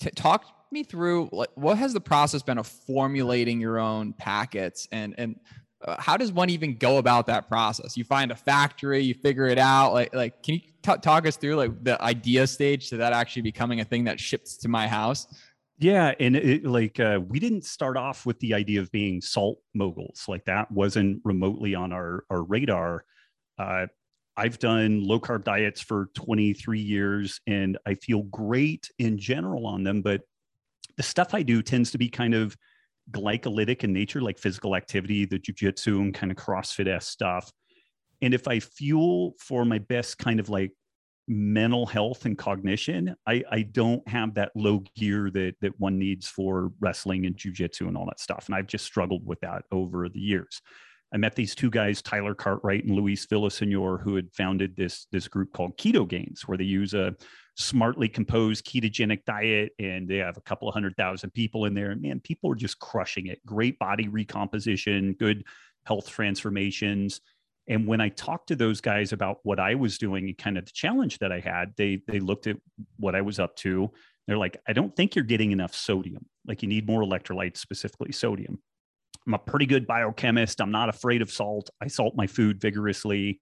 t- 0.00 0.10
talk 0.10 0.44
me 0.72 0.82
through 0.82 1.28
like 1.32 1.50
what 1.54 1.78
has 1.78 1.92
the 1.92 2.00
process 2.00 2.42
been 2.42 2.58
of 2.58 2.66
formulating 2.66 3.60
your 3.60 3.78
own 3.78 4.14
packets 4.14 4.88
and 4.90 5.14
and 5.18 5.38
uh, 5.84 5.96
how 5.98 6.16
does 6.16 6.32
one 6.32 6.50
even 6.50 6.76
go 6.76 6.98
about 6.98 7.26
that 7.26 7.48
process? 7.48 7.96
You 7.96 8.04
find 8.04 8.30
a 8.30 8.36
factory, 8.36 9.00
you 9.02 9.14
figure 9.14 9.46
it 9.46 9.58
out. 9.58 9.92
Like, 9.92 10.14
like, 10.14 10.42
can 10.42 10.54
you 10.54 10.60
t- 10.60 10.98
talk 11.00 11.26
us 11.26 11.36
through 11.36 11.56
like 11.56 11.84
the 11.84 12.00
idea 12.02 12.46
stage 12.46 12.88
to 12.90 12.96
that 12.98 13.12
actually 13.12 13.42
becoming 13.42 13.80
a 13.80 13.84
thing 13.84 14.04
that 14.04 14.20
ships 14.20 14.56
to 14.58 14.68
my 14.68 14.86
house? 14.86 15.26
Yeah, 15.78 16.14
and 16.20 16.36
it, 16.36 16.64
like 16.64 17.00
uh, 17.00 17.20
we 17.26 17.40
didn't 17.40 17.64
start 17.64 17.96
off 17.96 18.24
with 18.24 18.38
the 18.40 18.54
idea 18.54 18.80
of 18.80 18.90
being 18.92 19.20
salt 19.20 19.58
moguls. 19.74 20.24
Like 20.28 20.44
that 20.44 20.70
wasn't 20.70 21.20
remotely 21.24 21.74
on 21.74 21.92
our 21.92 22.24
our 22.30 22.42
radar. 22.42 23.04
Uh, 23.58 23.86
I've 24.36 24.58
done 24.58 25.02
low 25.02 25.20
carb 25.20 25.44
diets 25.44 25.80
for 25.80 26.08
23 26.14 26.80
years, 26.80 27.40
and 27.46 27.78
I 27.84 27.94
feel 27.94 28.22
great 28.22 28.90
in 28.98 29.18
general 29.18 29.66
on 29.66 29.82
them. 29.82 30.02
But 30.02 30.22
the 30.96 31.02
stuff 31.02 31.34
I 31.34 31.42
do 31.42 31.62
tends 31.62 31.90
to 31.90 31.98
be 31.98 32.08
kind 32.08 32.34
of 32.34 32.56
glycolytic 33.10 33.84
in 33.84 33.92
nature, 33.92 34.20
like 34.20 34.38
physical 34.38 34.76
activity, 34.76 35.24
the 35.24 35.38
jujitsu 35.38 36.00
and 36.00 36.14
kind 36.14 36.30
of 36.30 36.38
CrossFit 36.38 36.86
s 36.86 37.08
stuff. 37.08 37.52
And 38.20 38.32
if 38.32 38.46
I 38.46 38.60
fuel 38.60 39.34
for 39.38 39.64
my 39.64 39.78
best 39.78 40.18
kind 40.18 40.38
of 40.38 40.48
like 40.48 40.72
mental 41.28 41.86
health 41.86 42.24
and 42.24 42.38
cognition, 42.38 43.14
I, 43.26 43.42
I 43.50 43.62
don't 43.62 44.06
have 44.08 44.34
that 44.34 44.52
low 44.54 44.84
gear 44.96 45.30
that 45.32 45.54
that 45.60 45.78
one 45.78 45.98
needs 45.98 46.28
for 46.28 46.72
wrestling 46.80 47.26
and 47.26 47.36
jujitsu 47.36 47.88
and 47.88 47.96
all 47.96 48.06
that 48.06 48.20
stuff. 48.20 48.46
And 48.46 48.54
I've 48.54 48.66
just 48.66 48.84
struggled 48.84 49.26
with 49.26 49.40
that 49.40 49.64
over 49.72 50.08
the 50.08 50.20
years. 50.20 50.60
I 51.14 51.18
met 51.18 51.34
these 51.34 51.54
two 51.54 51.68
guys, 51.68 52.00
Tyler 52.00 52.34
Cartwright 52.34 52.84
and 52.84 52.94
Luis 52.94 53.26
Villasenor, 53.26 54.02
who 54.02 54.14
had 54.16 54.32
founded 54.32 54.76
this 54.76 55.06
this 55.12 55.28
group 55.28 55.52
called 55.52 55.76
Keto 55.76 56.08
Gains, 56.08 56.42
where 56.46 56.56
they 56.56 56.64
use 56.64 56.94
a 56.94 57.14
smartly 57.56 58.08
composed 58.08 58.66
ketogenic 58.66 59.24
diet, 59.24 59.72
and 59.78 60.08
they 60.08 60.16
have 60.16 60.36
a 60.36 60.42
couple 60.42 60.68
of 60.68 60.74
hundred 60.74 60.96
thousand 60.96 61.30
people 61.30 61.66
in 61.66 61.74
there. 61.74 61.90
And 61.90 62.00
man, 62.00 62.20
people 62.20 62.50
are 62.50 62.56
just 62.56 62.78
crushing 62.78 63.26
it. 63.26 63.44
Great 63.44 63.78
body 63.78 64.08
recomposition, 64.08 65.14
good 65.14 65.44
health 65.86 66.08
transformations. 66.08 67.20
And 67.68 67.86
when 67.86 68.00
I 68.00 68.08
talked 68.08 68.48
to 68.48 68.56
those 68.56 68.80
guys 68.80 69.12
about 69.12 69.38
what 69.44 69.60
I 69.60 69.74
was 69.74 69.98
doing 69.98 70.26
and 70.26 70.36
kind 70.36 70.58
of 70.58 70.64
the 70.64 70.72
challenge 70.72 71.18
that 71.18 71.32
I 71.32 71.40
had, 71.40 71.72
they 71.76 72.02
they 72.08 72.20
looked 72.20 72.46
at 72.46 72.56
what 72.98 73.14
I 73.14 73.20
was 73.20 73.38
up 73.38 73.54
to. 73.56 73.90
They're 74.26 74.38
like, 74.38 74.56
I 74.66 74.72
don't 74.72 74.94
think 74.94 75.14
you're 75.14 75.24
getting 75.24 75.52
enough 75.52 75.74
sodium. 75.74 76.26
Like 76.46 76.62
you 76.62 76.68
need 76.68 76.86
more 76.86 77.02
electrolytes, 77.02 77.58
specifically 77.58 78.12
sodium. 78.12 78.60
I'm 79.26 79.34
a 79.34 79.38
pretty 79.38 79.66
good 79.66 79.86
biochemist. 79.86 80.60
I'm 80.60 80.70
not 80.70 80.88
afraid 80.88 81.22
of 81.22 81.30
salt. 81.30 81.70
I 81.80 81.86
salt 81.88 82.14
my 82.16 82.26
food 82.26 82.60
vigorously. 82.60 83.40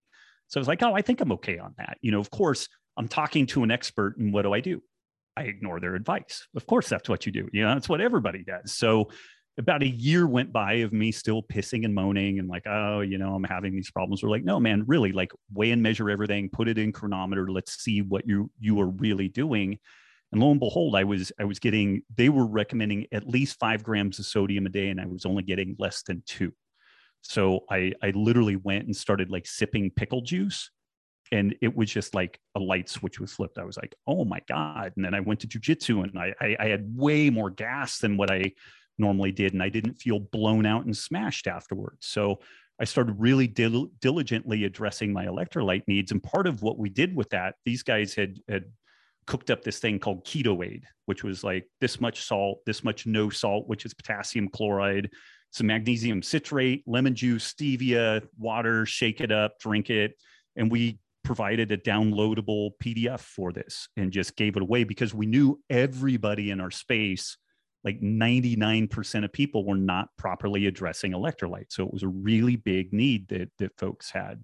So 0.48 0.58
I 0.58 0.60
was 0.60 0.68
like, 0.68 0.82
oh, 0.82 0.94
I 0.94 1.00
think 1.00 1.20
I'm 1.20 1.32
okay 1.32 1.58
on 1.58 1.74
that. 1.78 1.98
You 2.02 2.10
know, 2.10 2.20
of 2.20 2.30
course, 2.30 2.68
I'm 2.96 3.08
talking 3.08 3.46
to 3.48 3.62
an 3.62 3.70
expert, 3.70 4.16
and 4.18 4.32
what 4.32 4.42
do 4.42 4.52
I 4.52 4.60
do? 4.60 4.82
I 5.36 5.44
ignore 5.44 5.80
their 5.80 5.94
advice. 5.94 6.46
Of 6.54 6.66
course, 6.66 6.88
that's 6.88 7.08
what 7.08 7.24
you 7.24 7.32
do. 7.32 7.48
You 7.52 7.62
know, 7.62 7.74
that's 7.74 7.88
what 7.88 8.00
everybody 8.00 8.44
does. 8.44 8.72
So 8.72 9.10
about 9.58 9.82
a 9.82 9.88
year 9.88 10.26
went 10.26 10.52
by 10.52 10.74
of 10.74 10.92
me 10.92 11.12
still 11.12 11.42
pissing 11.42 11.84
and 11.84 11.94
moaning 11.94 12.38
and 12.38 12.48
like, 12.48 12.66
oh, 12.66 13.00
you 13.00 13.18
know, 13.18 13.34
I'm 13.34 13.44
having 13.44 13.74
these 13.74 13.90
problems. 13.90 14.22
We're 14.22 14.30
like, 14.30 14.44
no, 14.44 14.58
man, 14.58 14.84
really, 14.86 15.12
like 15.12 15.32
weigh 15.52 15.70
and 15.70 15.82
measure 15.82 16.10
everything, 16.10 16.48
put 16.48 16.68
it 16.68 16.78
in 16.78 16.92
Cronometer. 16.92 17.48
Let's 17.50 17.82
see 17.82 18.02
what 18.02 18.26
you 18.26 18.50
you 18.58 18.80
are 18.80 18.88
really 18.88 19.28
doing. 19.28 19.78
And 20.32 20.40
lo 20.40 20.50
and 20.50 20.60
behold, 20.60 20.94
I 20.94 21.04
was 21.04 21.32
I 21.38 21.44
was 21.44 21.58
getting 21.58 22.02
they 22.16 22.28
were 22.28 22.46
recommending 22.46 23.06
at 23.12 23.28
least 23.28 23.58
five 23.58 23.82
grams 23.82 24.18
of 24.18 24.26
sodium 24.26 24.66
a 24.66 24.70
day, 24.70 24.88
and 24.88 25.00
I 25.00 25.06
was 25.06 25.26
only 25.26 25.42
getting 25.42 25.76
less 25.78 26.02
than 26.02 26.22
two. 26.26 26.52
So 27.22 27.60
I 27.70 27.92
I 28.02 28.10
literally 28.10 28.56
went 28.56 28.86
and 28.86 28.96
started 28.96 29.30
like 29.30 29.46
sipping 29.46 29.90
pickle 29.90 30.22
juice. 30.22 30.70
And 31.32 31.54
it 31.62 31.76
was 31.76 31.90
just 31.90 32.14
like 32.14 32.40
a 32.56 32.60
light 32.60 32.88
switch 32.88 33.20
was 33.20 33.32
flipped. 33.32 33.58
I 33.58 33.64
was 33.64 33.76
like, 33.76 33.94
"Oh 34.06 34.24
my 34.24 34.40
god!" 34.48 34.92
And 34.96 35.04
then 35.04 35.14
I 35.14 35.20
went 35.20 35.40
to 35.40 35.46
jujitsu, 35.46 36.02
and 36.02 36.18
I, 36.18 36.34
I 36.40 36.56
I 36.58 36.68
had 36.68 36.96
way 36.96 37.30
more 37.30 37.50
gas 37.50 37.98
than 37.98 38.16
what 38.16 38.30
I 38.30 38.52
normally 38.98 39.32
did, 39.32 39.52
and 39.52 39.62
I 39.62 39.68
didn't 39.68 39.94
feel 39.94 40.18
blown 40.18 40.66
out 40.66 40.84
and 40.84 40.96
smashed 40.96 41.46
afterwards. 41.46 42.06
So 42.06 42.40
I 42.80 42.84
started 42.84 43.16
really 43.18 43.46
dil- 43.46 43.90
diligently 44.00 44.64
addressing 44.64 45.12
my 45.12 45.26
electrolyte 45.26 45.82
needs. 45.86 46.12
And 46.12 46.22
part 46.22 46.46
of 46.46 46.62
what 46.62 46.78
we 46.78 46.88
did 46.88 47.14
with 47.14 47.28
that, 47.30 47.56
these 47.64 47.82
guys 47.82 48.14
had 48.14 48.38
had 48.48 48.64
cooked 49.26 49.50
up 49.50 49.62
this 49.62 49.78
thing 49.78 49.98
called 49.98 50.24
keto 50.24 50.64
aid, 50.66 50.84
which 51.06 51.22
was 51.22 51.44
like 51.44 51.68
this 51.80 52.00
much 52.00 52.22
salt, 52.22 52.60
this 52.66 52.82
much 52.82 53.06
no 53.06 53.28
salt, 53.28 53.68
which 53.68 53.84
is 53.84 53.94
potassium 53.94 54.48
chloride, 54.48 55.10
some 55.52 55.66
magnesium 55.66 56.22
citrate, 56.22 56.82
lemon 56.86 57.14
juice, 57.14 57.52
stevia, 57.52 58.26
water, 58.38 58.86
shake 58.86 59.20
it 59.20 59.30
up, 59.30 59.58
drink 59.60 59.90
it. 59.90 60.14
And 60.56 60.70
we 60.70 60.98
provided 61.24 61.70
a 61.70 61.76
downloadable 61.76 62.70
PDF 62.82 63.20
for 63.20 63.52
this 63.52 63.88
and 63.96 64.12
just 64.12 64.36
gave 64.36 64.56
it 64.56 64.62
away 64.62 64.84
because 64.84 65.14
we 65.14 65.26
knew 65.26 65.60
everybody 65.68 66.50
in 66.50 66.60
our 66.60 66.70
space, 66.70 67.36
like 67.84 68.00
99% 68.00 69.24
of 69.24 69.32
people, 69.32 69.66
were 69.66 69.76
not 69.76 70.08
properly 70.16 70.66
addressing 70.66 71.12
electrolytes. 71.12 71.72
So 71.72 71.84
it 71.84 71.92
was 71.92 72.02
a 72.02 72.08
really 72.08 72.56
big 72.56 72.92
need 72.92 73.28
that, 73.28 73.50
that 73.58 73.78
folks 73.78 74.10
had 74.10 74.42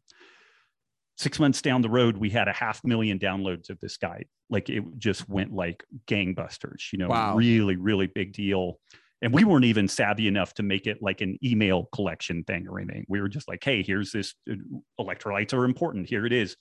six 1.17 1.41
months 1.41 1.62
down 1.62 1.83
the 1.83 1.91
road, 1.91 2.17
we 2.17 2.31
had 2.31 2.49
a 2.49 2.53
half 2.53 2.85
million 2.85 3.19
downloads 3.19 3.71
of 3.71 3.81
this 3.81 3.97
guide. 3.97 4.27
Like 4.51 4.69
it 4.69 4.85
just 4.99 5.29
went 5.29 5.53
like 5.53 5.83
gangbusters, 6.07 6.93
you 6.93 6.99
know, 6.99 7.09
wow. 7.09 7.35
really, 7.35 7.77
really 7.77 8.07
big 8.07 8.33
deal. 8.33 8.79
And 9.22 9.33
we 9.33 9.44
weren't 9.44 9.64
even 9.64 9.88
savvy 9.88 10.29
enough 10.29 10.55
to 10.55 10.62
make 10.62 10.87
it 10.87 11.02
like 11.02 11.20
an 11.20 11.38
email 11.42 11.88
collection 11.92 12.44
thing 12.44 12.68
or 12.68 12.79
anything. 12.79 13.07
We 13.09 13.20
were 13.20 13.29
just 13.29 13.48
like, 13.48 13.64
hey, 13.64 13.83
here's 13.83 14.12
this 14.12 14.35
uh, 14.50 14.55
electrolytes 15.00 15.55
are 15.55 15.64
important. 15.64 16.09
Here 16.09 16.26
it 16.26 16.33
is. 16.33 16.57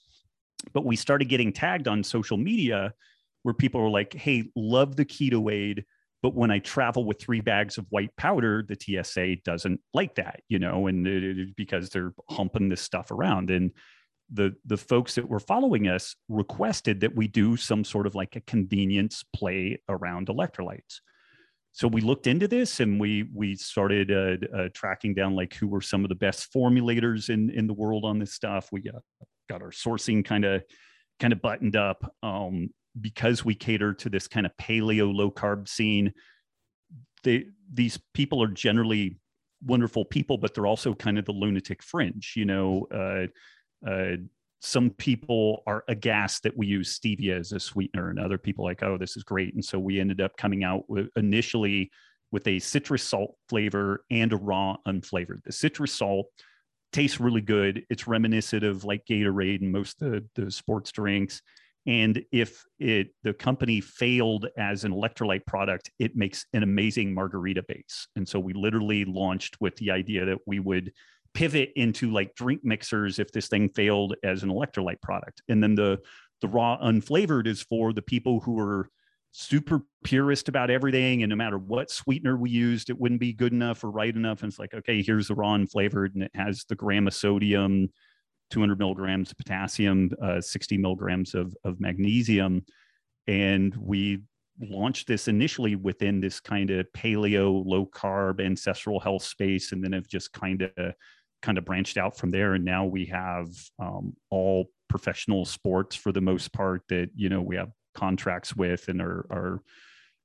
But 0.72 0.86
we 0.86 0.96
started 0.96 1.28
getting 1.28 1.52
tagged 1.52 1.86
on 1.86 2.02
social 2.02 2.38
media 2.38 2.94
where 3.42 3.54
people 3.54 3.80
were 3.82 3.90
like, 3.90 4.14
hey, 4.14 4.44
love 4.56 4.96
the 4.96 5.04
keto 5.04 5.52
aid. 5.52 5.84
But 6.22 6.34
when 6.34 6.50
I 6.50 6.58
travel 6.60 7.04
with 7.04 7.20
three 7.20 7.42
bags 7.42 7.76
of 7.76 7.86
white 7.90 8.16
powder, 8.16 8.66
the 8.66 8.74
TSA 8.74 9.36
doesn't 9.44 9.80
like 9.92 10.14
that, 10.14 10.40
you 10.48 10.58
know, 10.58 10.86
and 10.86 11.06
it, 11.06 11.22
it, 11.22 11.56
because 11.56 11.90
they're 11.90 12.14
humping 12.30 12.70
this 12.70 12.80
stuff 12.80 13.10
around. 13.10 13.50
And 13.50 13.70
the 14.32 14.56
the 14.64 14.76
folks 14.76 15.14
that 15.14 15.28
were 15.28 15.38
following 15.38 15.86
us 15.86 16.16
requested 16.28 17.00
that 17.00 17.14
we 17.14 17.28
do 17.28 17.56
some 17.56 17.84
sort 17.84 18.06
of 18.06 18.14
like 18.14 18.34
a 18.34 18.40
convenience 18.40 19.24
play 19.32 19.80
around 19.88 20.26
electrolytes 20.26 21.00
so 21.76 21.86
we 21.86 22.00
looked 22.00 22.26
into 22.26 22.48
this 22.48 22.80
and 22.80 22.98
we 22.98 23.28
we 23.34 23.54
started 23.54 24.10
uh, 24.10 24.56
uh, 24.56 24.68
tracking 24.72 25.12
down 25.12 25.36
like 25.36 25.52
who 25.52 25.68
were 25.68 25.82
some 25.82 26.04
of 26.04 26.08
the 26.08 26.14
best 26.14 26.50
formulators 26.50 27.28
in 27.28 27.50
in 27.50 27.66
the 27.66 27.74
world 27.74 28.06
on 28.06 28.18
this 28.18 28.32
stuff. 28.32 28.70
We 28.72 28.80
got 28.80 29.02
got 29.50 29.60
our 29.60 29.72
sourcing 29.72 30.24
kind 30.24 30.46
of 30.46 30.62
kind 31.20 31.34
of 31.34 31.42
buttoned 31.42 31.76
up 31.76 32.10
um, 32.22 32.70
because 32.98 33.44
we 33.44 33.54
cater 33.54 33.92
to 33.92 34.08
this 34.08 34.26
kind 34.26 34.46
of 34.46 34.52
paleo 34.58 35.14
low 35.14 35.30
carb 35.30 35.68
scene 35.68 36.14
they 37.24 37.44
these 37.70 38.00
people 38.14 38.42
are 38.42 38.48
generally 38.48 39.18
wonderful 39.62 40.04
people 40.06 40.38
but 40.38 40.54
they're 40.54 40.66
also 40.66 40.94
kind 40.94 41.18
of 41.18 41.26
the 41.26 41.32
lunatic 41.32 41.82
fringe 41.82 42.32
you 42.36 42.46
know 42.46 42.86
uh, 42.94 43.26
uh, 43.88 44.16
some 44.60 44.90
people 44.90 45.62
are 45.66 45.84
aghast 45.88 46.42
that 46.42 46.56
we 46.56 46.66
use 46.66 46.98
stevia 46.98 47.38
as 47.38 47.52
a 47.52 47.60
sweetener, 47.60 48.10
and 48.10 48.18
other 48.18 48.38
people 48.38 48.64
like, 48.64 48.82
oh, 48.82 48.96
this 48.98 49.16
is 49.16 49.22
great. 49.22 49.54
And 49.54 49.64
so 49.64 49.78
we 49.78 50.00
ended 50.00 50.20
up 50.20 50.36
coming 50.36 50.64
out 50.64 50.88
with 50.88 51.08
initially 51.16 51.90
with 52.32 52.46
a 52.48 52.58
citrus 52.58 53.02
salt 53.02 53.36
flavor 53.48 54.04
and 54.10 54.32
a 54.32 54.36
raw 54.36 54.76
unflavored. 54.86 55.42
The 55.44 55.52
citrus 55.52 55.92
salt 55.92 56.26
tastes 56.92 57.20
really 57.20 57.40
good. 57.40 57.84
It's 57.90 58.08
reminiscent 58.08 58.64
of 58.64 58.84
like 58.84 59.04
Gatorade 59.08 59.60
and 59.60 59.70
most 59.70 60.02
of 60.02 60.10
the, 60.12 60.24
the 60.34 60.50
sports 60.50 60.90
drinks. 60.92 61.42
And 61.86 62.24
if 62.32 62.64
it 62.80 63.08
the 63.22 63.32
company 63.32 63.80
failed 63.80 64.48
as 64.58 64.84
an 64.84 64.92
electrolyte 64.92 65.46
product, 65.46 65.90
it 66.00 66.16
makes 66.16 66.44
an 66.52 66.64
amazing 66.64 67.14
margarita 67.14 67.62
base. 67.68 68.08
And 68.16 68.28
so 68.28 68.40
we 68.40 68.54
literally 68.54 69.04
launched 69.04 69.60
with 69.60 69.76
the 69.76 69.92
idea 69.92 70.24
that 70.24 70.38
we 70.46 70.58
would 70.58 70.92
pivot 71.36 71.70
into 71.76 72.10
like 72.10 72.34
drink 72.34 72.64
mixers 72.64 73.18
if 73.18 73.30
this 73.30 73.48
thing 73.48 73.68
failed 73.68 74.14
as 74.24 74.42
an 74.42 74.48
electrolyte 74.48 75.02
product. 75.02 75.42
And 75.48 75.62
then 75.62 75.74
the 75.74 75.98
the 76.40 76.48
raw 76.48 76.78
unflavored 76.78 77.46
is 77.46 77.62
for 77.62 77.92
the 77.92 78.02
people 78.02 78.40
who 78.40 78.58
are 78.58 78.88
super 79.32 79.82
purist 80.02 80.48
about 80.48 80.70
everything 80.70 81.22
and 81.22 81.28
no 81.28 81.36
matter 81.36 81.58
what 81.58 81.90
sweetener 81.90 82.38
we 82.38 82.48
used 82.48 82.88
it 82.88 82.98
wouldn't 82.98 83.20
be 83.20 83.34
good 83.34 83.52
enough 83.52 83.84
or 83.84 83.90
right 83.90 84.16
enough 84.16 84.42
and 84.42 84.50
it's 84.50 84.58
like 84.58 84.72
okay 84.72 85.02
here's 85.02 85.28
the 85.28 85.34
raw 85.34 85.54
unflavored 85.54 86.14
and 86.14 86.22
it 86.22 86.30
has 86.34 86.64
the 86.70 86.74
gram 86.74 87.06
of 87.06 87.12
sodium 87.12 87.86
200 88.50 88.78
milligrams 88.78 89.30
of 89.30 89.36
potassium 89.36 90.10
uh, 90.22 90.40
60 90.40 90.78
milligrams 90.78 91.34
of, 91.34 91.54
of 91.64 91.78
magnesium 91.80 92.64
and 93.26 93.76
we 93.76 94.22
launched 94.58 95.06
this 95.06 95.28
initially 95.28 95.76
within 95.76 96.18
this 96.18 96.40
kind 96.40 96.70
of 96.70 96.86
paleo 96.96 97.62
low 97.66 97.84
carb 97.84 98.40
ancestral 98.40 99.00
health 99.00 99.22
space 99.22 99.72
and 99.72 99.84
then 99.84 99.92
have 99.92 100.06
just 100.06 100.32
kind 100.32 100.62
of 100.78 100.94
kind 101.42 101.58
of 101.58 101.64
branched 101.64 101.96
out 101.96 102.16
from 102.16 102.30
there. 102.30 102.54
And 102.54 102.64
now 102.64 102.84
we 102.84 103.06
have 103.06 103.48
um, 103.78 104.14
all 104.30 104.70
professional 104.88 105.44
sports 105.44 105.96
for 105.96 106.12
the 106.12 106.20
most 106.20 106.52
part 106.52 106.82
that 106.88 107.10
you 107.14 107.28
know 107.28 107.42
we 107.42 107.56
have 107.56 107.70
contracts 107.94 108.54
with 108.54 108.88
and 108.88 109.00
are, 109.00 109.26
are 109.30 109.62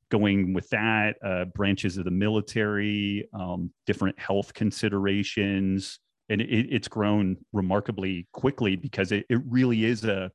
going 0.09 0.53
with 0.53 0.69
that 0.69 1.15
uh, 1.23 1.45
branches 1.45 1.97
of 1.97 2.05
the 2.05 2.11
military 2.11 3.27
um, 3.33 3.71
different 3.85 4.19
health 4.19 4.53
considerations. 4.53 5.99
And 6.29 6.41
it, 6.41 6.67
it's 6.69 6.87
grown 6.87 7.37
remarkably 7.53 8.27
quickly 8.33 8.75
because 8.75 9.11
it, 9.11 9.25
it 9.29 9.39
really 9.47 9.85
is 9.85 10.03
a 10.05 10.31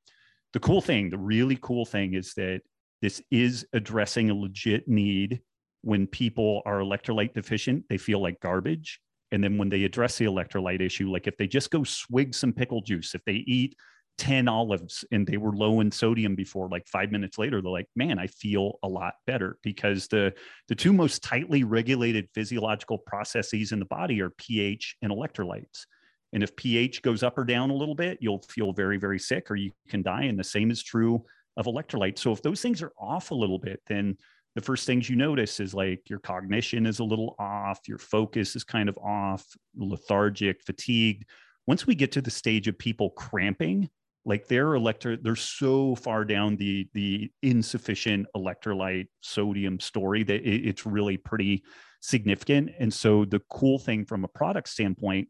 the 0.53 0.61
cool 0.61 0.81
thing 0.81 1.11
the 1.11 1.19
really 1.19 1.59
cool 1.61 1.85
thing 1.85 2.15
is 2.15 2.33
that 2.35 2.63
this 3.03 3.23
is 3.31 3.67
addressing 3.75 4.31
a 4.31 4.35
legit 4.35 4.89
need 4.89 5.41
when 5.83 6.07
people 6.07 6.63
are 6.65 6.79
electrolyte 6.79 7.35
deficient. 7.35 7.85
They 7.89 7.99
feel 7.99 8.21
like 8.21 8.41
garbage 8.41 9.01
And 9.33 9.43
then 9.43 9.59
when 9.59 9.69
they 9.69 9.85
address 9.85 10.19
the 10.19 10.27
electrolyte 10.27 10.81
issue, 10.81 11.11
like 11.11 11.27
if 11.27 11.37
they 11.37 11.47
just 11.47 11.71
go 11.71 11.85
swig 11.85 12.35
some 12.35 12.53
pickle 12.53 12.81
juice, 12.81 13.15
if 13.15 13.25
they 13.25 13.45
eat 13.47 13.77
10 14.19 14.49
olives 14.49 15.05
and 15.11 15.27
they 15.27 15.37
were 15.37 15.55
low 15.55 15.81
in 15.81 15.91
sodium 15.91 16.35
before 16.35 16.69
like 16.69 16.89
five 16.89 17.13
minutes 17.13 17.37
later 17.37 17.61
they're 17.61 17.71
like 17.71 17.89
man 17.97 18.19
i 18.19 18.27
feel 18.27 18.79
a 18.83 18.89
lot 18.89 19.15
better 19.27 19.59
because 19.63 20.09
the 20.09 20.33
the 20.69 20.75
two 20.75 20.93
most 20.93 21.23
tightly 21.23 21.65
regulated 21.65 22.29
physiological 22.35 22.99
processes 22.99 23.73
in 23.73 23.79
the 23.79 23.85
body 23.85 24.21
are 24.21 24.31
ph 24.31 24.97
and 25.03 25.13
electrolytes. 25.13 25.85
And 26.33 26.43
if 26.43 26.57
ph 26.57 27.03
goes 27.03 27.23
up 27.23 27.37
or 27.37 27.45
down 27.45 27.71
a 27.71 27.75
little 27.75 27.95
bit 27.95 28.19
you'll 28.21 28.43
feel 28.49 28.73
very 28.73 28.97
very 28.97 29.19
sick 29.19 29.51
or 29.51 29.57
you 29.57 29.71
can 29.89 30.03
die 30.03 30.25
and 30.25 30.39
the 30.39 30.45
same 30.45 30.71
is 30.71 30.83
true 30.83 31.25
of 31.59 31.67
electrolytes. 31.67 32.19
So 32.19 32.33
if 32.33 32.43
those 32.43 32.61
things 32.61 32.83
are 32.83 32.93
off 32.99 33.31
a 33.31 33.35
little 33.35 33.59
bit 33.59 33.81
then 33.87 34.17
the 34.57 34.63
first 34.63 34.87
things 34.87 35.09
you 35.09 35.17
notice 35.17 35.61
is 35.61 35.75
like 35.75 36.09
your 36.09 36.19
cognition 36.19 36.87
is 36.87 36.99
a 36.99 37.05
little 37.05 37.37
off 37.39 37.87
your 37.87 37.99
focus 37.99 38.57
is 38.57 38.65
kind 38.65 38.89
of 38.89 38.99
off 38.99 39.45
lethargic 39.77 40.63
fatigued. 40.63 41.27
Once 41.67 41.87
we 41.87 41.95
get 41.95 42.11
to 42.13 42.23
the 42.23 42.31
stage 42.31 42.67
of 42.67 42.79
people 42.79 43.11
cramping 43.11 43.89
like 44.25 44.49
their 44.49 44.75
electro 44.75 45.17
they're 45.23 45.37
so 45.37 45.95
far 45.95 46.25
down 46.25 46.57
the 46.57 46.89
the 46.95 47.31
insufficient 47.43 48.27
electrolyte 48.35 49.07
sodium 49.21 49.79
story 49.79 50.25
that 50.25 50.41
it, 50.41 50.67
it's 50.67 50.87
really 50.87 51.19
pretty 51.19 51.63
significant. 52.01 52.71
And 52.81 52.93
so 52.93 53.27
the 53.27 53.43
cool 53.51 53.79
thing 53.79 54.07
from 54.07 54.25
a 54.25 54.29
product 54.29 54.71
standpoint 54.71 55.29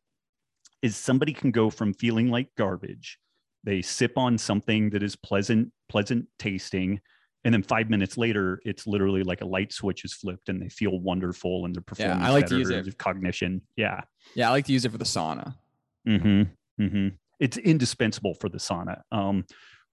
is 0.83 0.97
somebody 0.97 1.33
can 1.33 1.51
go 1.51 1.69
from 1.69 1.95
feeling 1.95 2.31
like 2.31 2.49
garbage 2.57 3.19
they 3.65 3.83
sip 3.83 4.17
on 4.17 4.39
something 4.39 4.91
that 4.91 5.03
is 5.03 5.17
pleasant 5.17 5.73
pleasant 5.89 6.27
tasting 6.39 7.01
and 7.47 7.55
then 7.55 7.63
five 7.63 7.89
minutes 7.89 8.19
later 8.19 8.61
it's 8.65 8.87
literally 8.87 9.23
like 9.23 9.41
a 9.41 9.47
light 9.47 9.73
switch 9.73 10.05
is 10.05 10.13
flipped 10.13 10.49
and 10.49 10.61
they 10.61 10.69
feel 10.69 10.99
wonderful 11.01 11.65
and 11.65 11.75
their 11.75 11.83
performance 11.83 12.21
yeah, 12.21 12.29
I 12.29 12.33
like 12.33 12.45
better, 12.47 12.65
to 12.65 12.77
use 12.77 12.87
it. 12.89 12.99
cognition 12.99 13.63
yeah 13.77 14.03
yeah 14.35 14.49
i 14.49 14.51
like 14.51 14.67
to 14.67 14.73
use 14.73 14.85
it 14.85 14.93
for 14.93 14.99
the 14.99 15.05
sauna 15.05 15.55
mm-hmm 16.07 16.83
mm-hmm 16.83 17.09
it's 17.41 17.57
indispensable 17.57 18.35
for 18.35 18.49
the 18.49 18.59
sauna. 18.59 19.01
Um, 19.13 19.45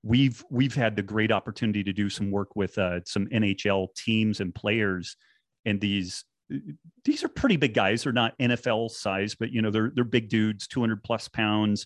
we've 0.03 0.43
we've 0.49 0.75
had 0.75 0.95
the 0.95 1.01
great 1.01 1.31
opportunity 1.31 1.83
to 1.83 1.93
do 1.93 2.09
some 2.09 2.31
work 2.31 2.55
with 2.55 2.77
uh, 2.77 2.99
some 3.05 3.27
NHL 3.27 3.93
teams 3.95 4.39
and 4.39 4.53
players, 4.53 5.15
and 5.65 5.79
these 5.79 6.25
these 7.03 7.23
are 7.23 7.29
pretty 7.29 7.57
big 7.57 7.73
guys. 7.73 8.03
They're 8.03 8.13
not 8.13 8.37
NFL 8.39 8.91
size, 8.91 9.35
but 9.35 9.51
you 9.51 9.61
know 9.61 9.71
they're 9.71 9.91
they're 9.93 10.03
big 10.03 10.29
dudes, 10.29 10.67
two 10.67 10.79
hundred 10.79 11.03
plus 11.03 11.27
pounds. 11.27 11.85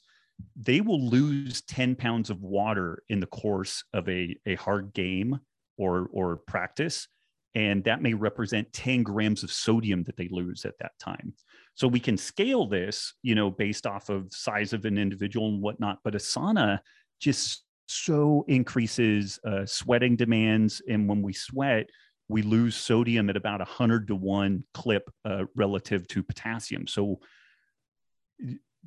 They 0.55 0.81
will 0.81 1.01
lose 1.01 1.61
ten 1.61 1.95
pounds 1.95 2.29
of 2.29 2.41
water 2.41 3.03
in 3.09 3.19
the 3.19 3.27
course 3.27 3.83
of 3.93 4.07
a 4.09 4.35
a 4.45 4.55
hard 4.55 4.93
game 4.93 5.39
or 5.77 6.09
or 6.11 6.37
practice, 6.37 7.07
and 7.55 7.83
that 7.83 8.01
may 8.01 8.13
represent 8.13 8.71
ten 8.73 9.03
grams 9.03 9.43
of 9.43 9.51
sodium 9.51 10.03
that 10.03 10.17
they 10.17 10.29
lose 10.31 10.65
at 10.65 10.77
that 10.79 10.91
time. 10.99 11.33
So 11.75 11.87
we 11.87 11.99
can 11.99 12.17
scale 12.17 12.67
this, 12.67 13.13
you 13.21 13.35
know, 13.35 13.51
based 13.51 13.85
off 13.85 14.09
of 14.09 14.31
size 14.31 14.73
of 14.73 14.85
an 14.85 14.97
individual 14.97 15.49
and 15.49 15.61
whatnot. 15.61 15.99
But 16.03 16.15
a 16.15 16.19
sauna 16.19 16.79
just 17.19 17.63
so 17.87 18.43
increases 18.47 19.39
uh, 19.45 19.65
sweating 19.65 20.15
demands, 20.15 20.81
and 20.89 21.07
when 21.07 21.21
we 21.21 21.33
sweat, 21.33 21.87
we 22.29 22.41
lose 22.41 22.75
sodium 22.75 23.29
at 23.29 23.37
about 23.37 23.61
a 23.61 23.65
hundred 23.65 24.07
to 24.07 24.15
one 24.15 24.63
clip 24.73 25.09
uh, 25.23 25.45
relative 25.55 26.07
to 26.09 26.23
potassium. 26.23 26.87
So 26.87 27.19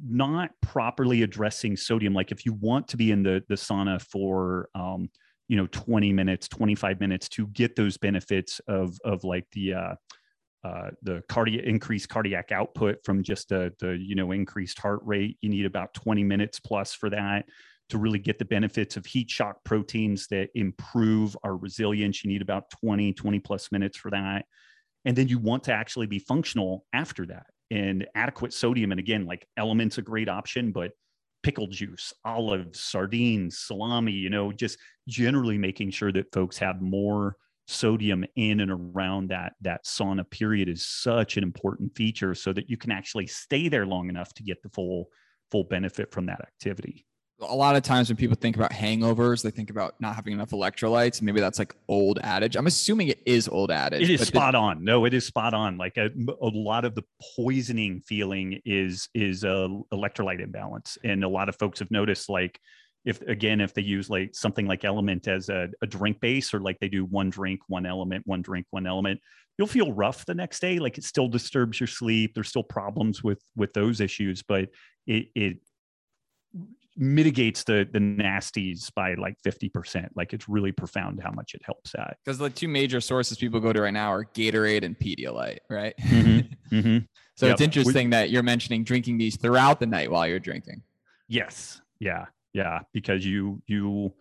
not 0.03 0.51
properly 0.63 1.23
addressing 1.23 1.77
sodium 1.77 2.15
like 2.15 2.33
if 2.33 2.47
you 2.47 2.55
want 2.55 2.89
to 2.89 2.97
be 2.97 3.11
in 3.11 3.23
the 3.23 3.43
the 3.49 3.55
sauna 3.55 4.01
for 4.01 4.69
um, 4.75 5.11
you 5.51 5.57
know 5.57 5.67
20 5.73 6.13
minutes 6.13 6.47
25 6.47 7.01
minutes 7.01 7.29
to 7.29 7.49
get 7.49 7.75
those 7.75 7.99
benefits 7.99 8.61
of 8.69 8.97
of 9.05 9.25
like 9.25 9.47
the 9.51 9.75
uh, 9.75 9.95
uh, 10.63 10.91
the 11.03 11.23
cardiac 11.29 11.65
increased 11.65 12.09
cardiac 12.09 12.53
output 12.53 12.99
from 13.05 13.21
just 13.21 13.49
the, 13.49 13.73
the 13.81 13.97
you 13.97 14.15
know 14.15 14.31
increased 14.31 14.79
heart 14.79 15.01
rate. 15.03 15.37
You 15.41 15.51
need 15.51 15.67
about 15.67 15.93
20 15.95 16.23
minutes 16.23 16.61
plus 16.61 16.95
for 16.95 17.11
that 17.11 17.47
to 17.89 17.99
really 17.99 18.21
get 18.21 18.39
the 18.39 18.45
benefits 18.45 18.97
of 18.97 19.05
heat 19.05 19.29
shock 19.29 19.57
proteins 19.65 20.29
that 20.29 20.51
improve 20.55 21.37
our 21.43 21.57
resilience. 21.57 22.23
You 22.23 22.31
need 22.31 22.43
about 22.43 22.71
20 22.71 23.13
20 23.13 23.41
plus 23.41 23.73
minutes 23.73 23.99
for 23.99 24.13
that. 24.13 24.45
And 25.05 25.17
then 25.17 25.27
you 25.27 25.41
want 25.41 25.65
to 25.65 25.73
actually 25.73 26.07
be 26.07 26.21
functional 26.21 26.85
after 26.93 27.27
that 27.27 27.47
and 27.73 28.07
adequate 28.15 28.53
sodium. 28.53 28.93
And 28.93 29.01
again 29.01 29.27
like 29.27 29.49
elements 29.57 29.99
a 29.99 30.03
great 30.03 30.29
option 30.29 30.71
but 30.71 30.93
pickle 31.43 31.67
juice 31.67 32.13
olives 32.25 32.81
sardines 32.81 33.59
salami 33.59 34.13
you 34.13 34.31
know 34.31 34.53
just 34.53 34.79
generally 35.09 35.59
making 35.59 35.91
sure 35.91 36.13
that 36.13 36.33
folks 36.33 36.59
have 36.59 36.81
more 36.81 37.37
sodium 37.67 38.25
in 38.37 38.61
and 38.61 38.71
around 38.71 39.29
that 39.29 39.53
that 39.61 39.85
sauna 39.85 40.29
period 40.31 40.69
is 40.69 40.87
such 40.87 41.37
an 41.37 41.43
important 41.43 41.95
feature 41.95 42.35
so 42.35 42.53
that 42.53 42.69
you 42.69 42.77
can 42.77 42.91
actually 42.91 43.27
stay 43.27 43.69
there 43.69 43.87
long 43.87 44.09
enough 44.09 44.35
to 44.35 44.43
get 44.43 44.61
the 44.63 44.69
full 44.71 45.09
full 45.51 45.65
benefit 45.65 46.13
from 46.13 46.27
that 46.27 46.41
activity 46.41 47.07
a 47.41 47.55
lot 47.55 47.77
of 47.77 47.83
times 47.83 48.09
when 48.09 48.17
people 48.17 48.37
think 48.37 48.57
about 48.57 48.71
hangovers, 48.71 49.43
they 49.43 49.51
think 49.51 49.71
about 49.71 49.95
not 50.01 50.15
having 50.15 50.33
enough 50.33 50.51
electrolytes. 50.51 51.23
Maybe 51.23 51.41
that's 51.41 51.59
like 51.59 51.75
old 51.89 52.19
adage. 52.23 52.57
I'm 52.57 52.67
assuming 52.67 53.09
it 53.09 53.21
is 53.25 53.49
old 53.49 53.71
adage. 53.71 54.03
It 54.03 54.11
is 54.11 54.27
spot 54.27 54.55
on. 54.55 54.85
No, 54.85 55.05
it 55.05 55.15
is 55.15 55.27
spot 55.27 55.55
on. 55.55 55.79
Like 55.79 55.97
a, 55.97 56.11
a 56.41 56.49
lot 56.49 56.85
of 56.85 56.95
the 56.95 57.03
poisoning 57.37 58.01
feeling 58.01 58.61
is 58.65 59.09
is 59.15 59.45
a 59.45 59.69
electrolyte 59.93 60.41
imbalance, 60.41 60.99
and 61.05 61.25
a 61.25 61.29
lot 61.29 61.49
of 61.49 61.57
folks 61.57 61.79
have 61.79 61.91
noticed 61.91 62.29
like 62.29 62.61
if 63.05 63.23
again 63.23 63.61
if 63.61 63.73
they 63.73 63.83
use 63.83 64.11
like 64.11 64.35
something 64.35 64.67
like 64.67 64.85
element 64.85 65.27
as 65.27 65.49
a, 65.49 65.69
a, 65.83 65.87
drink 65.87 66.21
base 66.21 66.53
or 66.53 66.61
like 66.61 66.79
they 66.81 66.89
do 66.89 67.05
one 67.07 67.31
drink 67.31 67.61
one 67.67 67.87
element 67.87 68.23
one 68.27 68.43
drink 68.43 68.67
one 68.71 68.87
element 68.87 69.19
you'll 69.57 69.67
feel 69.67 69.93
rough 69.93 70.27
the 70.27 70.35
next 70.35 70.61
day 70.61 70.79
like 70.79 70.99
it 70.99 71.05
still 71.05 71.27
disturbs 71.27 71.81
your 71.81 71.87
sleep 71.87 72.35
there's 72.35 72.49
still 72.49 72.63
problems 72.63 73.25
with 73.25 73.43
with 73.57 73.73
those 73.73 74.01
issues 74.01 74.43
but 74.43 74.69
it 75.07 75.29
it 75.35 75.57
mitigates 76.97 77.65
the 77.65 77.89
the 77.93 77.99
nasties 77.99 78.93
by 78.95 79.15
like 79.15 79.37
50% 79.47 80.09
like 80.17 80.33
it's 80.33 80.49
really 80.49 80.73
profound 80.73 81.21
how 81.23 81.31
much 81.31 81.55
it 81.55 81.63
helps 81.65 81.93
that 81.93 82.17
because 82.25 82.39
the 82.39 82.51
two 82.51 82.69
major 82.69 83.01
sources 83.01 83.39
people 83.39 83.61
go 83.61 83.73
to 83.73 83.83
right 83.83 83.93
now 83.93 84.13
are 84.13 84.25
gatorade 84.25 84.85
and 84.85 84.99
pedialyte 84.99 85.59
right? 85.69 85.95
Mm-hmm. 85.99 86.41
Mm-hmm. 86.71 86.99
so 87.35 87.47
yep. 87.47 87.55
it's 87.55 87.63
interesting 87.63 88.07
we, 88.07 88.11
that 88.13 88.31
you're 88.31 88.45
mentioning 88.45 88.85
drinking 88.85 89.19
these 89.19 89.37
throughout 89.37 89.81
the 89.81 89.87
night 89.87 90.09
while 90.09 90.25
you're 90.25 90.39
drinking. 90.39 90.83
Yes. 91.27 91.81
Yeah. 91.99 92.27
Yeah. 92.53 92.81
Because 92.93 93.25
you 93.25 93.63
you 93.67 94.13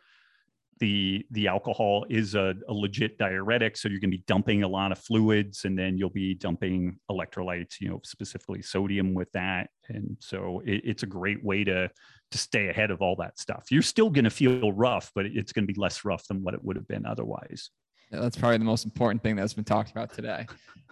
the 0.79 1.25
the 1.31 1.47
alcohol 1.47 2.05
is 2.09 2.35
a, 2.35 2.55
a 2.67 2.73
legit 2.73 3.17
diuretic 3.17 3.75
so 3.75 3.89
you're 3.89 3.99
going 3.99 4.11
to 4.11 4.17
be 4.17 4.23
dumping 4.27 4.63
a 4.63 4.67
lot 4.67 4.91
of 4.91 4.97
fluids 4.97 5.65
and 5.65 5.77
then 5.77 5.97
you'll 5.97 6.09
be 6.09 6.33
dumping 6.33 6.97
electrolytes 7.11 7.79
you 7.79 7.89
know 7.89 7.99
specifically 8.03 8.61
sodium 8.61 9.13
with 9.13 9.31
that. 9.33 9.69
And 9.89 10.17
so 10.19 10.61
it, 10.65 10.81
it's 10.85 11.03
a 11.03 11.07
great 11.07 11.43
way 11.43 11.63
to 11.65 11.89
to 12.31 12.37
stay 12.37 12.69
ahead 12.69 12.91
of 12.91 13.01
all 13.01 13.15
that 13.17 13.39
stuff. 13.39 13.65
You're 13.71 13.81
still 13.81 14.09
going 14.09 14.25
to 14.25 14.29
feel 14.29 14.71
rough 14.71 15.11
but 15.13 15.25
it's 15.25 15.51
going 15.51 15.67
to 15.67 15.73
be 15.73 15.79
less 15.79 16.05
rough 16.05 16.25
than 16.27 16.43
what 16.43 16.53
it 16.53 16.63
would 16.63 16.75
have 16.75 16.87
been 16.87 17.05
otherwise. 17.05 17.69
Yeah, 18.11 18.19
that's 18.21 18.37
probably 18.37 18.57
the 18.57 18.65
most 18.65 18.85
important 18.85 19.21
thing 19.21 19.35
that's 19.35 19.53
been 19.53 19.65
talked 19.65 19.91
about 19.91 20.13
today. 20.13 20.47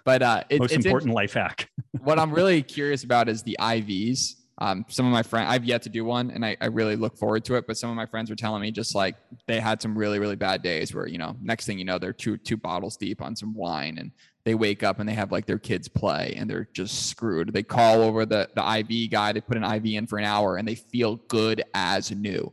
But 0.05 0.21
uh 0.21 0.43
it, 0.49 0.59
most 0.59 0.73
important 0.73 1.13
life 1.13 1.33
hack. 1.33 1.69
What 2.01 2.19
i'm 2.19 2.31
really 2.31 2.61
curious 2.61 3.03
about 3.03 3.27
is 3.27 3.41
the 3.43 3.57
ivs 3.59 4.35
um, 4.59 4.85
some 4.87 5.05
of 5.05 5.11
my 5.11 5.21
friends, 5.21 5.49
I've 5.51 5.65
yet 5.65 5.83
to 5.83 5.89
do 5.89 6.03
one 6.03 6.31
and 6.31 6.43
I, 6.43 6.57
I 6.59 6.65
really 6.67 6.95
look 6.95 7.15
forward 7.15 7.45
to 7.45 7.55
it. 7.55 7.67
But 7.67 7.77
some 7.77 7.89
of 7.89 7.95
my 7.95 8.07
friends 8.07 8.29
were 8.29 8.35
telling 8.35 8.61
me 8.61 8.71
just 8.71 8.95
like 8.95 9.15
they 9.45 9.59
had 9.59 9.81
some 9.81 9.97
really, 9.97 10.17
really 10.17 10.35
bad 10.35 10.63
days 10.63 10.93
where, 10.95 11.07
you 11.07 11.19
know, 11.19 11.35
next 11.41 11.65
thing 11.65 11.77
you 11.77 11.85
know, 11.85 11.99
they're 11.99 12.13
two, 12.13 12.37
two 12.37 12.57
bottles 12.57 12.97
deep 12.97 13.21
on 13.21 13.35
some 13.35 13.53
wine 13.53 13.97
and 13.99 14.11
they 14.45 14.55
wake 14.55 14.81
up 14.81 14.99
and 14.99 15.07
they 15.07 15.13
have 15.13 15.31
like 15.31 15.45
their 15.45 15.59
kids 15.59 15.87
play 15.87 16.33
and 16.37 16.49
they're 16.49 16.69
just 16.73 17.07
screwed. 17.07 17.53
They 17.53 17.63
call 17.63 18.01
over 18.01 18.25
the, 18.25 18.49
the 18.55 18.77
IV 18.79 19.11
guy, 19.11 19.31
they 19.31 19.41
put 19.41 19.57
an 19.57 19.63
IV 19.63 19.85
in 19.85 20.07
for 20.07 20.17
an 20.17 20.25
hour 20.25 20.55
and 20.55 20.67
they 20.67 20.75
feel 20.75 21.17
good 21.27 21.63
as 21.75 22.09
new. 22.09 22.51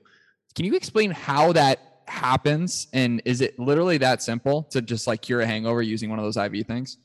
Can 0.54 0.66
you 0.66 0.74
explain 0.74 1.10
how 1.10 1.52
that 1.52 2.02
happens? 2.06 2.88
And 2.92 3.22
is 3.24 3.40
it 3.40 3.58
literally 3.58 3.96
that 3.98 4.22
simple 4.22 4.64
to 4.64 4.82
just 4.82 5.06
like 5.06 5.22
cure 5.22 5.40
a 5.40 5.46
hangover 5.46 5.80
using 5.80 6.10
one 6.10 6.18
of 6.18 6.24
those 6.24 6.36
IV 6.36 6.66
things? 6.66 6.98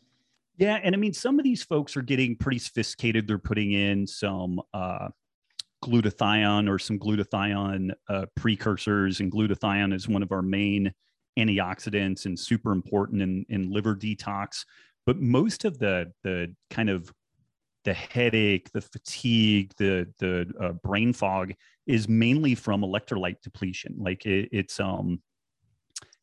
Yeah, 0.60 0.78
and 0.84 0.93
I 0.93 0.97
mean, 0.97 1.14
some 1.14 1.39
of 1.39 1.45
these 1.45 1.64
folks 1.64 1.95
are 1.95 2.01
getting 2.01 2.36
pretty 2.36 2.60
sophisticated. 2.60 3.28
They're 3.28 3.38
putting 3.38 3.72
in 3.72 4.05
some 4.05 4.60
uh, 4.74 5.07
glutathione 5.84 6.70
or 6.70 6.80
some 6.80 6.99
glutathione 6.99 7.91
uh, 8.10 8.26
precursors, 8.36 9.22
and 9.22 9.32
glutathione 9.32 9.93
is 9.93 10.07
one 10.07 10.24
of 10.24 10.32
our 10.32 10.41
main 10.43 10.93
antioxidants 11.39 12.26
and 12.26 12.39
super 12.39 12.74
important 12.74 13.22
in, 13.22 13.45
in 13.49 13.72
liver 13.72 13.95
detox. 13.95 14.66
But 15.05 15.18
most 15.20 15.66
of 15.66 15.80
the 15.80 16.12
the 16.24 16.53
kind 16.70 16.89
of 16.89 17.14
the 17.86 17.93
headache, 17.93 18.72
the 18.74 18.82
fatigue, 18.82 19.74
the 19.78 20.07
the 20.20 20.51
uh, 20.62 20.74
brain 20.74 21.14
fog 21.14 21.53
is 21.88 22.10
mainly 22.10 22.55
from 22.55 22.82
electrolyte 22.82 23.41
depletion. 23.43 23.95
Like 23.99 24.26
it, 24.26 24.49
it's 24.51 24.80
um 24.80 25.22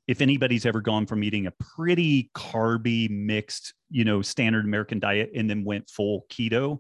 if 0.07 0.21
anybody's 0.21 0.67
ever 0.67 0.81
gone 0.81 1.07
from 1.07 1.25
eating 1.25 1.47
a 1.47 1.53
pretty 1.53 2.31
carby 2.35 3.11
mixed 3.11 3.75
you 3.91 4.05
know 4.05 4.23
standard 4.23 4.65
american 4.65 4.99
diet 4.99 5.31
and 5.35 5.49
then 5.49 5.65
went 5.65 5.89
full 5.89 6.27
keto 6.31 6.79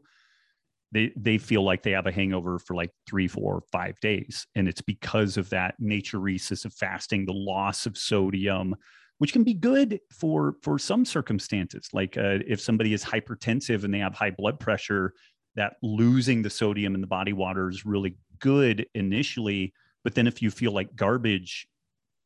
they 0.92 1.12
they 1.16 1.36
feel 1.36 1.62
like 1.62 1.82
they 1.82 1.90
have 1.90 2.06
a 2.06 2.12
hangover 2.12 2.58
for 2.58 2.74
like 2.74 2.90
three 3.08 3.28
four 3.28 3.62
five 3.72 3.98
days. 4.00 4.46
And 4.54 4.68
it's 4.68 4.80
because 4.80 5.36
of 5.36 5.50
that 5.50 5.74
natriuresis 5.82 6.64
of 6.64 6.72
fasting 6.72 7.26
the 7.26 7.32
loss 7.32 7.86
of 7.86 7.98
sodium 7.98 8.76
which 9.18 9.32
can 9.32 9.44
be 9.44 9.54
good 9.54 9.98
for 10.10 10.56
for 10.62 10.78
some 10.78 11.04
circumstances. 11.04 11.88
Like 11.92 12.16
uh, 12.16 12.38
if 12.46 12.60
somebody 12.60 12.92
is 12.92 13.04
hypertensive 13.04 13.84
and 13.84 13.92
they 13.92 13.98
have 13.98 14.14
high 14.14 14.30
blood 14.30 14.60
pressure 14.60 15.14
that 15.54 15.76
losing 15.82 16.42
the 16.42 16.50
sodium 16.50 16.94
in 16.94 17.00
the 17.00 17.06
body 17.06 17.32
water 17.32 17.68
is 17.70 17.86
really 17.86 18.16
good 18.40 18.86
initially, 18.94 19.72
but 20.04 20.14
then 20.14 20.26
if 20.26 20.42
you 20.42 20.50
feel 20.50 20.72
like 20.72 20.94
garbage 20.94 21.66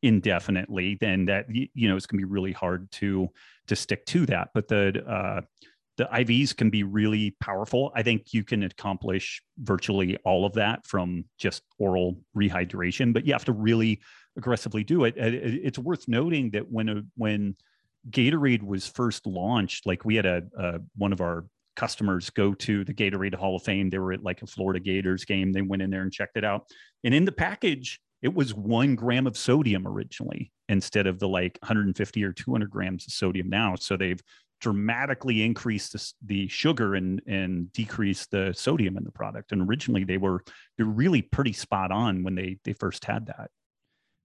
indefinitely, 0.01 0.97
then 0.99 1.25
that 1.25 1.45
you 1.49 1.89
know 1.89 1.95
it's 1.95 2.05
going 2.05 2.19
to 2.19 2.25
be 2.25 2.31
really 2.31 2.51
hard 2.51 2.91
to 2.91 3.29
to 3.67 3.75
stick 3.75 4.05
to 4.07 4.25
that. 4.27 4.49
But 4.53 4.67
the 4.67 5.03
uh, 5.05 5.41
the 5.97 6.05
IVs 6.05 6.55
can 6.55 6.69
be 6.69 6.83
really 6.83 7.35
powerful. 7.39 7.91
I 7.95 8.03
think 8.03 8.33
you 8.33 8.43
can 8.43 8.63
accomplish 8.63 9.41
virtually 9.57 10.17
all 10.23 10.45
of 10.45 10.53
that 10.53 10.85
from 10.87 11.25
just 11.37 11.63
oral 11.77 12.19
rehydration, 12.35 13.13
but 13.13 13.25
you 13.25 13.33
have 13.33 13.45
to 13.45 13.51
really 13.51 14.01
aggressively 14.37 14.83
do 14.83 15.03
it. 15.03 15.15
It's 15.17 15.77
worth 15.77 16.07
noting 16.07 16.51
that 16.51 16.71
when 16.71 16.89
a, 16.89 17.01
when 17.17 17.55
Gatorade 18.09 18.63
was 18.63 18.87
first 18.87 19.27
launched, 19.27 19.85
like 19.85 20.05
we 20.05 20.15
had 20.15 20.25
a, 20.25 20.43
a 20.57 20.79
one 20.95 21.13
of 21.13 21.21
our 21.21 21.45
customers 21.75 22.29
go 22.29 22.53
to 22.53 22.83
the 22.83 22.93
Gatorade 22.93 23.35
Hall 23.35 23.55
of 23.55 23.63
Fame. 23.63 23.89
They 23.89 23.99
were 23.99 24.13
at 24.13 24.23
like 24.23 24.41
a 24.41 24.47
Florida 24.47 24.79
Gators 24.79 25.25
game. 25.25 25.51
They 25.51 25.61
went 25.61 25.81
in 25.81 25.89
there 25.89 26.01
and 26.01 26.11
checked 26.11 26.37
it 26.37 26.43
out. 26.43 26.67
And 27.03 27.13
in 27.13 27.25
the 27.25 27.31
package, 27.31 27.99
it 28.21 28.33
was 28.33 28.53
one 28.53 28.95
gram 28.95 29.27
of 29.27 29.37
sodium 29.37 29.87
originally 29.87 30.51
instead 30.69 31.07
of 31.07 31.19
the 31.19 31.27
like 31.27 31.57
150 31.61 32.23
or 32.23 32.31
200 32.31 32.69
grams 32.69 33.05
of 33.07 33.13
sodium 33.13 33.49
now. 33.49 33.75
So 33.75 33.97
they've 33.97 34.21
dramatically 34.61 35.43
increased 35.43 35.93
the, 35.93 36.13
the 36.25 36.47
sugar 36.47 36.95
and 36.95 37.21
and 37.25 37.73
decreased 37.73 38.29
the 38.31 38.53
sodium 38.55 38.95
in 38.95 39.03
the 39.03 39.11
product. 39.11 39.51
And 39.51 39.67
originally 39.67 40.03
they 40.03 40.17
were 40.17 40.43
they're 40.77 40.85
really 40.85 41.21
pretty 41.21 41.53
spot 41.53 41.91
on 41.91 42.23
when 42.23 42.35
they 42.35 42.57
they 42.63 42.73
first 42.73 43.03
had 43.03 43.25
that. 43.25 43.49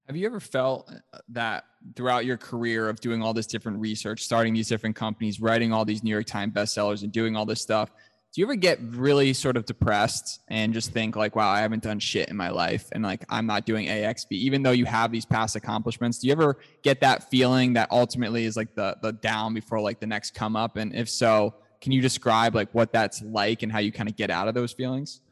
Have 0.06 0.16
you 0.16 0.26
ever 0.26 0.38
felt 0.38 0.88
uh, 1.12 1.18
that 1.30 1.64
throughout 1.96 2.24
your 2.24 2.36
career 2.36 2.88
of 2.88 3.00
doing 3.00 3.22
all 3.22 3.34
this 3.34 3.46
different 3.46 3.80
research, 3.80 4.22
starting 4.22 4.54
these 4.54 4.68
different 4.68 4.94
companies, 4.94 5.40
writing 5.40 5.72
all 5.72 5.84
these 5.84 6.04
New 6.04 6.10
York 6.10 6.26
Times 6.26 6.52
bestsellers, 6.52 7.02
and 7.02 7.10
doing 7.10 7.34
all 7.34 7.44
this 7.44 7.60
stuff? 7.60 7.90
Do 8.36 8.42
you 8.42 8.46
ever 8.48 8.54
get 8.54 8.78
really 8.82 9.32
sort 9.32 9.56
of 9.56 9.64
depressed 9.64 10.42
and 10.48 10.74
just 10.74 10.92
think 10.92 11.16
like, 11.16 11.34
wow, 11.34 11.48
I 11.48 11.60
haven't 11.60 11.82
done 11.82 11.98
shit 11.98 12.28
in 12.28 12.36
my 12.36 12.50
life 12.50 12.86
and 12.92 13.02
like 13.02 13.24
I'm 13.30 13.46
not 13.46 13.64
doing 13.64 13.86
AXB, 13.86 14.26
even 14.32 14.62
though 14.62 14.72
you 14.72 14.84
have 14.84 15.10
these 15.10 15.24
past 15.24 15.56
accomplishments? 15.56 16.18
Do 16.18 16.26
you 16.26 16.34
ever 16.34 16.58
get 16.82 17.00
that 17.00 17.30
feeling 17.30 17.72
that 17.72 17.90
ultimately 17.90 18.44
is 18.44 18.54
like 18.54 18.74
the 18.74 18.98
the 19.00 19.14
down 19.14 19.54
before 19.54 19.80
like 19.80 20.00
the 20.00 20.06
next 20.06 20.34
come 20.34 20.54
up? 20.54 20.76
And 20.76 20.94
if 20.94 21.08
so, 21.08 21.54
can 21.80 21.92
you 21.92 22.02
describe 22.02 22.54
like 22.54 22.68
what 22.74 22.92
that's 22.92 23.22
like 23.22 23.62
and 23.62 23.72
how 23.72 23.78
you 23.78 23.90
kind 23.90 24.06
of 24.06 24.16
get 24.16 24.30
out 24.30 24.48
of 24.48 24.54
those 24.54 24.74
feelings? 24.74 25.22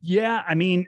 Yeah, 0.00 0.44
I 0.46 0.54
mean, 0.54 0.86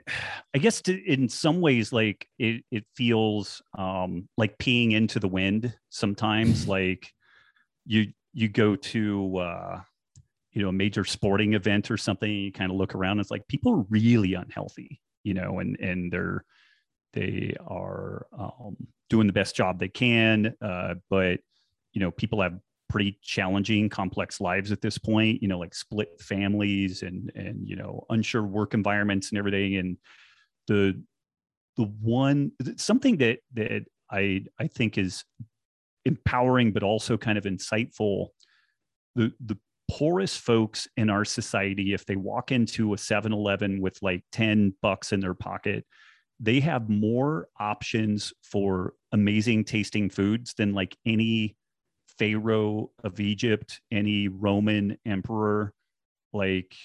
I 0.53 0.59
guess 0.59 0.79
to, 0.83 0.93
in 0.93 1.27
some 1.27 1.59
ways, 1.59 1.91
like 1.91 2.29
it, 2.39 2.63
it 2.71 2.85
feels 2.95 3.61
um, 3.77 4.29
like 4.37 4.57
peeing 4.57 4.93
into 4.93 5.19
the 5.19 5.27
wind. 5.27 5.75
Sometimes, 5.89 6.65
like 6.69 7.11
you 7.85 8.13
you 8.31 8.47
go 8.47 8.77
to 8.77 9.37
uh, 9.37 9.81
you 10.55 10.63
know 10.63 10.69
a 10.69 10.73
major 10.73 11.03
sporting 11.03 11.53
event 11.53 11.91
or 11.91 11.97
something, 11.97 12.31
you 12.31 12.51
kind 12.51 12.71
of 12.71 12.77
look 12.77 12.95
around. 12.95 13.19
it's 13.19 13.29
like 13.31 13.47
people 13.47 13.73
are 13.73 13.85
really 13.89 14.33
unhealthy, 14.33 15.01
you 15.23 15.35
know, 15.35 15.59
and 15.59 15.77
and 15.79 16.11
they're 16.11 16.43
they 17.13 17.55
are 17.67 18.25
um, 18.37 18.75
doing 19.09 19.27
the 19.27 19.33
best 19.33 19.55
job 19.55 19.79
they 19.79 19.87
can, 19.87 20.55
uh, 20.61 20.95
but 21.09 21.39
you 21.93 21.99
know 22.01 22.11
people 22.11 22.41
have 22.41 22.57
pretty 22.89 23.17
challenging 23.21 23.89
complex 23.89 24.39
lives 24.39 24.71
at 24.71 24.79
this 24.79 24.97
point 24.97 25.41
you 25.41 25.47
know 25.47 25.57
like 25.57 25.73
split 25.73 26.09
families 26.21 27.01
and 27.01 27.31
and 27.33 27.67
you 27.67 27.75
know 27.75 28.05
unsure 28.09 28.43
work 28.43 28.75
environments 28.75 29.31
and 29.31 29.39
everything 29.39 29.75
and 29.77 29.97
the 30.67 31.01
the 31.77 31.85
one 31.99 32.51
something 32.77 33.17
that 33.17 33.39
that 33.53 33.83
i 34.11 34.43
i 34.59 34.67
think 34.67 34.99
is 34.99 35.25
empowering 36.05 36.71
but 36.71 36.83
also 36.83 37.17
kind 37.17 37.39
of 37.39 37.45
insightful 37.45 38.27
the 39.15 39.33
the 39.43 39.57
poorest 39.89 40.39
folks 40.39 40.87
in 40.97 41.09
our 41.09 41.25
society 41.25 41.93
if 41.93 42.05
they 42.05 42.15
walk 42.15 42.51
into 42.51 42.93
a 42.93 42.97
7-eleven 42.97 43.81
with 43.81 43.97
like 44.01 44.23
10 44.31 44.73
bucks 44.81 45.11
in 45.11 45.19
their 45.19 45.33
pocket 45.33 45.85
they 46.39 46.59
have 46.59 46.89
more 46.89 47.47
options 47.59 48.33
for 48.43 48.93
amazing 49.11 49.63
tasting 49.63 50.09
foods 50.09 50.53
than 50.53 50.73
like 50.73 50.95
any 51.05 51.55
pharaoh 52.17 52.91
of 53.03 53.19
Egypt, 53.19 53.81
any 53.91 54.27
Roman 54.27 54.97
emperor, 55.05 55.73
like 56.33 56.75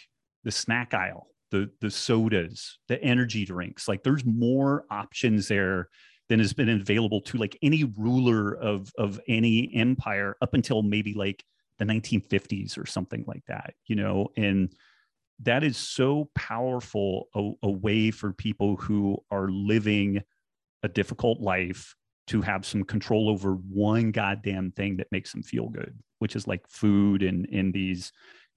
the 0.44 0.52
snack 0.52 0.94
aisle, 0.94 1.28
the 1.50 1.70
the 1.80 1.90
sodas, 1.90 2.78
the 2.88 3.02
energy 3.02 3.44
drinks. 3.44 3.88
Like 3.88 4.02
there's 4.02 4.24
more 4.24 4.84
options 4.90 5.48
there 5.48 5.88
than 6.28 6.38
has 6.38 6.52
been 6.52 6.68
available 6.68 7.20
to 7.22 7.38
like 7.38 7.58
any 7.62 7.84
ruler 7.84 8.54
of 8.54 8.92
of 8.98 9.20
any 9.26 9.72
empire 9.74 10.36
up 10.40 10.54
until 10.54 10.82
maybe 10.82 11.14
like 11.14 11.42
the 11.80 11.86
1950s 11.86 12.78
or 12.78 12.86
something 12.86 13.24
like 13.26 13.44
that, 13.48 13.74
you 13.86 13.96
know, 13.96 14.28
and 14.36 14.72
that 15.42 15.64
is 15.64 15.76
so 15.76 16.30
powerful 16.34 17.28
a, 17.34 17.52
a 17.62 17.70
way 17.70 18.10
for 18.10 18.32
people 18.32 18.76
who 18.76 19.18
are 19.30 19.48
living 19.48 20.22
a 20.82 20.88
difficult 20.88 21.40
life 21.40 21.94
to 22.26 22.42
have 22.42 22.64
some 22.64 22.84
control 22.84 23.28
over 23.28 23.54
one 23.54 24.12
goddamn 24.12 24.70
thing 24.72 24.96
that 24.98 25.10
makes 25.10 25.32
them 25.32 25.42
feel 25.42 25.68
good, 25.68 25.98
which 26.18 26.36
is 26.36 26.46
like 26.46 26.68
food 26.68 27.22
and 27.22 27.48
and 27.50 27.72
these 27.72 28.12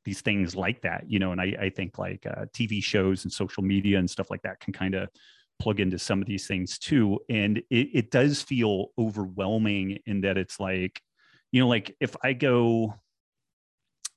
these 0.05 0.21
things 0.21 0.55
like 0.55 0.81
that, 0.81 1.05
you 1.07 1.17
know. 1.17 1.31
And 1.31 1.39
I, 1.39 1.55
I 1.59 1.69
think 1.69 1.97
like 1.97 2.25
uh, 2.25 2.45
TV 2.53 2.83
shows 2.83 3.23
and 3.23 3.31
social 3.31 3.63
media 3.63 3.97
and 3.97 4.09
stuff 4.09 4.29
like 4.29 4.41
that 4.43 4.59
can 4.59 4.73
kind 4.73 4.95
of 4.95 5.09
plug 5.59 5.79
into 5.79 5.97
some 5.97 6.21
of 6.21 6.27
these 6.27 6.45
things 6.45 6.77
too. 6.77 7.19
And 7.29 7.59
it, 7.69 7.89
it 7.93 8.11
does 8.11 8.41
feel 8.41 8.87
overwhelming 8.97 9.99
in 10.05 10.21
that 10.21 10.37
it's 10.37 10.59
like, 10.59 11.01
you 11.53 11.61
know, 11.61 11.69
like 11.69 11.95
if 12.01 12.15
I 12.21 12.33
go 12.33 12.95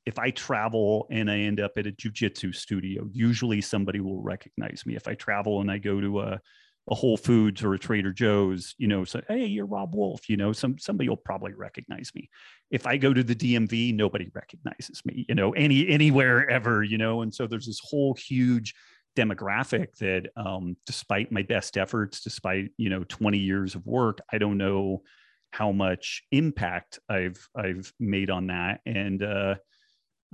if 0.06 0.18
I 0.18 0.30
travel 0.30 1.06
and 1.10 1.30
I 1.30 1.38
end 1.40 1.60
up 1.60 1.72
at 1.76 1.86
a 1.86 1.92
jujitsu 1.92 2.54
studio, 2.54 3.08
usually 3.12 3.60
somebody 3.60 4.00
will 4.00 4.22
recognize 4.22 4.84
me. 4.86 4.94
If 4.94 5.08
I 5.08 5.14
travel 5.14 5.60
and 5.60 5.70
I 5.70 5.78
go 5.78 6.00
to 6.00 6.20
a 6.20 6.40
a 6.88 6.94
Whole 6.94 7.16
Foods 7.16 7.64
or 7.64 7.74
a 7.74 7.78
Trader 7.78 8.12
Joe's, 8.12 8.74
you 8.78 8.86
know, 8.86 9.04
say, 9.04 9.20
hey, 9.26 9.44
you're 9.44 9.66
Robb 9.66 9.94
Wolf, 9.94 10.28
you 10.28 10.36
know, 10.36 10.52
some 10.52 10.78
somebody 10.78 11.08
will 11.08 11.16
probably 11.16 11.52
recognize 11.52 12.12
me. 12.14 12.30
If 12.70 12.86
I 12.86 12.96
go 12.96 13.12
to 13.12 13.24
the 13.24 13.34
DMV, 13.34 13.94
nobody 13.94 14.30
recognizes 14.32 15.02
me, 15.04 15.26
you 15.28 15.34
know, 15.34 15.50
any 15.52 15.88
anywhere 15.88 16.48
ever, 16.48 16.84
you 16.84 16.96
know, 16.96 17.22
and 17.22 17.34
so 17.34 17.46
there's 17.46 17.66
this 17.66 17.80
whole 17.82 18.14
huge 18.14 18.72
demographic 19.16 19.96
that, 19.96 20.30
um, 20.36 20.76
despite 20.86 21.32
my 21.32 21.42
best 21.42 21.76
efforts, 21.76 22.22
despite 22.22 22.70
you 22.76 22.90
know 22.90 23.02
20 23.04 23.38
years 23.38 23.74
of 23.74 23.84
work, 23.84 24.20
I 24.32 24.38
don't 24.38 24.58
know 24.58 25.02
how 25.50 25.72
much 25.72 26.22
impact 26.30 27.00
I've 27.08 27.48
I've 27.56 27.92
made 27.98 28.30
on 28.30 28.46
that, 28.48 28.80
and 28.86 29.22
uh, 29.24 29.56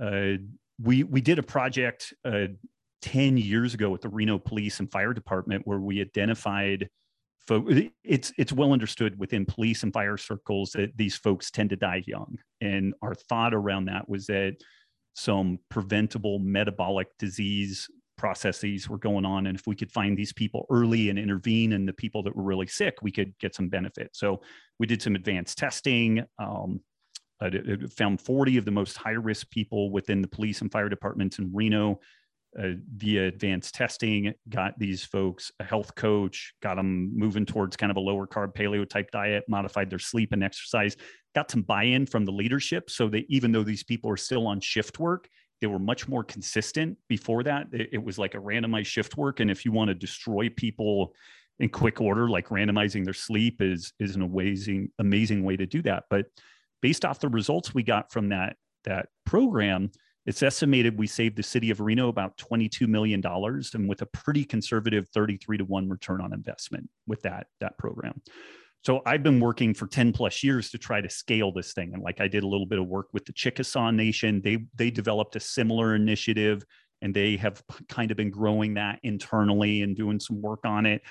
uh, 0.01 0.33
we 0.81 1.03
we 1.03 1.21
did 1.21 1.39
a 1.39 1.43
project 1.43 2.13
uh, 2.25 2.47
10 3.01 3.37
years 3.37 3.73
ago 3.73 3.89
with 3.89 4.01
the 4.01 4.09
Reno 4.09 4.39
Police 4.39 4.79
and 4.79 4.91
Fire 4.91 5.13
Department 5.13 5.61
where 5.65 5.79
we 5.79 6.01
identified 6.01 6.89
folks 7.45 7.73
it's 8.03 8.31
it's 8.37 8.53
well 8.53 8.71
understood 8.71 9.19
within 9.19 9.45
police 9.45 9.83
and 9.83 9.91
fire 9.91 10.17
circles 10.17 10.71
that 10.71 10.95
these 10.95 11.15
folks 11.15 11.51
tend 11.51 11.69
to 11.71 11.75
die 11.75 12.03
young. 12.05 12.37
And 12.61 12.93
our 13.01 13.13
thought 13.13 13.53
around 13.53 13.85
that 13.85 14.07
was 14.07 14.27
that 14.27 14.55
some 15.15 15.59
preventable 15.69 16.39
metabolic 16.39 17.07
disease 17.19 17.87
processes 18.17 18.87
were 18.87 18.97
going 18.97 19.25
on 19.25 19.47
and 19.47 19.57
if 19.57 19.67
we 19.67 19.75
could 19.75 19.91
find 19.91 20.17
these 20.17 20.31
people 20.31 20.65
early 20.69 21.09
and 21.09 21.19
intervene 21.19 21.73
in 21.73 21.85
the 21.85 21.93
people 21.93 22.23
that 22.23 22.35
were 22.35 22.43
really 22.43 22.67
sick 22.67 22.95
we 23.01 23.11
could 23.11 23.37
get 23.39 23.53
some 23.53 23.69
benefit. 23.69 24.09
So 24.13 24.41
we 24.79 24.87
did 24.87 25.01
some 25.01 25.15
advanced 25.15 25.57
testing 25.57 26.23
um, 26.39 26.79
it 27.47 27.91
found 27.91 28.21
40 28.21 28.57
of 28.57 28.65
the 28.65 28.71
most 28.71 28.97
high 28.97 29.11
risk 29.11 29.49
people 29.49 29.91
within 29.91 30.21
the 30.21 30.27
police 30.27 30.61
and 30.61 30.71
fire 30.71 30.89
departments 30.89 31.39
in 31.39 31.51
Reno 31.53 31.99
uh, 32.57 32.73
via 32.95 33.27
advanced 33.27 33.73
testing, 33.73 34.33
got 34.49 34.77
these 34.77 35.03
folks 35.03 35.51
a 35.59 35.63
health 35.63 35.95
coach, 35.95 36.53
got 36.61 36.75
them 36.75 37.11
moving 37.17 37.45
towards 37.45 37.75
kind 37.75 37.89
of 37.89 37.97
a 37.97 38.01
lower 38.01 38.27
carb 38.27 38.53
paleo 38.53 38.87
type 38.87 39.09
diet, 39.11 39.43
modified 39.47 39.89
their 39.89 39.99
sleep 39.99 40.33
and 40.33 40.43
exercise, 40.43 40.95
got 41.33 41.49
some 41.49 41.63
buy 41.63 41.83
in 41.83 42.05
from 42.05 42.25
the 42.25 42.31
leadership. 42.31 42.89
So 42.89 43.09
that 43.09 43.25
even 43.29 43.51
though 43.51 43.63
these 43.63 43.83
people 43.83 44.11
are 44.11 44.17
still 44.17 44.45
on 44.45 44.59
shift 44.59 44.99
work, 44.99 45.27
they 45.61 45.67
were 45.67 45.79
much 45.79 46.07
more 46.07 46.23
consistent 46.23 46.97
before 47.07 47.43
that. 47.43 47.67
It 47.71 48.03
was 48.03 48.19
like 48.19 48.35
a 48.35 48.39
randomized 48.39 48.85
shift 48.87 49.17
work. 49.17 49.39
And 49.39 49.49
if 49.49 49.65
you 49.65 49.71
want 49.71 49.87
to 49.87 49.95
destroy 49.95 50.49
people 50.49 51.13
in 51.59 51.69
quick 51.69 52.01
order, 52.01 52.29
like 52.29 52.49
randomizing 52.49 53.05
their 53.05 53.13
sleep 53.13 53.61
is, 53.61 53.93
is 53.99 54.15
an 54.15 54.23
amazing, 54.23 54.89
amazing 54.99 55.43
way 55.43 55.55
to 55.55 55.65
do 55.65 55.81
that. 55.83 56.03
But 56.09 56.25
based 56.83 57.05
off 57.05 57.19
the 57.19 57.29
results 57.29 57.73
we 57.73 57.81
got 57.81 58.11
from 58.11 58.29
that, 58.29 58.57
that 58.83 59.07
program, 59.25 59.89
it's 60.25 60.43
estimated 60.43 60.99
we 60.99 61.07
saved 61.07 61.37
the 61.37 61.43
city 61.43 61.69
of 61.69 61.79
Reno 61.79 62.09
about 62.09 62.37
$22 62.37 62.87
million 62.87 63.21
and 63.25 63.89
with 63.89 64.01
a 64.01 64.05
pretty 64.07 64.43
conservative 64.43 65.07
33 65.13 65.59
to 65.59 65.63
1 65.63 65.89
return 65.89 66.19
on 66.19 66.33
investment 66.33 66.89
with 67.07 67.21
that, 67.21 67.47
that 67.61 67.77
program. 67.77 68.21
So 68.83 69.01
I've 69.05 69.23
been 69.23 69.39
working 69.39 69.73
for 69.73 69.87
10 69.87 70.11
plus 70.11 70.43
years 70.43 70.71
to 70.71 70.77
try 70.77 70.99
to 70.99 71.09
scale 71.09 71.53
this 71.53 71.71
thing. 71.71 71.93
And 71.93 72.03
like 72.03 72.19
I 72.19 72.27
did 72.27 72.43
a 72.43 72.47
little 72.47 72.65
bit 72.65 72.79
of 72.79 72.87
work 72.87 73.07
with 73.13 73.23
the 73.23 73.31
Chickasaw 73.31 73.91
Nation. 73.91 74.41
They 74.43 74.65
they 74.75 74.91
developed 74.91 75.37
a 75.37 75.39
similar 75.39 75.95
initiative 75.95 76.65
and 77.01 77.13
they 77.13 77.37
have 77.37 77.63
kind 77.87 78.11
of 78.11 78.17
been 78.17 78.29
growing 78.29 78.73
that 78.73 78.99
internally 79.03 79.83
and 79.83 79.95
doing 79.95 80.19
some 80.19 80.41
work 80.41 80.65
on 80.65 80.85
it. 80.85 81.01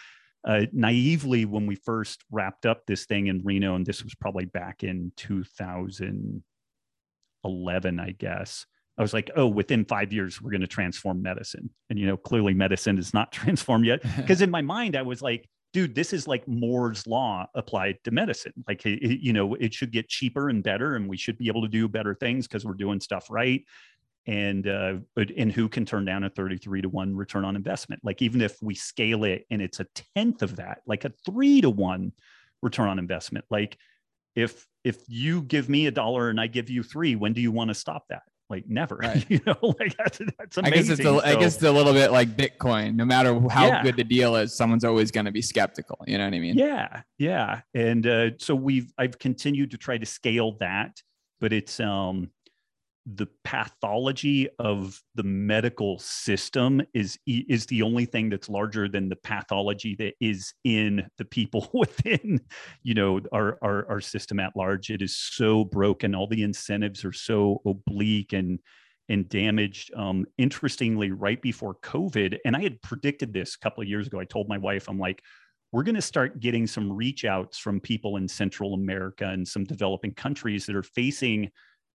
Uh, 0.44 0.66
naively, 0.72 1.44
when 1.44 1.66
we 1.66 1.76
first 1.76 2.24
wrapped 2.30 2.66
up 2.66 2.84
this 2.86 3.06
thing 3.06 3.28
in 3.28 3.42
Reno, 3.44 3.76
and 3.76 3.86
this 3.86 4.02
was 4.02 4.14
probably 4.14 4.44
back 4.44 4.82
in 4.82 5.12
2011, 5.16 8.00
I 8.00 8.10
guess, 8.10 8.66
I 8.98 9.02
was 9.02 9.14
like, 9.14 9.30
oh, 9.36 9.46
within 9.46 9.84
five 9.84 10.12
years, 10.12 10.42
we're 10.42 10.50
going 10.50 10.60
to 10.60 10.66
transform 10.66 11.22
medicine. 11.22 11.70
And, 11.88 11.98
you 11.98 12.06
know, 12.06 12.16
clearly 12.16 12.54
medicine 12.54 12.98
is 12.98 13.14
not 13.14 13.32
transformed 13.32 13.86
yet. 13.86 14.02
Because 14.16 14.42
in 14.42 14.50
my 14.50 14.62
mind, 14.62 14.96
I 14.96 15.02
was 15.02 15.22
like, 15.22 15.48
dude, 15.72 15.94
this 15.94 16.12
is 16.12 16.28
like 16.28 16.46
Moore's 16.46 17.06
law 17.06 17.46
applied 17.54 17.98
to 18.04 18.10
medicine. 18.10 18.52
Like, 18.68 18.84
it, 18.84 19.20
you 19.20 19.32
know, 19.32 19.54
it 19.54 19.72
should 19.72 19.90
get 19.90 20.08
cheaper 20.08 20.50
and 20.50 20.62
better, 20.62 20.96
and 20.96 21.08
we 21.08 21.16
should 21.16 21.38
be 21.38 21.48
able 21.48 21.62
to 21.62 21.68
do 21.68 21.88
better 21.88 22.14
things 22.14 22.46
because 22.46 22.64
we're 22.64 22.74
doing 22.74 23.00
stuff 23.00 23.28
right. 23.30 23.62
And 24.26 24.68
uh, 24.68 24.94
and 25.16 25.50
who 25.50 25.68
can 25.68 25.84
turn 25.84 26.04
down 26.04 26.22
a 26.22 26.30
33 26.30 26.82
to 26.82 26.88
one 26.88 27.16
return 27.16 27.44
on 27.44 27.56
investment? 27.56 28.02
Like, 28.04 28.22
even 28.22 28.40
if 28.40 28.56
we 28.62 28.74
scale 28.74 29.24
it 29.24 29.46
and 29.50 29.60
it's 29.60 29.80
a 29.80 29.86
tenth 30.14 30.42
of 30.42 30.56
that, 30.56 30.82
like 30.86 31.04
a 31.04 31.12
three 31.26 31.60
to 31.60 31.70
one 31.70 32.12
return 32.62 32.88
on 32.88 33.00
investment, 33.00 33.44
like 33.50 33.76
if 34.36 34.64
if 34.84 34.98
you 35.08 35.42
give 35.42 35.68
me 35.68 35.86
a 35.86 35.90
dollar 35.90 36.30
and 36.30 36.40
I 36.40 36.46
give 36.46 36.70
you 36.70 36.84
three, 36.84 37.16
when 37.16 37.32
do 37.32 37.40
you 37.40 37.50
want 37.50 37.68
to 37.68 37.74
stop 37.74 38.04
that? 38.10 38.22
like 38.52 38.68
never 38.68 38.96
right. 39.02 39.24
you 39.28 39.40
know 39.46 39.56
like 39.80 39.96
that's, 39.96 40.20
that's 40.38 40.58
amazing. 40.58 40.64
I 40.64 40.70
guess 40.70 40.88
it's 40.90 41.00
a, 41.00 41.02
so, 41.02 41.20
I 41.22 41.34
guess 41.36 41.54
it's 41.54 41.64
a 41.64 41.72
little 41.72 41.92
bit 41.94 42.12
like 42.12 42.36
Bitcoin 42.36 42.94
no 42.94 43.04
matter 43.04 43.40
how 43.48 43.66
yeah. 43.66 43.82
good 43.82 43.96
the 43.96 44.04
deal 44.04 44.36
is 44.36 44.54
someone's 44.54 44.84
always 44.84 45.10
going 45.10 45.26
to 45.26 45.32
be 45.32 45.42
skeptical 45.42 45.98
you 46.06 46.18
know 46.18 46.24
what 46.24 46.34
I 46.34 46.38
mean 46.38 46.56
yeah 46.56 47.02
yeah 47.18 47.62
and 47.74 48.06
uh, 48.06 48.30
so 48.38 48.54
we've 48.54 48.92
I've 48.98 49.18
continued 49.18 49.72
to 49.72 49.78
try 49.78 49.98
to 49.98 50.06
scale 50.06 50.56
that 50.60 51.00
but 51.40 51.52
it's 51.52 51.80
um 51.80 52.30
the 53.06 53.26
pathology 53.44 54.48
of 54.60 55.00
the 55.16 55.24
medical 55.24 55.98
system 55.98 56.80
is 56.94 57.18
is 57.26 57.66
the 57.66 57.82
only 57.82 58.04
thing 58.04 58.30
that's 58.30 58.48
larger 58.48 58.88
than 58.88 59.08
the 59.08 59.16
pathology 59.16 59.96
that 59.96 60.14
is 60.20 60.54
in 60.64 61.04
the 61.18 61.24
people 61.24 61.68
within 61.74 62.40
you 62.82 62.94
know 62.94 63.20
our, 63.32 63.58
our 63.62 63.88
our 63.90 64.00
system 64.00 64.38
at 64.38 64.56
large. 64.56 64.90
It 64.90 65.02
is 65.02 65.16
so 65.16 65.64
broken. 65.64 66.14
All 66.14 66.28
the 66.28 66.42
incentives 66.42 67.04
are 67.04 67.12
so 67.12 67.60
oblique 67.66 68.32
and 68.32 68.60
and 69.08 69.28
damaged. 69.28 69.92
Um 69.96 70.24
interestingly 70.38 71.10
right 71.10 71.42
before 71.42 71.74
covid 71.82 72.38
and 72.44 72.54
i 72.54 72.60
had 72.60 72.80
predicted 72.82 73.32
this 73.32 73.56
a 73.56 73.58
couple 73.58 73.82
of 73.82 73.88
years 73.88 74.06
ago 74.06 74.20
i 74.20 74.24
told 74.24 74.48
my 74.48 74.58
wife 74.58 74.88
i'm 74.88 74.98
like 74.98 75.22
we're 75.72 75.82
going 75.82 75.94
to 75.94 76.02
start 76.02 76.38
getting 76.38 76.66
some 76.66 76.92
reach 76.92 77.24
outs 77.24 77.58
from 77.58 77.80
people 77.80 78.16
in 78.16 78.28
central 78.28 78.74
america 78.74 79.26
and 79.26 79.46
some 79.46 79.64
developing 79.64 80.12
countries 80.14 80.66
that 80.66 80.76
are 80.76 80.82
facing 80.82 81.50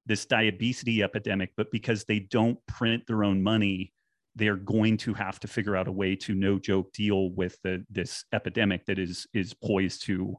this 0.07 0.25
diabetes 0.25 1.03
epidemic, 1.03 1.51
but 1.57 1.71
because 1.71 2.03
they 2.05 2.19
don't 2.19 2.57
print 2.67 3.03
their 3.07 3.23
own 3.23 3.43
money, 3.43 3.93
they're 4.35 4.55
going 4.55 4.97
to 4.97 5.13
have 5.13 5.39
to 5.41 5.47
figure 5.47 5.75
out 5.75 5.87
a 5.87 5.91
way 5.91 6.15
to 6.15 6.33
no 6.33 6.57
joke 6.59 6.91
deal 6.93 7.31
with 7.31 7.57
the, 7.63 7.83
this 7.89 8.23
epidemic 8.33 8.85
that 8.85 8.99
is 8.99 9.27
is 9.33 9.53
poised 9.53 10.03
to 10.05 10.35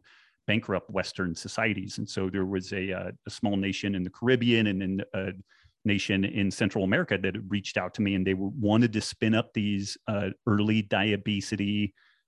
bankrupt 0.46 0.90
Western 0.90 1.34
societies. 1.34 1.98
And 1.98 2.08
so 2.08 2.30
there 2.30 2.46
was 2.46 2.72
a, 2.72 2.92
uh, 2.92 3.10
a 3.26 3.30
small 3.30 3.56
nation 3.56 3.94
in 3.94 4.02
the 4.02 4.10
Caribbean 4.10 4.68
and 4.68 4.80
then 4.80 5.02
a 5.12 5.32
nation 5.84 6.24
in 6.24 6.50
Central 6.50 6.84
America 6.84 7.18
that 7.20 7.34
reached 7.48 7.76
out 7.76 7.92
to 7.94 8.02
me 8.02 8.14
and 8.14 8.26
they 8.26 8.34
wanted 8.34 8.92
to 8.94 9.00
spin 9.00 9.34
up 9.34 9.52
these 9.52 9.98
uh, 10.08 10.30
early 10.46 10.82
diabetes 10.82 11.52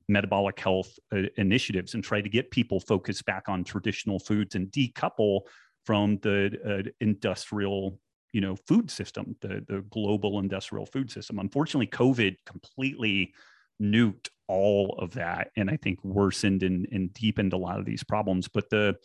metabolic 0.09 0.59
health 0.59 0.99
uh, 1.14 1.22
initiatives 1.36 1.95
and 1.95 2.05
try 2.05 2.20
to 2.20 2.28
get 2.28 2.51
people 2.51 2.80
focused 2.80 3.24
back 3.24 3.49
on 3.49 3.64
traditional 3.64 4.18
foods 4.18 4.55
and 4.55 4.68
decouple 4.68 5.41
from 5.85 6.18
the 6.18 6.59
uh, 6.87 6.91
industrial 7.01 7.99
you 8.33 8.41
know 8.41 8.57
food 8.68 8.91
system 8.91 9.37
the 9.41 9.64
the 9.68 9.85
global 9.91 10.39
industrial 10.39 10.87
food 10.87 11.11
system. 11.11 11.39
Unfortunately 11.39 11.87
covid 11.87 12.37
completely 12.47 13.33
nuked 13.81 14.28
all 14.47 14.95
of 14.99 15.12
that 15.12 15.51
and 15.57 15.70
i 15.70 15.76
think 15.76 15.99
worsened 16.05 16.62
and, 16.62 16.87
and 16.93 17.14
deepened 17.14 17.53
a 17.53 17.57
lot 17.57 17.78
of 17.78 17.85
these 17.85 18.05
problems. 18.05 18.49
But 18.49 18.68
the 18.70 18.97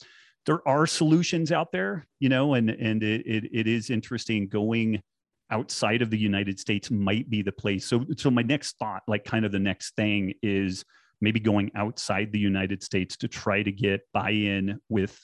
there 0.46 0.68
are 0.68 0.86
solutions 0.86 1.52
out 1.52 1.72
there 1.72 2.06
you 2.20 2.30
know 2.30 2.54
and 2.54 2.70
and 2.70 3.04
it, 3.04 3.26
it, 3.26 3.50
it 3.52 3.68
is 3.68 3.90
interesting. 3.90 4.48
Going 4.48 5.02
outside 5.52 6.02
of 6.02 6.10
the 6.10 6.18
united 6.18 6.60
states 6.60 6.90
might 6.90 7.30
be 7.30 7.42
the 7.42 7.52
place. 7.52 7.86
So 7.86 8.06
so 8.18 8.30
my 8.32 8.42
next 8.42 8.78
thought 8.78 9.04
like 9.08 9.24
kind 9.24 9.46
of 9.46 9.52
the 9.52 9.60
next 9.60 9.96
thing 9.96 10.34
is 10.42 10.84
maybe 11.22 11.40
going 11.40 11.72
outside 11.76 12.32
the 12.32 12.40
united 12.40 12.84
states 12.84 13.16
to 13.18 13.28
try 13.28 13.64
to 13.64 13.72
get 13.72 14.02
buy-in 14.14 14.80
with 14.90 15.18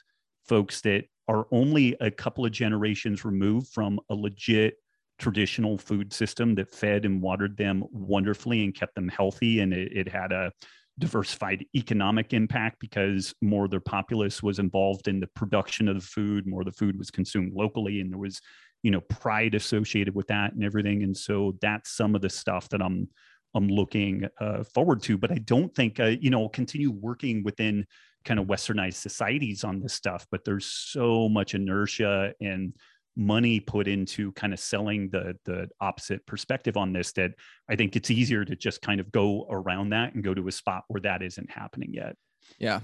folks 0.45 0.81
that 0.81 1.05
are 1.27 1.45
only 1.51 1.95
a 2.01 2.11
couple 2.11 2.45
of 2.45 2.51
generations 2.51 3.23
removed 3.23 3.67
from 3.67 3.99
a 4.09 4.15
legit 4.15 4.75
traditional 5.19 5.77
food 5.77 6.11
system 6.11 6.55
that 6.55 6.73
fed 6.73 7.05
and 7.05 7.21
watered 7.21 7.55
them 7.55 7.83
wonderfully 7.91 8.63
and 8.63 8.73
kept 8.75 8.95
them 8.95 9.07
healthy. 9.07 9.59
And 9.59 9.71
it, 9.71 9.91
it 9.95 10.07
had 10.07 10.31
a 10.31 10.51
diversified 10.97 11.65
economic 11.75 12.33
impact 12.33 12.77
because 12.79 13.33
more 13.41 13.65
of 13.65 13.71
their 13.71 13.79
populace 13.79 14.41
was 14.41 14.59
involved 14.59 15.07
in 15.07 15.19
the 15.19 15.27
production 15.27 15.87
of 15.87 15.95
the 15.95 16.05
food, 16.05 16.47
more 16.47 16.61
of 16.61 16.65
the 16.65 16.71
food 16.71 16.97
was 16.97 17.11
consumed 17.11 17.53
locally, 17.53 18.01
and 18.01 18.11
there 18.11 18.19
was, 18.19 18.41
you 18.83 18.91
know, 18.91 19.01
pride 19.01 19.55
associated 19.55 20.15
with 20.15 20.27
that 20.27 20.53
and 20.53 20.63
everything. 20.63 21.03
And 21.03 21.15
so 21.15 21.55
that's 21.61 21.95
some 21.95 22.15
of 22.15 22.21
the 22.21 22.29
stuff 22.29 22.67
that 22.69 22.81
I'm 22.81 23.07
I'm 23.53 23.67
looking 23.67 24.27
uh, 24.39 24.63
forward 24.63 25.01
to. 25.03 25.17
But 25.17 25.31
I 25.31 25.39
don't 25.39 25.73
think, 25.75 25.99
uh, 25.99 26.15
you 26.21 26.29
know, 26.29 26.43
I'll 26.43 26.49
continue 26.49 26.89
working 26.89 27.43
within 27.43 27.85
kind 28.25 28.39
of 28.39 28.47
westernized 28.47 28.95
societies 28.95 29.63
on 29.63 29.79
this 29.79 29.93
stuff 29.93 30.25
but 30.31 30.43
there's 30.45 30.65
so 30.65 31.27
much 31.29 31.53
inertia 31.55 32.33
and 32.41 32.73
money 33.17 33.59
put 33.59 33.87
into 33.87 34.31
kind 34.33 34.53
of 34.53 34.59
selling 34.59 35.09
the 35.09 35.35
the 35.43 35.67
opposite 35.81 36.25
perspective 36.25 36.77
on 36.77 36.93
this 36.93 37.11
that 37.11 37.31
i 37.69 37.75
think 37.75 37.95
it's 37.95 38.09
easier 38.09 38.45
to 38.45 38.55
just 38.55 38.81
kind 38.81 38.99
of 38.99 39.11
go 39.11 39.45
around 39.49 39.89
that 39.89 40.13
and 40.13 40.23
go 40.23 40.33
to 40.33 40.47
a 40.47 40.51
spot 40.51 40.85
where 40.87 41.01
that 41.01 41.21
isn't 41.21 41.49
happening 41.51 41.93
yet. 41.93 42.15
Yeah 42.57 42.79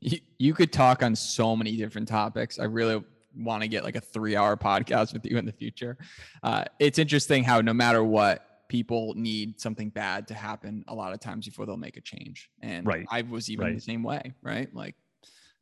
you, 0.00 0.18
you 0.38 0.54
could 0.54 0.72
talk 0.72 1.02
on 1.02 1.14
so 1.14 1.56
many 1.56 1.76
different 1.76 2.08
topics. 2.08 2.58
I 2.58 2.64
really 2.64 3.02
want 3.36 3.62
to 3.62 3.68
get 3.68 3.84
like 3.84 3.96
a 3.96 4.00
three 4.00 4.36
hour 4.36 4.56
podcast 4.56 5.12
with 5.12 5.24
you 5.26 5.38
in 5.38 5.44
the 5.44 5.52
future. 5.52 5.96
Uh, 6.42 6.64
it's 6.78 6.98
interesting 6.98 7.44
how 7.44 7.60
no 7.60 7.74
matter 7.74 8.02
what 8.02 8.44
people 8.68 9.14
need 9.16 9.60
something 9.60 9.88
bad 9.88 10.28
to 10.28 10.34
happen 10.34 10.84
a 10.88 10.94
lot 10.94 11.12
of 11.12 11.20
times 11.20 11.46
before 11.46 11.66
they'll 11.66 11.76
make 11.76 11.96
a 11.96 12.00
change. 12.00 12.50
And 12.62 12.86
right. 12.86 13.06
I 13.10 13.22
was 13.22 13.50
even 13.50 13.66
right. 13.66 13.74
the 13.74 13.80
same 13.80 14.02
way, 14.02 14.34
right? 14.42 14.72
Like 14.74 14.94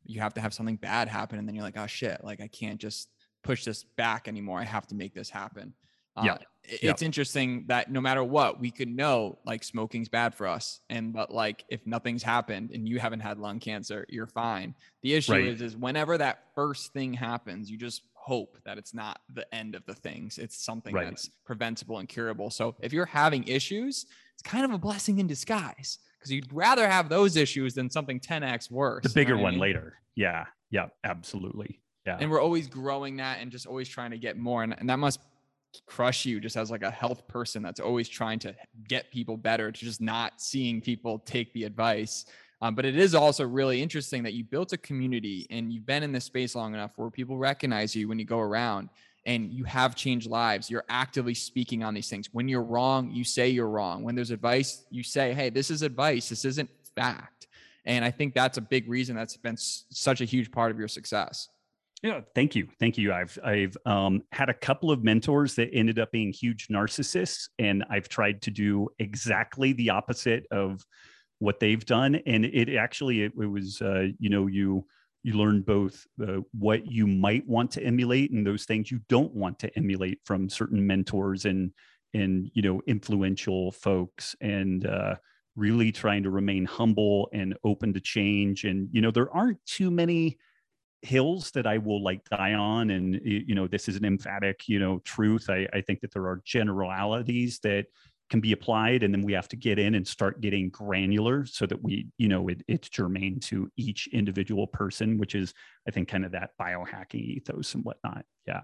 you 0.05 0.19
have 0.21 0.33
to 0.35 0.41
have 0.41 0.53
something 0.53 0.75
bad 0.75 1.07
happen 1.07 1.39
and 1.39 1.47
then 1.47 1.55
you're 1.55 1.63
like, 1.63 1.77
oh 1.77 1.87
shit, 1.87 2.23
like 2.23 2.41
I 2.41 2.47
can't 2.47 2.79
just 2.79 3.09
push 3.43 3.63
this 3.63 3.83
back 3.83 4.27
anymore. 4.27 4.59
I 4.59 4.65
have 4.65 4.87
to 4.87 4.95
make 4.95 5.13
this 5.13 5.29
happen. 5.29 5.73
Uh, 6.17 6.23
yeah. 6.25 6.37
It's 6.63 6.83
yep. 6.83 7.01
interesting 7.01 7.63
that 7.67 7.89
no 7.89 8.01
matter 8.01 8.25
what, 8.25 8.59
we 8.59 8.71
could 8.71 8.89
know 8.89 9.39
like 9.45 9.63
smoking's 9.63 10.09
bad 10.09 10.35
for 10.35 10.47
us. 10.47 10.81
And 10.89 11.13
but 11.13 11.33
like 11.33 11.63
if 11.69 11.85
nothing's 11.87 12.23
happened 12.23 12.71
and 12.71 12.89
you 12.89 12.99
haven't 12.99 13.21
had 13.21 13.37
lung 13.37 13.59
cancer, 13.59 14.05
you're 14.09 14.27
fine. 14.27 14.75
The 15.01 15.13
issue 15.13 15.31
right. 15.31 15.45
is 15.45 15.61
is 15.61 15.77
whenever 15.77 16.17
that 16.17 16.43
first 16.55 16.91
thing 16.91 17.13
happens, 17.13 17.71
you 17.71 17.77
just 17.77 18.01
hope 18.27 18.57
that 18.65 18.77
it's 18.77 18.93
not 18.93 19.21
the 19.33 19.55
end 19.55 19.73
of 19.73 19.85
the 19.85 19.93
things. 19.93 20.37
It's 20.37 20.61
something 20.61 20.93
right. 20.93 21.05
that's 21.05 21.29
preventable 21.45 21.99
and 21.99 22.09
curable. 22.09 22.49
So 22.49 22.75
if 22.81 22.91
you're 22.91 23.05
having 23.05 23.47
issues, 23.47 24.05
it's 24.33 24.43
kind 24.43 24.65
of 24.65 24.71
a 24.71 24.77
blessing 24.77 25.19
in 25.19 25.27
disguise 25.27 25.99
because 26.19 26.29
you'd 26.29 26.51
rather 26.51 26.85
have 26.89 27.07
those 27.07 27.37
issues 27.37 27.73
than 27.73 27.89
something 27.89 28.19
10x 28.19 28.69
worse. 28.69 29.03
The 29.03 29.09
bigger 29.09 29.31
you 29.31 29.37
know 29.37 29.43
one 29.43 29.51
I 29.51 29.55
mean? 29.55 29.61
later. 29.61 29.93
Yeah. 30.15 30.45
Yeah. 30.71 30.87
Absolutely. 31.05 31.79
Yeah. 32.05 32.17
And 32.19 32.29
we're 32.29 32.41
always 32.41 32.67
growing 32.67 33.15
that 33.17 33.37
and 33.39 33.49
just 33.49 33.65
always 33.65 33.87
trying 33.87 34.11
to 34.11 34.17
get 34.17 34.37
more. 34.37 34.61
And, 34.61 34.75
and 34.77 34.89
that 34.89 34.99
must 34.99 35.21
crush 35.85 36.25
you 36.25 36.41
just 36.41 36.57
as 36.57 36.69
like 36.69 36.83
a 36.83 36.91
health 36.91 37.29
person 37.29 37.63
that's 37.63 37.79
always 37.79 38.09
trying 38.09 38.39
to 38.39 38.53
get 38.89 39.09
people 39.09 39.37
better 39.37 39.71
to 39.71 39.79
just 39.85 40.01
not 40.01 40.41
seeing 40.41 40.81
people 40.81 41.19
take 41.19 41.53
the 41.53 41.63
advice 41.63 42.25
um, 42.61 42.75
but 42.75 42.85
it 42.85 42.97
is 42.97 43.13
also 43.13 43.45
really 43.45 43.81
interesting 43.81 44.23
that 44.23 44.33
you 44.33 44.43
built 44.43 44.73
a 44.73 44.77
community 44.77 45.45
and 45.49 45.71
you've 45.71 45.85
been 45.85 46.03
in 46.03 46.11
this 46.11 46.25
space 46.25 46.55
long 46.55 46.73
enough 46.73 46.91
where 46.95 47.09
people 47.09 47.37
recognize 47.37 47.95
you 47.95 48.07
when 48.07 48.17
you 48.17 48.25
go 48.25 48.39
around 48.39 48.89
and 49.25 49.51
you 49.51 49.63
have 49.65 49.95
changed 49.95 50.27
lives. 50.27 50.69
You're 50.69 50.85
actively 50.89 51.33
speaking 51.33 51.83
on 51.83 51.93
these 51.93 52.09
things. 52.09 52.29
When 52.31 52.47
you're 52.47 52.63
wrong, 52.63 53.11
you 53.11 53.23
say 53.23 53.49
you're 53.49 53.69
wrong. 53.69 54.03
When 54.03 54.15
there's 54.15 54.31
advice, 54.31 54.85
you 54.89 55.03
say, 55.03 55.33
hey, 55.33 55.49
this 55.49 55.69
is 55.69 55.81
advice. 55.81 56.29
This 56.29 56.45
isn't 56.45 56.69
fact. 56.95 57.47
And 57.85 58.03
I 58.03 58.11
think 58.11 58.33
that's 58.33 58.57
a 58.57 58.61
big 58.61 58.89
reason 58.89 59.15
that's 59.15 59.37
been 59.37 59.53
s- 59.53 59.85
such 59.89 60.21
a 60.21 60.25
huge 60.25 60.51
part 60.51 60.71
of 60.71 60.79
your 60.79 60.87
success. 60.87 61.49
Yeah, 62.03 62.21
thank 62.35 62.55
you, 62.55 62.67
thank 62.79 62.97
you. 62.97 63.11
I've 63.11 63.39
I've 63.43 63.75
um, 63.87 64.21
had 64.31 64.49
a 64.49 64.53
couple 64.53 64.91
of 64.91 65.03
mentors 65.03 65.55
that 65.55 65.69
ended 65.73 65.97
up 65.97 66.11
being 66.11 66.31
huge 66.31 66.67
narcissists, 66.67 67.49
and 67.57 67.83
I've 67.89 68.07
tried 68.07 68.43
to 68.43 68.51
do 68.51 68.89
exactly 68.99 69.73
the 69.73 69.89
opposite 69.89 70.45
of 70.51 70.85
what 71.39 71.59
they've 71.59 71.85
done 71.85 72.15
and 72.25 72.45
it 72.45 72.75
actually 72.75 73.23
it, 73.23 73.31
it 73.39 73.45
was 73.45 73.81
uh, 73.81 74.07
you 74.19 74.29
know 74.29 74.47
you 74.47 74.85
you 75.23 75.33
learn 75.33 75.61
both 75.61 76.05
uh, 76.21 76.37
what 76.57 76.85
you 76.89 77.05
might 77.05 77.45
want 77.47 77.69
to 77.71 77.83
emulate 77.83 78.31
and 78.31 78.45
those 78.45 78.65
things 78.65 78.89
you 78.89 78.99
don't 79.09 79.33
want 79.33 79.59
to 79.59 79.75
emulate 79.77 80.19
from 80.25 80.49
certain 80.49 80.85
mentors 80.85 81.45
and 81.45 81.71
and 82.13 82.49
you 82.53 82.61
know 82.61 82.81
influential 82.87 83.71
folks 83.71 84.35
and 84.41 84.87
uh, 84.87 85.15
really 85.55 85.91
trying 85.91 86.23
to 86.23 86.29
remain 86.29 86.65
humble 86.65 87.29
and 87.33 87.55
open 87.63 87.93
to 87.93 87.99
change 87.99 88.63
and 88.63 88.89
you 88.91 89.01
know 89.01 89.11
there 89.11 89.31
aren't 89.33 89.63
too 89.65 89.91
many 89.91 90.37
hills 91.01 91.51
that 91.51 91.67
I 91.67 91.77
will 91.77 92.03
like 92.03 92.27
die 92.29 92.53
on. 92.53 92.89
And, 92.89 93.19
you 93.23 93.55
know, 93.55 93.67
this 93.67 93.87
is 93.87 93.95
an 93.95 94.05
emphatic, 94.05 94.67
you 94.67 94.79
know, 94.79 94.99
truth. 94.99 95.49
I, 95.49 95.67
I 95.73 95.81
think 95.81 96.01
that 96.01 96.11
there 96.11 96.25
are 96.25 96.41
generalities 96.43 97.59
that 97.59 97.85
can 98.29 98.39
be 98.39 98.51
applied 98.51 99.03
and 99.03 99.13
then 99.13 99.21
we 99.21 99.33
have 99.33 99.47
to 99.47 99.55
get 99.55 99.79
in 99.79 99.95
and 99.95 100.07
start 100.07 100.41
getting 100.41 100.69
granular 100.69 101.45
so 101.45 101.65
that 101.65 101.81
we 101.81 102.07
you 102.17 102.27
know 102.27 102.47
it, 102.47 102.61
it's 102.67 102.89
germane 102.89 103.39
to 103.39 103.69
each 103.77 104.07
individual 104.11 104.67
person 104.67 105.17
which 105.17 105.35
is 105.35 105.53
i 105.87 105.91
think 105.91 106.07
kind 106.07 106.25
of 106.25 106.31
that 106.31 106.51
biohacking 106.59 107.21
ethos 107.21 107.73
and 107.75 107.83
whatnot 107.83 108.25
yeah 108.45 108.61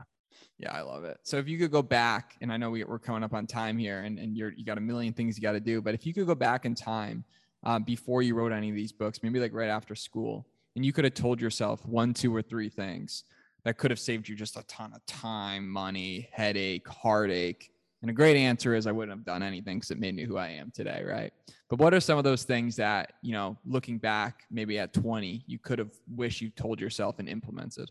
Yeah, 0.57 0.71
I 0.71 0.81
love 0.81 1.03
it. 1.03 1.17
So 1.23 1.37
if 1.37 1.47
you 1.47 1.57
could 1.57 1.71
go 1.71 1.81
back, 1.81 2.35
and 2.41 2.51
I 2.51 2.57
know 2.57 2.69
we, 2.69 2.83
are 2.83 2.99
coming 2.99 3.23
up 3.23 3.33
on 3.33 3.45
time 3.47 3.77
here, 3.77 3.99
and, 4.01 4.19
and 4.19 4.35
you're 4.37 4.51
you 4.51 4.65
got 4.65 4.77
a 4.77 4.81
million 4.81 5.13
things 5.13 5.37
you 5.37 5.41
got 5.41 5.53
to 5.53 5.59
do, 5.59 5.81
but 5.81 5.93
if 5.93 6.05
you 6.05 6.13
could 6.13 6.27
go 6.27 6.35
back 6.35 6.65
in 6.65 6.75
time 6.75 7.23
uh, 7.63 7.79
before 7.79 8.21
you 8.21 8.35
wrote 8.35 8.51
any 8.51 8.69
of 8.69 8.75
these 8.75 8.91
books, 8.91 9.21
maybe 9.23 9.39
like 9.39 9.53
right 9.53 9.69
after 9.69 9.95
school, 9.95 10.47
and 10.75 10.85
you 10.85 10.93
could 10.93 11.03
have 11.03 11.13
told 11.13 11.39
yourself 11.41 11.85
one, 11.85 12.13
two, 12.13 12.35
or 12.35 12.41
three 12.41 12.69
things 12.69 13.23
that 13.63 13.77
could 13.77 13.91
have 13.91 13.99
saved 13.99 14.27
you 14.27 14.35
just 14.35 14.57
a 14.57 14.63
ton 14.63 14.93
of 14.93 15.05
time, 15.05 15.67
money, 15.67 16.29
headache, 16.31 16.87
heartache. 16.87 17.71
And 18.03 18.09
a 18.09 18.13
great 18.13 18.35
answer 18.35 18.75
is 18.75 18.85
I 18.85 18.91
wouldn't 18.91 19.17
have 19.17 19.23
done 19.23 19.41
anything 19.41 19.77
because 19.77 19.89
it 19.89 19.97
made 19.97 20.13
me 20.13 20.25
who 20.25 20.35
I 20.35 20.49
am 20.49 20.71
today, 20.71 21.03
right? 21.07 21.31
But 21.69 21.79
what 21.79 21.93
are 21.93 22.01
some 22.01 22.17
of 22.17 22.25
those 22.25 22.43
things 22.43 22.75
that, 22.75 23.13
you 23.21 23.31
know, 23.31 23.57
looking 23.65 23.97
back 23.97 24.41
maybe 24.51 24.77
at 24.77 24.91
20, 24.91 25.45
you 25.47 25.57
could 25.57 25.79
have 25.79 25.93
wished 26.13 26.41
you 26.41 26.49
told 26.49 26.81
yourself 26.81 27.19
and 27.19 27.29
implemented? 27.29 27.89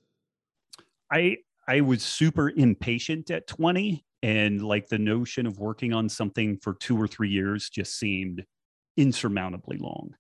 I 1.11 1.39
I 1.67 1.81
was 1.81 2.03
super 2.03 2.51
impatient 2.51 3.31
at 3.31 3.47
20 3.47 4.05
and 4.23 4.61
like 4.61 4.87
the 4.89 4.99
notion 4.99 5.47
of 5.47 5.59
working 5.59 5.95
on 5.95 6.11
something 6.11 6.59
for 6.59 6.75
2 6.75 7.01
or 7.01 7.09
3 7.09 7.31
years 7.31 7.71
just 7.71 7.99
seemed 7.99 8.45
insurmountably 8.99 9.79
long. 9.79 10.15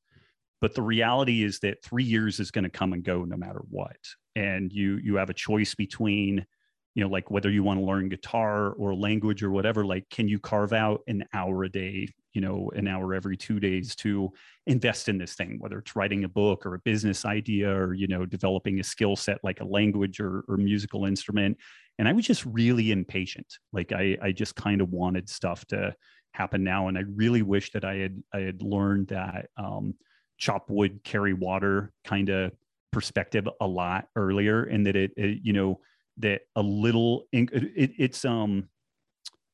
But 0.62 0.74
the 0.74 0.80
reality 0.80 1.42
is 1.42 1.58
that 1.58 1.84
3 1.84 2.02
years 2.02 2.40
is 2.40 2.50
going 2.50 2.64
to 2.64 2.70
come 2.70 2.94
and 2.94 3.04
go 3.04 3.24
no 3.24 3.36
matter 3.36 3.60
what. 3.68 3.98
And 4.36 4.72
you 4.72 4.96
you 5.02 5.16
have 5.16 5.28
a 5.28 5.34
choice 5.34 5.74
between 5.74 6.46
you 6.94 7.02
know 7.02 7.08
like 7.08 7.30
whether 7.30 7.50
you 7.50 7.62
want 7.62 7.80
to 7.80 7.84
learn 7.84 8.08
guitar 8.08 8.72
or 8.72 8.94
language 8.94 9.42
or 9.42 9.50
whatever 9.50 9.84
like 9.84 10.08
can 10.10 10.28
you 10.28 10.38
carve 10.38 10.72
out 10.72 11.02
an 11.06 11.24
hour 11.32 11.64
a 11.64 11.68
day 11.68 12.08
you 12.32 12.40
know 12.40 12.70
an 12.74 12.86
hour 12.86 13.14
every 13.14 13.36
two 13.36 13.60
days 13.60 13.94
to 13.94 14.30
invest 14.66 15.08
in 15.08 15.18
this 15.18 15.34
thing 15.34 15.56
whether 15.58 15.78
it's 15.78 15.96
writing 15.96 16.24
a 16.24 16.28
book 16.28 16.64
or 16.66 16.74
a 16.74 16.80
business 16.80 17.24
idea 17.24 17.70
or 17.70 17.94
you 17.94 18.06
know 18.06 18.26
developing 18.26 18.80
a 18.80 18.84
skill 18.84 19.16
set 19.16 19.38
like 19.42 19.60
a 19.60 19.64
language 19.64 20.20
or, 20.20 20.44
or 20.48 20.56
musical 20.56 21.04
instrument? 21.04 21.56
And 21.98 22.08
i 22.08 22.12
was 22.12 22.26
just 22.26 22.44
really 22.46 22.90
impatient. 22.90 23.46
Like 23.72 23.92
i 23.92 24.16
i 24.22 24.32
just 24.32 24.54
kind 24.56 24.80
of 24.80 24.90
wanted 24.90 25.28
stuff 25.28 25.64
to 25.66 25.94
happen 26.34 26.64
now 26.64 26.88
and 26.88 26.96
i 26.96 27.02
really 27.14 27.42
wish 27.42 27.70
that 27.72 27.84
i 27.84 27.96
had 27.96 28.22
i 28.32 28.38
had 28.40 28.62
learned 28.62 29.08
that 29.08 29.50
um, 29.58 29.94
chop 30.38 30.70
wood 30.70 31.00
carry 31.04 31.34
water 31.34 31.92
kind 32.04 32.30
of 32.30 32.52
perspective 32.90 33.46
a 33.60 33.66
lot 33.66 34.06
earlier 34.16 34.64
and 34.64 34.86
that 34.86 34.96
it, 34.96 35.12
it 35.16 35.40
you 35.42 35.52
know 35.52 35.78
that 36.18 36.42
a 36.56 36.62
little 36.62 37.24
it, 37.32 37.92
it's 37.98 38.24
um 38.24 38.68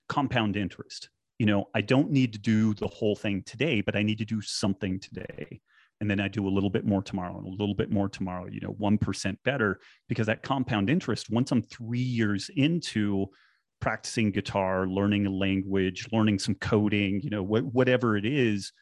compound 0.09 0.57
interest. 0.57 1.11
You 1.39 1.47
know 1.47 1.69
i 1.75 1.81
don't 1.81 2.11
need 2.11 2.33
to 2.33 2.39
do 2.39 2.75
the 2.75 2.89
whole 2.89 3.15
thing 3.15 3.45
today 3.47 3.81
but 3.81 3.95
i 3.95 4.03
need 4.03 4.19
to 4.19 4.25
do 4.25 4.41
something 4.41 4.99
today. 4.99 5.61
And 6.01 6.11
then 6.11 6.21
i 6.21 6.29
do 6.29 6.49
a 6.49 6.51
little 6.51 6.71
bit 6.71 6.85
more 6.85 7.03
tomorrow 7.03 7.39
and 7.39 7.47
a 7.47 7.51
little 7.51 7.75
bit 7.75 7.91
more 7.93 8.09
tomorrow 8.09 8.47
you 8.51 8.61
know 8.61 8.75
1% 8.75 9.37
better 9.45 9.79
because 10.09 10.27
that 10.27 10.43
compound 10.43 10.91
interest 10.91 11.31
once 11.31 11.53
i'm 11.53 11.63
3 11.63 11.99
years 11.99 12.51
into 12.57 13.27
practicing 13.81 14.33
guitar 14.33 14.87
learning 14.89 15.27
a 15.27 15.31
language 15.31 16.09
learning 16.13 16.39
some 16.39 16.57
coding 16.57 17.21
you 17.23 17.31
know 17.31 17.45
wh- 17.45 17.73
whatever 17.75 18.17
it 18.17 18.27
is 18.27 18.73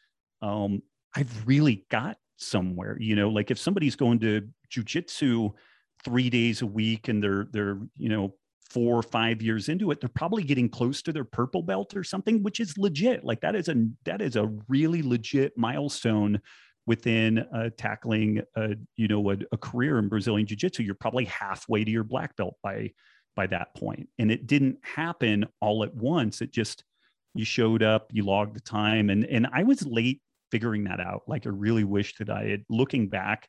um, 0.41 0.81
i've 1.15 1.47
really 1.47 1.85
got 1.89 2.17
somewhere 2.37 2.97
you 2.99 3.15
know 3.15 3.29
like 3.29 3.51
if 3.51 3.59
somebody's 3.59 3.95
going 3.95 4.19
to 4.19 4.47
jujitsu 4.71 5.51
three 6.03 6.29
days 6.29 6.61
a 6.61 6.65
week 6.65 7.07
and 7.07 7.23
they're 7.23 7.47
they're 7.51 7.79
you 7.97 8.09
know 8.09 8.33
four 8.69 8.97
or 8.97 9.03
five 9.03 9.41
years 9.41 9.69
into 9.69 9.91
it 9.91 10.01
they're 10.01 10.09
probably 10.09 10.43
getting 10.43 10.67
close 10.67 11.01
to 11.01 11.13
their 11.13 11.23
purple 11.23 11.63
belt 11.63 11.95
or 11.95 12.03
something 12.03 12.43
which 12.43 12.59
is 12.59 12.77
legit. 12.77 13.23
Like 13.23 13.41
that 13.41 13.55
is 13.55 13.69
a 13.69 13.87
that 14.05 14.21
is 14.21 14.35
a 14.35 14.51
really 14.67 15.01
legit 15.01 15.57
milestone 15.57 16.41
within 16.85 17.39
uh, 17.53 17.69
tackling 17.77 18.41
a, 18.55 18.75
you 18.95 19.07
know 19.07 19.31
a, 19.31 19.37
a 19.51 19.57
career 19.57 19.99
in 19.99 20.09
brazilian 20.09 20.47
jiu-jitsu. 20.47 20.83
You're 20.83 20.95
probably 20.95 21.25
halfway 21.25 21.83
to 21.83 21.91
your 21.91 22.03
black 22.03 22.35
belt 22.35 22.55
by 22.61 22.91
by 23.35 23.47
that 23.47 23.73
point. 23.75 24.09
And 24.17 24.31
it 24.31 24.47
didn't 24.47 24.79
happen 24.81 25.45
all 25.61 25.83
at 25.83 25.93
once. 25.93 26.41
It 26.41 26.51
just 26.51 26.83
you 27.35 27.45
showed 27.45 27.83
up 27.83 28.09
you 28.11 28.25
logged 28.25 28.55
the 28.55 28.61
time. 28.61 29.09
And 29.09 29.23
and 29.25 29.47
i 29.53 29.63
was 29.63 29.85
late 29.85 30.21
figuring 30.51 30.85
that 30.85 30.99
out. 30.99 31.23
Like 31.27 31.45
i 31.45 31.49
really 31.49 31.83
wish 31.83 32.15
that 32.15 32.29
i 32.29 32.43
had 32.45 32.65
looking 32.69 33.07
back 33.07 33.47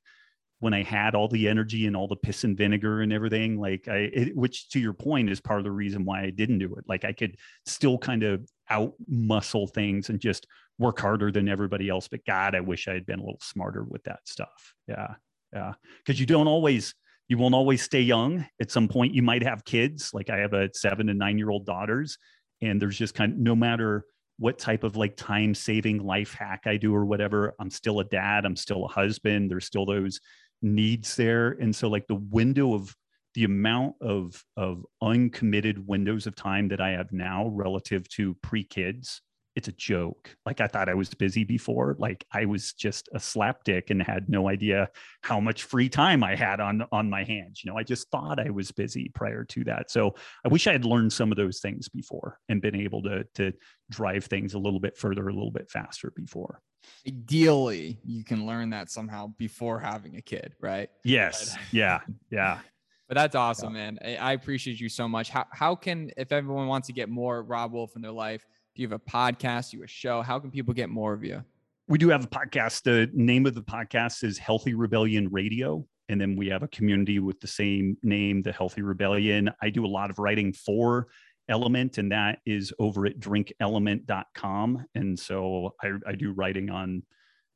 when 0.60 0.74
I 0.74 0.82
had 0.82 1.14
all 1.14 1.28
the 1.28 1.48
energy 1.48 1.86
and 1.86 1.96
all 1.96 2.08
the 2.08 2.16
piss 2.16 2.44
and 2.44 2.56
vinegar 2.56 3.02
and 3.02 3.12
everything, 3.12 3.60
like 3.60 3.86
I, 3.86 4.10
it, 4.12 4.36
which 4.36 4.68
to 4.70 4.80
your 4.80 4.92
point 4.92 5.30
is 5.30 5.40
part 5.40 5.60
of 5.60 5.64
the 5.64 5.70
reason 5.70 6.04
why 6.04 6.22
I 6.22 6.30
didn't 6.30 6.58
do 6.58 6.74
it. 6.74 6.84
Like 6.88 7.04
I 7.04 7.12
could 7.12 7.36
still 7.64 7.96
kind 7.96 8.24
of 8.24 8.48
out 8.68 8.94
muscle 9.06 9.68
things 9.68 10.10
and 10.10 10.18
just 10.18 10.46
work 10.78 11.00
harder 11.00 11.30
than 11.30 11.48
everybody 11.48 11.88
else. 11.88 12.08
But 12.08 12.24
God, 12.26 12.54
I 12.54 12.60
wish 12.60 12.88
I 12.88 12.94
had 12.94 13.06
been 13.06 13.20
a 13.20 13.22
little 13.22 13.40
smarter 13.40 13.84
with 13.84 14.02
that 14.04 14.20
stuff. 14.24 14.74
Yeah. 14.88 15.14
Yeah. 15.52 15.74
Cause 16.06 16.18
you 16.18 16.26
don't 16.26 16.48
always, 16.48 16.94
you 17.28 17.38
won't 17.38 17.54
always 17.54 17.82
stay 17.82 18.00
young. 18.00 18.46
At 18.60 18.70
some 18.70 18.88
point, 18.88 19.14
you 19.14 19.22
might 19.22 19.42
have 19.42 19.64
kids. 19.64 20.10
Like 20.12 20.28
I 20.28 20.38
have 20.38 20.54
a 20.54 20.70
seven 20.74 21.08
and 21.08 21.18
nine 21.18 21.38
year 21.38 21.50
old 21.50 21.66
daughters, 21.66 22.18
and 22.60 22.82
there's 22.82 22.98
just 22.98 23.14
kind 23.14 23.32
of 23.32 23.38
no 23.38 23.54
matter 23.54 24.04
what 24.38 24.58
type 24.58 24.84
of 24.84 24.96
like 24.96 25.16
time 25.16 25.54
saving 25.54 25.98
life 25.98 26.32
hack 26.32 26.62
I 26.64 26.76
do 26.76 26.94
or 26.94 27.04
whatever, 27.04 27.54
I'm 27.58 27.70
still 27.70 28.00
a 28.00 28.04
dad. 28.04 28.44
I'm 28.44 28.56
still 28.56 28.84
a 28.84 28.88
husband. 28.88 29.50
There's 29.50 29.66
still 29.66 29.84
those 29.84 30.20
needs 30.62 31.16
there. 31.16 31.50
And 31.50 31.74
so 31.74 31.88
like 31.88 32.06
the 32.06 32.14
window 32.14 32.74
of 32.74 32.94
the 33.34 33.44
amount 33.44 33.94
of 34.00 34.42
of 34.56 34.84
uncommitted 35.00 35.86
windows 35.86 36.26
of 36.26 36.34
time 36.34 36.66
that 36.68 36.80
i 36.80 36.90
have 36.90 37.12
now 37.12 37.46
relative 37.48 38.08
to 38.08 38.34
pre-kids 38.42 39.22
it's 39.58 39.68
a 39.68 39.72
joke. 39.72 40.34
Like 40.46 40.60
i 40.62 40.66
thought 40.66 40.88
i 40.88 40.94
was 40.94 41.12
busy 41.12 41.44
before. 41.44 41.96
Like 41.98 42.24
i 42.32 42.46
was 42.46 42.72
just 42.72 43.08
a 43.12 43.18
slapdick 43.18 43.90
and 43.90 44.02
had 44.02 44.30
no 44.30 44.48
idea 44.48 44.88
how 45.22 45.40
much 45.40 45.64
free 45.64 45.88
time 45.88 46.24
i 46.24 46.34
had 46.34 46.60
on 46.60 46.86
on 46.92 47.10
my 47.10 47.24
hands. 47.24 47.62
You 47.62 47.70
know 47.70 47.76
i 47.76 47.82
just 47.82 48.08
thought 48.10 48.40
i 48.40 48.48
was 48.48 48.70
busy 48.70 49.10
prior 49.14 49.44
to 49.44 49.64
that. 49.64 49.90
So 49.90 50.14
i 50.44 50.48
wish 50.48 50.66
i 50.66 50.72
had 50.72 50.86
learned 50.86 51.12
some 51.12 51.30
of 51.30 51.36
those 51.36 51.58
things 51.58 51.88
before 51.88 52.38
and 52.48 52.62
been 52.62 52.76
able 52.76 53.02
to 53.02 53.24
to 53.34 53.52
drive 53.90 54.24
things 54.24 54.54
a 54.54 54.58
little 54.58 54.80
bit 54.80 54.96
further 54.96 55.28
a 55.28 55.34
little 55.34 55.50
bit 55.50 55.70
faster 55.70 56.12
before. 56.14 56.62
Ideally 57.06 57.98
you 58.04 58.24
can 58.24 58.46
learn 58.46 58.70
that 58.70 58.90
somehow 58.90 59.32
before 59.38 59.80
having 59.80 60.16
a 60.16 60.22
kid 60.22 60.54
right? 60.60 60.88
Yes. 61.04 61.54
But, 61.54 61.60
yeah. 61.72 62.00
Yeah. 62.30 62.60
But 63.08 63.16
that's 63.16 63.34
awesome 63.34 63.74
yeah. 63.74 63.90
man. 63.92 64.18
I 64.20 64.34
appreciate 64.34 64.78
you 64.78 64.90
so 64.90 65.08
much. 65.08 65.30
How, 65.30 65.46
how 65.50 65.74
can 65.74 66.10
if 66.18 66.30
everyone 66.30 66.66
wants 66.66 66.88
to 66.88 66.92
get 66.92 67.08
more 67.08 67.42
Robb 67.42 67.72
Wolf 67.72 67.96
in 67.96 68.02
their 68.02 68.12
life 68.12 68.44
do 68.78 68.82
you 68.82 68.88
have 68.88 69.00
a 69.04 69.10
podcast? 69.10 69.72
You 69.72 69.82
a 69.82 69.88
show? 69.88 70.22
How 70.22 70.38
can 70.38 70.52
people 70.52 70.72
get 70.72 70.88
more 70.88 71.12
of 71.12 71.24
you? 71.24 71.42
We 71.88 71.98
do 71.98 72.10
have 72.10 72.24
a 72.24 72.28
podcast. 72.28 72.84
The 72.84 73.10
name 73.12 73.44
of 73.44 73.56
the 73.56 73.62
podcast 73.62 74.22
is 74.22 74.38
healthy 74.38 74.74
rebellion 74.74 75.28
radio 75.32 75.84
and 76.08 76.20
then 76.20 76.36
we 76.36 76.46
have 76.48 76.62
a 76.62 76.68
community 76.68 77.18
with 77.18 77.40
the 77.40 77.48
same 77.48 77.96
name 78.04 78.40
the 78.40 78.52
healthy 78.52 78.82
rebellion. 78.82 79.50
I 79.60 79.70
do 79.70 79.84
a 79.84 79.88
lot 79.88 80.10
of 80.10 80.20
writing 80.20 80.52
for 80.52 81.08
element 81.48 81.98
and 81.98 82.12
that 82.12 82.38
is 82.46 82.72
over 82.78 83.04
at 83.06 83.18
drinkelement.com 83.18 84.86
and 84.94 85.18
so 85.18 85.74
I, 85.82 85.90
I 86.06 86.14
do 86.14 86.30
writing 86.32 86.70
on 86.70 87.02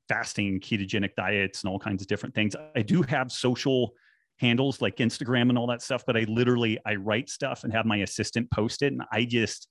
fasting 0.08 0.58
ketogenic 0.58 1.14
diets 1.16 1.62
and 1.62 1.70
all 1.70 1.78
kinds 1.78 2.02
of 2.02 2.08
different 2.08 2.34
things. 2.34 2.56
I 2.74 2.82
do 2.82 3.02
have 3.02 3.30
social 3.30 3.92
handles 4.38 4.80
like 4.80 4.96
instagram 4.96 5.50
and 5.50 5.58
all 5.58 5.68
that 5.68 5.82
stuff 5.82 6.02
but 6.04 6.16
i 6.16 6.24
literally 6.26 6.76
i 6.84 6.96
write 6.96 7.28
stuff 7.28 7.62
and 7.62 7.72
have 7.72 7.86
my 7.86 7.98
assistant 7.98 8.50
post 8.50 8.82
it 8.82 8.92
and 8.92 9.02
i 9.12 9.24
just 9.24 9.68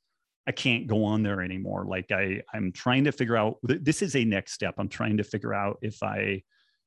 i 0.48 0.52
can't 0.52 0.88
go 0.88 1.04
on 1.04 1.24
there 1.24 1.42
anymore. 1.42 1.86
Like 1.86 2.12
i 2.12 2.42
i'm 2.54 2.72
trying 2.72 3.04
to 3.06 3.12
figure 3.12 3.38
out 3.38 3.58
this 3.64 4.02
is 4.02 4.16
a 4.16 4.26
next 4.26 4.54
step. 4.54 4.76
I'm 4.78 4.89
trying 4.89 5.18
to 5.18 5.24
figure 5.24 5.54
out 5.54 5.78
if 5.82 6.02
i 6.04 6.42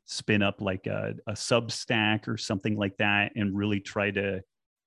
spin 0.06 0.42
up 0.42 0.60
like 0.60 0.86
a, 0.86 1.14
a 1.26 1.32
substack 1.32 2.28
or 2.28 2.36
something 2.36 2.76
like 2.76 2.96
that 2.98 3.32
and 3.36 3.56
really 3.56 3.80
try 3.80 4.10
to 4.10 4.40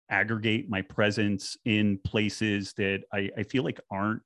aggregate 0.10 0.70
my 0.70 0.82
presence 0.82 1.58
in 1.66 2.00
places 2.06 2.74
that 2.78 3.02
I, 3.12 3.30
I 3.38 3.44
feel 3.44 3.64
like 3.64 3.80
aren't 3.92 4.22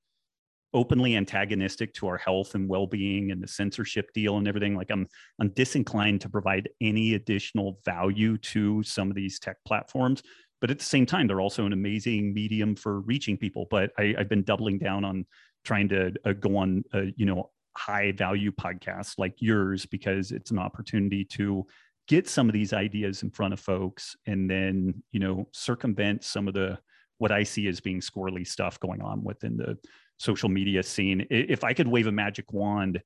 openly 0.73 1.15
antagonistic 1.15 1.93
to 1.93 2.07
our 2.07 2.17
health 2.17 2.55
and 2.55 2.67
well-being 2.67 3.31
and 3.31 3.41
the 3.41 3.47
censorship 3.47 4.09
deal 4.13 4.37
and 4.37 4.47
everything. 4.47 4.75
Like 4.75 4.91
i'm 4.91 5.07
i'm 5.39 5.49
disinclined 5.49 6.21
to 6.21 6.29
provide 6.29 6.69
any 6.81 7.13
additional 7.13 7.79
value 7.85 8.37
to 8.37 8.83
some 8.83 9.09
of 9.09 9.15
these 9.15 9.39
tech 9.39 9.57
platforms 9.65 10.23
but 10.61 10.71
at 10.71 10.79
the 10.79 10.85
same 10.85 11.05
time 11.05 11.27
they're 11.27 11.41
also 11.41 11.65
an 11.65 11.73
amazing 11.73 12.33
medium 12.33 12.75
for 12.75 13.01
reaching 13.01 13.35
people. 13.35 13.67
But 13.69 13.91
I, 13.97 14.15
have 14.17 14.29
been 14.29 14.43
doubling 14.43 14.77
down 14.77 15.03
on 15.03 15.25
trying 15.65 15.89
to 15.89 16.13
uh, 16.23 16.33
go 16.33 16.57
on 16.57 16.83
uh, 16.93 17.03
you 17.15 17.25
know 17.25 17.49
high 17.75 18.11
value 18.11 18.51
podcasts 18.51 19.17
like 19.17 19.35
yours 19.39 19.85
because 19.85 20.31
it's 20.31 20.51
an 20.51 20.59
opportunity 20.59 21.23
to 21.23 21.65
get 22.07 22.27
some 22.27 22.49
of 22.49 22.53
these 22.53 22.73
ideas 22.73 23.23
in 23.23 23.31
front 23.31 23.53
of 23.53 23.59
folks 23.59 24.15
and 24.25 24.49
then 24.49 25.01
you 25.11 25.19
know 25.19 25.47
circumvent 25.51 26.23
some 26.23 26.47
of 26.47 26.53
the 26.53 26.77
what 27.19 27.31
i 27.31 27.43
see 27.43 27.67
as 27.67 27.79
being 27.79 28.01
squirrely 28.01 28.45
stuff 28.45 28.79
going 28.79 29.01
on 29.01 29.23
within 29.23 29.55
the 29.55 29.77
social 30.17 30.49
media 30.49 30.83
scene. 30.83 31.25
If 31.29 31.63
i 31.63 31.73
could 31.73 31.87
wave 31.87 32.07
a 32.07 32.11
magic 32.11 32.51
wand 32.51 33.01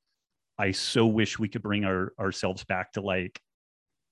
i 0.57 0.71
so 0.71 1.05
wish 1.05 1.37
we 1.37 1.47
could 1.47 1.61
bring 1.61 1.85
our 1.85 2.13
ourselves 2.19 2.63
back 2.63 2.93
to 2.93 3.01
like 3.01 3.39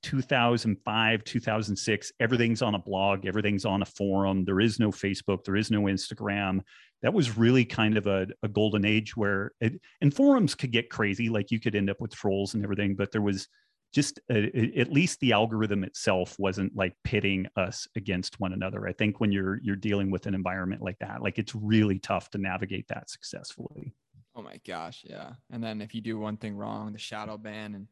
2005 0.04 1.24
2006 1.24 2.12
everything's 2.20 2.62
on 2.62 2.76
a 2.76 2.80
blog 2.80 3.26
everything's 3.26 3.66
on 3.66 3.82
a 3.82 3.86
forum 3.86 4.46
there 4.46 4.60
is 4.60 4.80
no 4.80 4.90
facebook 4.90 5.44
there 5.44 5.56
is 5.56 5.72
no 5.72 5.84
instagram 5.84 6.60
that 7.02 7.14
was 7.14 7.38
really 7.38 7.66
kind 7.66 7.98
of 7.98 8.08
a, 8.08 8.28
a 8.44 8.48
golden 8.48 8.86
age 8.86 9.18
where 9.18 9.52
it, 9.60 9.74
and 10.02 10.14
forums 10.14 10.56
could 10.56 10.72
get 10.72 10.90
crazy 10.90 11.30
like 11.30 11.52
you 11.52 11.60
could 11.60 11.76
end 11.76 11.90
up 11.90 12.00
with 12.00 12.14
trolls 12.14 12.54
and 12.54 12.64
everything 12.64 12.96
but 12.96 13.12
there 13.12 13.22
was 13.22 13.48
just 13.94 14.20
uh, 14.30 14.48
at 14.76 14.92
least 14.92 15.20
the 15.20 15.32
algorithm 15.32 15.84
itself 15.84 16.36
wasn't 16.40 16.76
like 16.76 16.96
pitting 17.04 17.46
us 17.56 17.88
against 17.96 18.40
one 18.40 18.52
another. 18.52 18.88
I 18.88 18.94
think 18.94 19.20
when 19.20 19.32
you're 19.32 19.60
you're 19.62 19.76
dealing 19.76 20.10
with 20.10 20.26
an 20.26 20.34
environment 20.34 20.82
like 20.82 20.98
that, 21.00 21.22
like 21.22 21.38
it's 21.38 21.54
really 21.54 22.00
tough 22.00 22.32
to 22.32 22.40
navigate 22.40 22.88
that 22.88 23.10
successfully. 23.10 23.94
Oh 24.36 24.42
my 24.42 24.60
gosh, 24.66 25.04
yeah. 25.08 25.34
And 25.52 25.64
then 25.64 25.80
if 25.80 25.94
you 25.94 26.02
do 26.02 26.18
one 26.18 26.38
thing 26.38 26.58
wrong, 26.58 26.92
the 26.92 26.98
shadow 26.98 27.38
ban 27.38 27.76
and 27.76 27.88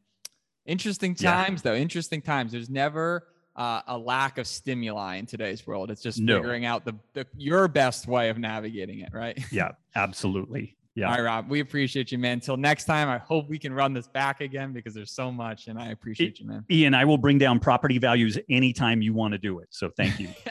interesting 0.66 1.14
times 1.14 1.62
yeah. 1.64 1.72
though. 1.72 1.76
Interesting 1.76 2.22
times. 2.22 2.52
There's 2.52 2.70
never 2.70 3.26
uh, 3.56 3.82
a 3.86 3.98
lack 3.98 4.38
of 4.38 4.46
stimuli 4.46 5.16
in 5.16 5.26
today's 5.26 5.66
world. 5.66 5.90
It's 5.90 6.02
just 6.02 6.20
no. 6.20 6.38
figuring 6.38 6.64
out 6.64 6.84
the, 6.84 6.94
the 7.14 7.26
your 7.36 7.68
best 7.68 8.06
way 8.06 8.28
of 8.28 8.38
navigating 8.38 9.00
it, 9.00 9.10
right? 9.12 9.38
Yeah, 9.52 9.72
absolutely. 9.94 10.76
Yeah. 10.94 11.06
All 11.06 11.14
right, 11.14 11.22
Robb. 11.22 11.50
We 11.50 11.60
appreciate 11.60 12.12
you, 12.12 12.18
man. 12.18 12.34
Until 12.34 12.56
next 12.56 12.84
time, 12.84 13.08
I 13.08 13.18
hope 13.18 13.48
we 13.48 13.58
can 13.58 13.72
run 13.72 13.94
this 13.94 14.08
back 14.08 14.40
again 14.42 14.72
because 14.72 14.92
there's 14.92 15.12
so 15.12 15.32
much, 15.32 15.68
and 15.68 15.78
I 15.78 15.88
appreciate 15.88 16.38
you, 16.38 16.46
man. 16.46 16.64
Ian, 16.70 16.94
I 16.94 17.04
will 17.06 17.16
bring 17.16 17.38
down 17.38 17.60
property 17.60 17.98
values 17.98 18.38
anytime 18.50 19.00
you 19.00 19.14
want 19.14 19.32
to 19.32 19.38
do 19.38 19.60
it. 19.60 19.68
So 19.70 19.90
thank 19.96 20.20
you. 20.20 20.28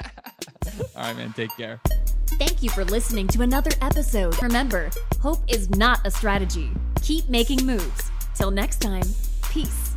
All 0.96 1.04
right, 1.04 1.16
man. 1.16 1.34
Take 1.34 1.56
care. 1.58 1.80
Thank 2.40 2.64
you 2.64 2.70
for 2.72 2.84
listening 2.86 3.28
to 3.30 3.42
another 3.42 3.72
episode. 3.82 4.42
Remember, 4.42 4.90
hope 5.20 5.40
is 5.48 5.70
not 5.70 6.06
a 6.06 6.12
strategy. 6.12 6.72
Keep 7.04 7.30
making 7.30 7.66
moves. 7.66 8.10
Till 8.34 8.50
next 8.50 8.82
time, 8.82 9.04
peace. 9.52 9.91